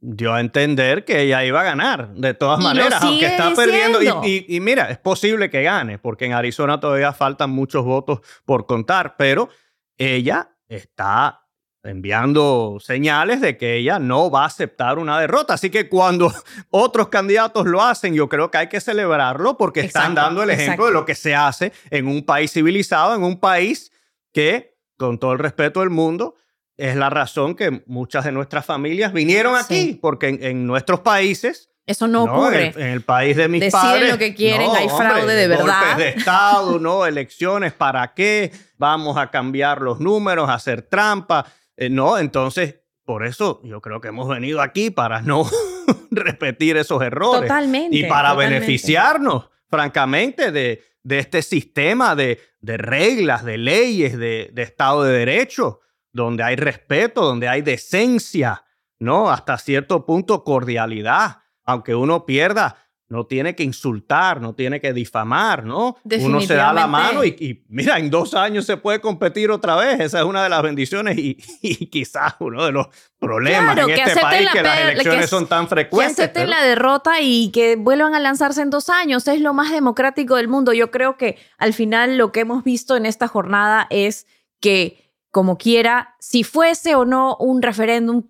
dio 0.00 0.32
a 0.32 0.40
entender 0.40 1.04
que 1.04 1.22
ella 1.22 1.44
iba 1.44 1.60
a 1.60 1.64
ganar, 1.64 2.14
de 2.14 2.34
todas 2.34 2.60
maneras, 2.60 3.02
aunque 3.02 3.26
está 3.26 3.52
perdiendo. 3.54 4.00
Y, 4.02 4.60
mira, 4.60 4.90
es 4.90 4.98
posible 4.98 5.50
que 5.50 5.62
gane, 5.62 5.98
porque 5.98 6.26
en 6.26 6.32
Arizona 6.32 6.78
todavía 6.78 7.12
faltan 7.12 7.50
muchos 7.50 7.84
votos 7.84 8.20
por 8.44 8.66
contar, 8.66 9.16
pero 9.16 9.48
ella 9.96 10.50
está 10.68 11.47
enviando 11.84 12.78
señales 12.80 13.40
de 13.40 13.56
que 13.56 13.76
ella 13.76 13.98
no 13.98 14.30
va 14.30 14.42
a 14.42 14.46
aceptar 14.46 14.98
una 14.98 15.18
derrota. 15.20 15.54
Así 15.54 15.70
que 15.70 15.88
cuando 15.88 16.32
otros 16.70 17.08
candidatos 17.08 17.66
lo 17.66 17.82
hacen, 17.82 18.14
yo 18.14 18.28
creo 18.28 18.50
que 18.50 18.58
hay 18.58 18.68
que 18.68 18.80
celebrarlo 18.80 19.56
porque 19.56 19.80
están 19.80 20.14
dando 20.14 20.42
el 20.42 20.50
ejemplo 20.50 20.86
de 20.86 20.92
lo 20.92 21.04
que 21.04 21.14
se 21.14 21.34
hace 21.34 21.72
en 21.90 22.08
un 22.08 22.24
país 22.24 22.52
civilizado, 22.52 23.14
en 23.14 23.22
un 23.22 23.38
país 23.38 23.92
que, 24.32 24.76
con 24.96 25.18
todo 25.18 25.32
el 25.32 25.38
respeto 25.38 25.80
del 25.80 25.90
mundo, 25.90 26.36
es 26.76 26.94
la 26.94 27.10
razón 27.10 27.54
que 27.54 27.82
muchas 27.86 28.24
de 28.24 28.32
nuestras 28.32 28.64
familias 28.64 29.12
vinieron 29.12 29.56
aquí, 29.56 29.98
porque 30.00 30.38
en, 30.40 30.66
nuestros 30.66 31.00
países... 31.00 31.70
Eso 31.84 32.06
no, 32.06 32.24
ocurre. 32.24 32.72
En 32.76 32.88
el, 32.88 33.00
país 33.00 33.34
de 33.34 33.48
mis 33.48 33.60
Deciden 33.60 33.82
padres... 33.82 34.10
lo 34.10 34.18
que 34.18 34.34
quieren, 34.34 34.70
hay 34.76 34.88
fraude 34.90 35.34
de 35.34 35.48
verdad. 35.48 35.64
Golpes 35.64 35.96
de 35.96 36.08
Estado, 36.10 36.78
¿no? 36.78 37.06
Elecciones, 37.06 37.72
¿para 37.72 38.12
qué? 38.12 38.52
Vamos 38.76 39.16
a 39.16 39.30
cambiar 39.30 39.80
los 39.80 39.98
números, 39.98 40.50
a 40.50 40.54
hacer 40.54 40.82
trampa. 40.82 41.46
Eh, 41.78 41.88
no, 41.88 42.18
entonces, 42.18 42.80
por 43.04 43.24
eso 43.24 43.62
yo 43.64 43.80
creo 43.80 44.02
que 44.02 44.08
hemos 44.08 44.28
venido 44.28 44.60
aquí 44.60 44.90
para 44.90 45.22
no 45.22 45.48
repetir 46.10 46.76
esos 46.76 47.00
errores. 47.02 47.42
Totalmente. 47.42 47.96
Y 47.96 48.04
para 48.04 48.34
beneficiarnos, 48.34 49.48
francamente, 49.70 50.52
de, 50.52 50.82
de 51.02 51.18
este 51.18 51.40
sistema 51.40 52.14
de, 52.14 52.38
de 52.60 52.76
reglas, 52.76 53.44
de 53.44 53.56
leyes, 53.56 54.18
de, 54.18 54.50
de 54.52 54.62
Estado 54.62 55.04
de 55.04 55.18
Derecho 55.18 55.80
donde 56.12 56.42
hay 56.42 56.56
respeto, 56.56 57.22
donde 57.22 57.48
hay 57.48 57.62
decencia, 57.62 58.64
¿no? 58.98 59.30
Hasta 59.30 59.58
cierto 59.58 60.04
punto 60.04 60.44
cordialidad. 60.44 61.38
Aunque 61.64 61.94
uno 61.94 62.24
pierda, 62.24 62.76
no 63.08 63.24
tiene 63.24 63.54
que 63.54 63.62
insultar, 63.62 64.40
no 64.40 64.54
tiene 64.54 64.80
que 64.80 64.92
difamar, 64.92 65.64
¿no? 65.64 65.96
Uno 66.20 66.40
se 66.42 66.54
da 66.54 66.72
la 66.74 66.86
mano 66.86 67.24
y, 67.24 67.64
mira, 67.68 67.98
en 67.98 68.10
dos 68.10 68.34
años 68.34 68.66
se 68.66 68.76
puede 68.76 69.00
competir 69.00 69.50
otra 69.50 69.76
vez. 69.76 69.98
Esa 70.00 70.18
es 70.18 70.24
una 70.24 70.42
de 70.42 70.50
las 70.50 70.62
bendiciones 70.62 71.16
y, 71.16 71.34
quizás 71.90 72.34
uno 72.38 72.66
de 72.66 72.72
los 72.72 72.88
problemas 73.18 73.78
en 73.78 73.90
este 73.90 74.20
país 74.20 74.48
que 74.52 74.62
las 74.62 74.80
elecciones 74.80 75.30
son 75.30 75.46
tan 75.46 75.68
frecuentes. 75.68 76.16
Que 76.16 76.22
acepten 76.22 76.50
la 76.50 76.62
derrota 76.62 77.20
y 77.22 77.50
que 77.50 77.76
vuelvan 77.76 78.14
a 78.14 78.20
lanzarse 78.20 78.60
en 78.60 78.68
dos 78.68 78.90
años. 78.90 79.26
Es 79.26 79.40
lo 79.40 79.54
más 79.54 79.72
democrático 79.72 80.36
del 80.36 80.48
mundo. 80.48 80.74
Yo 80.74 80.90
creo 80.90 81.16
que 81.16 81.38
al 81.56 81.72
final 81.72 82.18
lo 82.18 82.30
que 82.30 82.40
hemos 82.40 82.62
visto 82.62 82.94
en 82.94 83.06
esta 83.06 83.26
jornada 83.26 83.86
es 83.88 84.26
que 84.60 85.08
como 85.30 85.56
quiera, 85.56 86.16
si 86.18 86.44
fuese 86.44 86.94
o 86.94 87.04
no 87.04 87.36
un 87.36 87.62
referéndum 87.62 88.24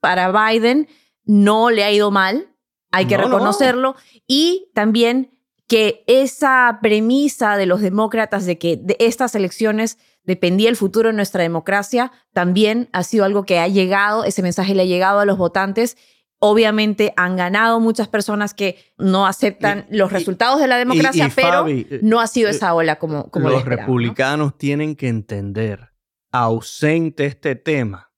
para 0.00 0.32
Biden, 0.32 0.88
no 1.24 1.70
le 1.70 1.84
ha 1.84 1.92
ido 1.92 2.10
mal, 2.10 2.48
hay 2.90 3.06
que 3.06 3.16
reconocerlo, 3.16 3.96
y 4.26 4.70
también 4.74 5.38
que 5.68 6.02
esa 6.06 6.78
premisa 6.80 7.56
de 7.56 7.66
los 7.66 7.80
demócratas 7.80 8.46
de 8.46 8.58
que 8.58 8.76
de 8.76 8.96
estas 8.98 9.34
elecciones 9.34 9.98
dependía 10.24 10.70
el 10.70 10.76
futuro 10.76 11.10
de 11.10 11.14
nuestra 11.14 11.42
democracia, 11.42 12.10
también 12.32 12.88
ha 12.92 13.02
sido 13.02 13.24
algo 13.24 13.44
que 13.44 13.58
ha 13.58 13.68
llegado, 13.68 14.24
ese 14.24 14.42
mensaje 14.42 14.74
le 14.74 14.82
ha 14.82 14.86
llegado 14.86 15.20
a 15.20 15.24
los 15.24 15.38
votantes. 15.38 15.96
Obviamente 16.40 17.12
han 17.16 17.36
ganado 17.36 17.80
muchas 17.80 18.08
personas 18.08 18.54
que 18.54 18.78
no 18.96 19.26
aceptan 19.26 19.86
los 19.90 20.12
resultados 20.12 20.60
de 20.60 20.68
la 20.68 20.76
democracia, 20.76 21.30
pero 21.34 21.66
no 22.02 22.20
ha 22.20 22.26
sido 22.28 22.48
eh, 22.48 22.52
esa 22.52 22.74
ola 22.74 22.96
como, 22.96 23.30
como 23.30 23.50
los 23.50 23.64
republicanos 23.64 24.56
tienen 24.56 24.94
que 24.94 25.08
entender 25.08 25.90
ausente 26.30 27.26
este 27.26 27.56
tema 27.56 28.12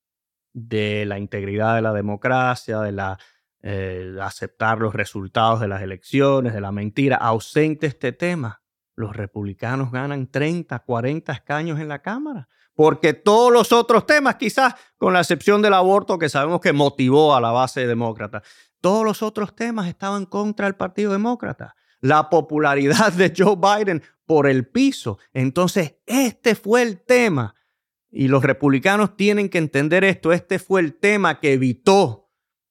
de 0.53 1.07
la 1.07 1.18
integridad 1.18 1.77
de 1.77 1.83
la 1.83 1.93
democracia, 1.93 2.81
de 2.81 2.93
la 2.93 3.18
eh, 3.62 4.16
aceptar 4.20 4.78
los 4.78 4.94
resultados 4.94 5.61
de 5.61 5.68
las 5.68 5.82
elecciones, 5.82 6.54
de 6.54 6.61
la 6.61 6.72
mentira, 6.72 7.16
ausente 7.16 7.86
este 7.86 8.12
tema, 8.12 8.62
los 8.94 9.16
republicanos 9.16 9.90
ganan 9.90 10.30
30, 10.30 10.78
40 10.80 11.32
escaños 11.32 11.80
en 11.80 11.88
la 11.88 12.00
Cámara. 12.00 12.48
Porque 12.74 13.12
todos 13.12 13.52
los 13.52 13.72
otros 13.72 14.06
temas, 14.06 14.36
quizás 14.36 14.74
con 14.96 15.12
la 15.12 15.20
excepción 15.20 15.61
del 15.61 15.74
aborto, 15.74 16.18
que 16.18 16.28
sabemos 16.28 16.61
que 16.61 16.72
motivó 16.72 17.34
a 17.34 17.40
la 17.40 17.50
base 17.50 17.86
demócrata, 17.86 18.42
todos 18.80 19.04
los 19.04 19.22
otros 19.22 19.54
temas 19.54 19.88
estaban 19.88 20.24
contra 20.24 20.66
el 20.66 20.74
Partido 20.74 21.12
Demócrata. 21.12 21.74
La 22.00 22.30
popularidad 22.30 23.12
de 23.12 23.32
Joe 23.36 23.56
Biden 23.56 24.02
por 24.24 24.46
el 24.46 24.66
piso. 24.66 25.18
Entonces, 25.32 25.96
este 26.06 26.54
fue 26.54 26.82
el 26.82 27.02
tema 27.02 27.54
y 28.11 28.28
los 28.28 28.42
republicanos 28.42 29.16
tienen 29.16 29.48
que 29.48 29.58
entender 29.58 30.04
esto. 30.04 30.32
Este 30.32 30.58
fue 30.58 30.80
el 30.80 30.94
tema 30.94 31.40
que 31.40 31.52
evitó, 31.52 32.20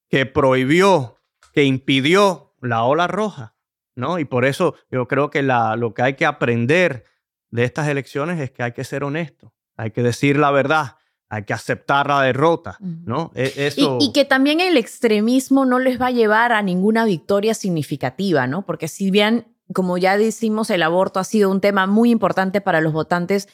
que 0.09 0.25
prohibió, 0.25 1.17
que 1.53 1.63
impidió 1.63 2.53
la 2.61 2.83
ola 2.83 3.07
roja. 3.07 3.55
¿no? 3.99 4.17
Y 4.17 4.25
por 4.25 4.45
eso 4.45 4.75
yo 4.89 5.07
creo 5.07 5.29
que 5.29 5.43
la, 5.43 5.75
lo 5.75 5.93
que 5.93 6.01
hay 6.01 6.13
que 6.15 6.25
aprender 6.25 7.03
de 7.51 7.65
estas 7.65 7.87
elecciones 7.87 8.39
es 8.39 8.51
que 8.51 8.63
hay 8.63 8.71
que 8.71 8.83
ser 8.83 9.03
honesto, 9.03 9.53
hay 9.77 9.91
que 9.91 10.01
decir 10.01 10.37
la 10.37 10.49
verdad, 10.51 10.95
hay 11.29 11.43
que 11.43 11.53
aceptar 11.53 12.07
la 12.07 12.23
derrota, 12.23 12.77
¿no? 12.79 13.31
E, 13.35 13.53
eso... 13.57 13.97
Y, 13.99 14.05
y, 14.05 14.13
que 14.13 14.25
también 14.25 14.61
el 14.61 14.77
extremismo 14.77 15.65
no 15.65 15.77
les 15.77 16.01
va 16.01 16.07
a 16.07 16.11
llevar 16.11 16.53
a 16.53 16.63
ninguna 16.63 17.05
victoria 17.05 17.53
significativa, 17.53 18.47
¿no? 18.47 18.65
Porque 18.65 18.87
si 18.87 19.11
bien, 19.11 19.45
como 19.73 19.99
ya 19.99 20.17
decimos, 20.17 20.71
el 20.71 20.81
aborto 20.81 21.19
ha 21.19 21.23
sido 21.23 21.51
un 21.51 21.61
tema 21.61 21.85
muy 21.85 22.09
importante 22.09 22.61
para 22.61 22.81
los 22.81 22.93
votantes 22.93 23.47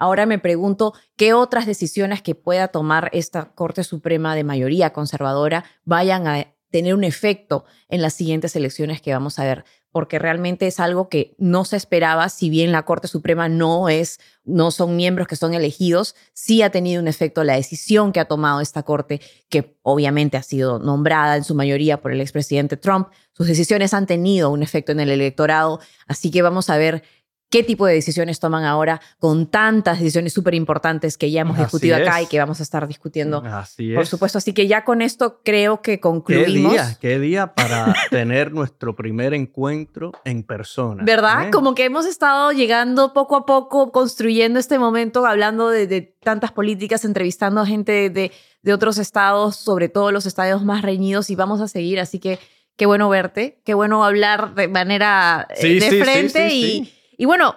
Ahora 0.00 0.24
me 0.24 0.38
pregunto 0.38 0.94
qué 1.14 1.34
otras 1.34 1.66
decisiones 1.66 2.22
que 2.22 2.34
pueda 2.34 2.68
tomar 2.68 3.10
esta 3.12 3.52
Corte 3.54 3.84
Suprema 3.84 4.34
de 4.34 4.44
mayoría 4.44 4.94
conservadora 4.94 5.66
vayan 5.84 6.26
a 6.26 6.54
tener 6.70 6.94
un 6.94 7.04
efecto 7.04 7.66
en 7.90 8.00
las 8.00 8.14
siguientes 8.14 8.56
elecciones 8.56 9.02
que 9.02 9.12
vamos 9.12 9.38
a 9.38 9.44
ver, 9.44 9.64
porque 9.92 10.18
realmente 10.18 10.66
es 10.66 10.80
algo 10.80 11.10
que 11.10 11.34
no 11.36 11.66
se 11.66 11.76
esperaba, 11.76 12.30
si 12.30 12.48
bien 12.48 12.72
la 12.72 12.84
Corte 12.86 13.08
Suprema 13.08 13.50
no 13.50 13.90
es 13.90 14.20
no 14.42 14.70
son 14.70 14.96
miembros 14.96 15.28
que 15.28 15.36
son 15.36 15.52
elegidos, 15.52 16.14
sí 16.32 16.62
ha 16.62 16.70
tenido 16.70 17.02
un 17.02 17.08
efecto 17.08 17.44
la 17.44 17.56
decisión 17.56 18.12
que 18.12 18.20
ha 18.20 18.24
tomado 18.24 18.62
esta 18.62 18.84
Corte, 18.84 19.20
que 19.50 19.76
obviamente 19.82 20.38
ha 20.38 20.42
sido 20.42 20.78
nombrada 20.78 21.36
en 21.36 21.44
su 21.44 21.54
mayoría 21.54 22.00
por 22.00 22.12
el 22.12 22.22
expresidente 22.22 22.78
Trump. 22.78 23.08
Sus 23.32 23.48
decisiones 23.48 23.92
han 23.92 24.06
tenido 24.06 24.50
un 24.50 24.62
efecto 24.62 24.92
en 24.92 25.00
el 25.00 25.10
electorado, 25.10 25.80
así 26.06 26.30
que 26.30 26.40
vamos 26.40 26.70
a 26.70 26.78
ver 26.78 27.02
qué 27.50 27.64
tipo 27.64 27.84
de 27.84 27.94
decisiones 27.94 28.38
toman 28.38 28.64
ahora 28.64 29.00
con 29.18 29.46
tantas 29.46 29.98
decisiones 29.98 30.32
súper 30.32 30.54
importantes 30.54 31.18
que 31.18 31.30
ya 31.32 31.40
hemos 31.42 31.58
discutido 31.58 31.96
acá 31.96 32.22
y 32.22 32.26
que 32.26 32.38
vamos 32.38 32.60
a 32.60 32.62
estar 32.62 32.86
discutiendo. 32.86 33.42
Así 33.44 33.92
Por 33.92 34.06
supuesto, 34.06 34.38
así 34.38 34.54
que 34.54 34.68
ya 34.68 34.84
con 34.84 35.02
esto 35.02 35.40
creo 35.44 35.82
que 35.82 35.98
concluimos. 35.98 36.72
¿Qué 36.72 36.78
día? 36.78 36.98
¿Qué 37.00 37.18
día 37.18 37.54
para 37.54 37.92
tener 38.10 38.52
nuestro 38.52 38.94
primer 38.94 39.34
encuentro 39.34 40.12
en 40.24 40.44
persona? 40.44 41.02
¿Verdad? 41.04 41.48
¿Eh? 41.48 41.50
Como 41.50 41.74
que 41.74 41.84
hemos 41.84 42.06
estado 42.06 42.52
llegando 42.52 43.12
poco 43.12 43.36
a 43.36 43.44
poco, 43.46 43.90
construyendo 43.90 44.60
este 44.60 44.78
momento, 44.78 45.26
hablando 45.26 45.68
de, 45.68 46.14
tantas 46.22 46.52
políticas, 46.52 47.04
entrevistando 47.04 47.60
a 47.60 47.66
gente 47.66 48.10
de, 48.10 48.30
de 48.62 48.72
otros 48.72 48.98
estados, 48.98 49.56
sobre 49.56 49.88
todo 49.88 50.12
los 50.12 50.24
estados 50.26 50.62
más 50.62 50.82
reñidos 50.82 51.30
y 51.30 51.34
vamos 51.34 51.60
a 51.60 51.66
seguir, 51.66 51.98
así 51.98 52.20
que 52.20 52.38
qué 52.76 52.86
bueno 52.86 53.08
verte, 53.08 53.60
qué 53.64 53.74
bueno 53.74 54.04
hablar 54.04 54.54
de 54.54 54.68
manera 54.68 55.48
eh, 55.56 55.80
de 55.80 56.04
frente 56.04 56.54
y 56.54 56.99
y 57.20 57.26
bueno, 57.26 57.54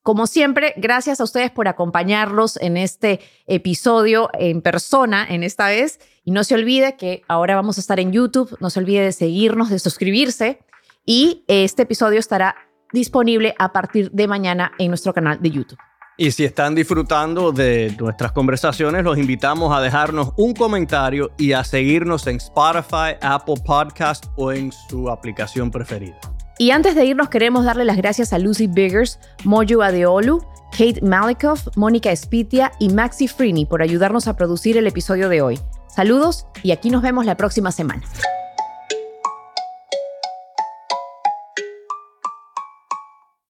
como 0.00 0.26
siempre, 0.26 0.72
gracias 0.78 1.20
a 1.20 1.24
ustedes 1.24 1.50
por 1.50 1.68
acompañarnos 1.68 2.56
en 2.56 2.78
este 2.78 3.20
episodio 3.46 4.30
en 4.32 4.62
persona, 4.62 5.26
en 5.28 5.42
esta 5.42 5.66
vez. 5.66 6.00
Y 6.24 6.30
no 6.30 6.44
se 6.44 6.54
olvide 6.54 6.96
que 6.96 7.20
ahora 7.28 7.54
vamos 7.54 7.76
a 7.76 7.82
estar 7.82 8.00
en 8.00 8.10
YouTube. 8.10 8.56
No 8.58 8.70
se 8.70 8.80
olvide 8.80 9.02
de 9.02 9.12
seguirnos, 9.12 9.68
de 9.68 9.80
suscribirse. 9.80 10.60
Y 11.04 11.44
este 11.46 11.82
episodio 11.82 12.18
estará 12.18 12.56
disponible 12.94 13.54
a 13.58 13.70
partir 13.74 14.10
de 14.12 14.26
mañana 14.26 14.72
en 14.78 14.88
nuestro 14.88 15.12
canal 15.12 15.42
de 15.42 15.50
YouTube. 15.50 15.78
Y 16.16 16.30
si 16.30 16.46
están 16.46 16.74
disfrutando 16.74 17.52
de 17.52 17.94
nuestras 18.00 18.32
conversaciones, 18.32 19.04
los 19.04 19.18
invitamos 19.18 19.76
a 19.76 19.82
dejarnos 19.82 20.32
un 20.38 20.54
comentario 20.54 21.32
y 21.36 21.52
a 21.52 21.64
seguirnos 21.64 22.26
en 22.28 22.36
Spotify, 22.36 23.18
Apple 23.20 23.56
Podcast 23.62 24.24
o 24.36 24.52
en 24.52 24.72
su 24.72 25.10
aplicación 25.10 25.70
preferida. 25.70 26.18
Y 26.58 26.70
antes 26.70 26.94
de 26.94 27.04
irnos, 27.04 27.28
queremos 27.28 27.64
darle 27.64 27.84
las 27.84 27.96
gracias 27.96 28.32
a 28.32 28.38
Lucy 28.38 28.66
Biggers, 28.66 29.18
Mojo 29.44 29.82
Adeolu, 29.82 30.44
Kate 30.72 31.00
Malikoff, 31.02 31.68
Mónica 31.76 32.10
Espitia 32.10 32.72
y 32.78 32.88
Maxi 32.88 33.28
Frini 33.28 33.66
por 33.66 33.82
ayudarnos 33.82 34.28
a 34.28 34.36
producir 34.36 34.76
el 34.76 34.86
episodio 34.86 35.28
de 35.28 35.42
hoy. 35.42 35.60
Saludos 35.88 36.46
y 36.62 36.70
aquí 36.70 36.90
nos 36.90 37.02
vemos 37.02 37.26
la 37.26 37.36
próxima 37.36 37.72
semana. 37.72 38.02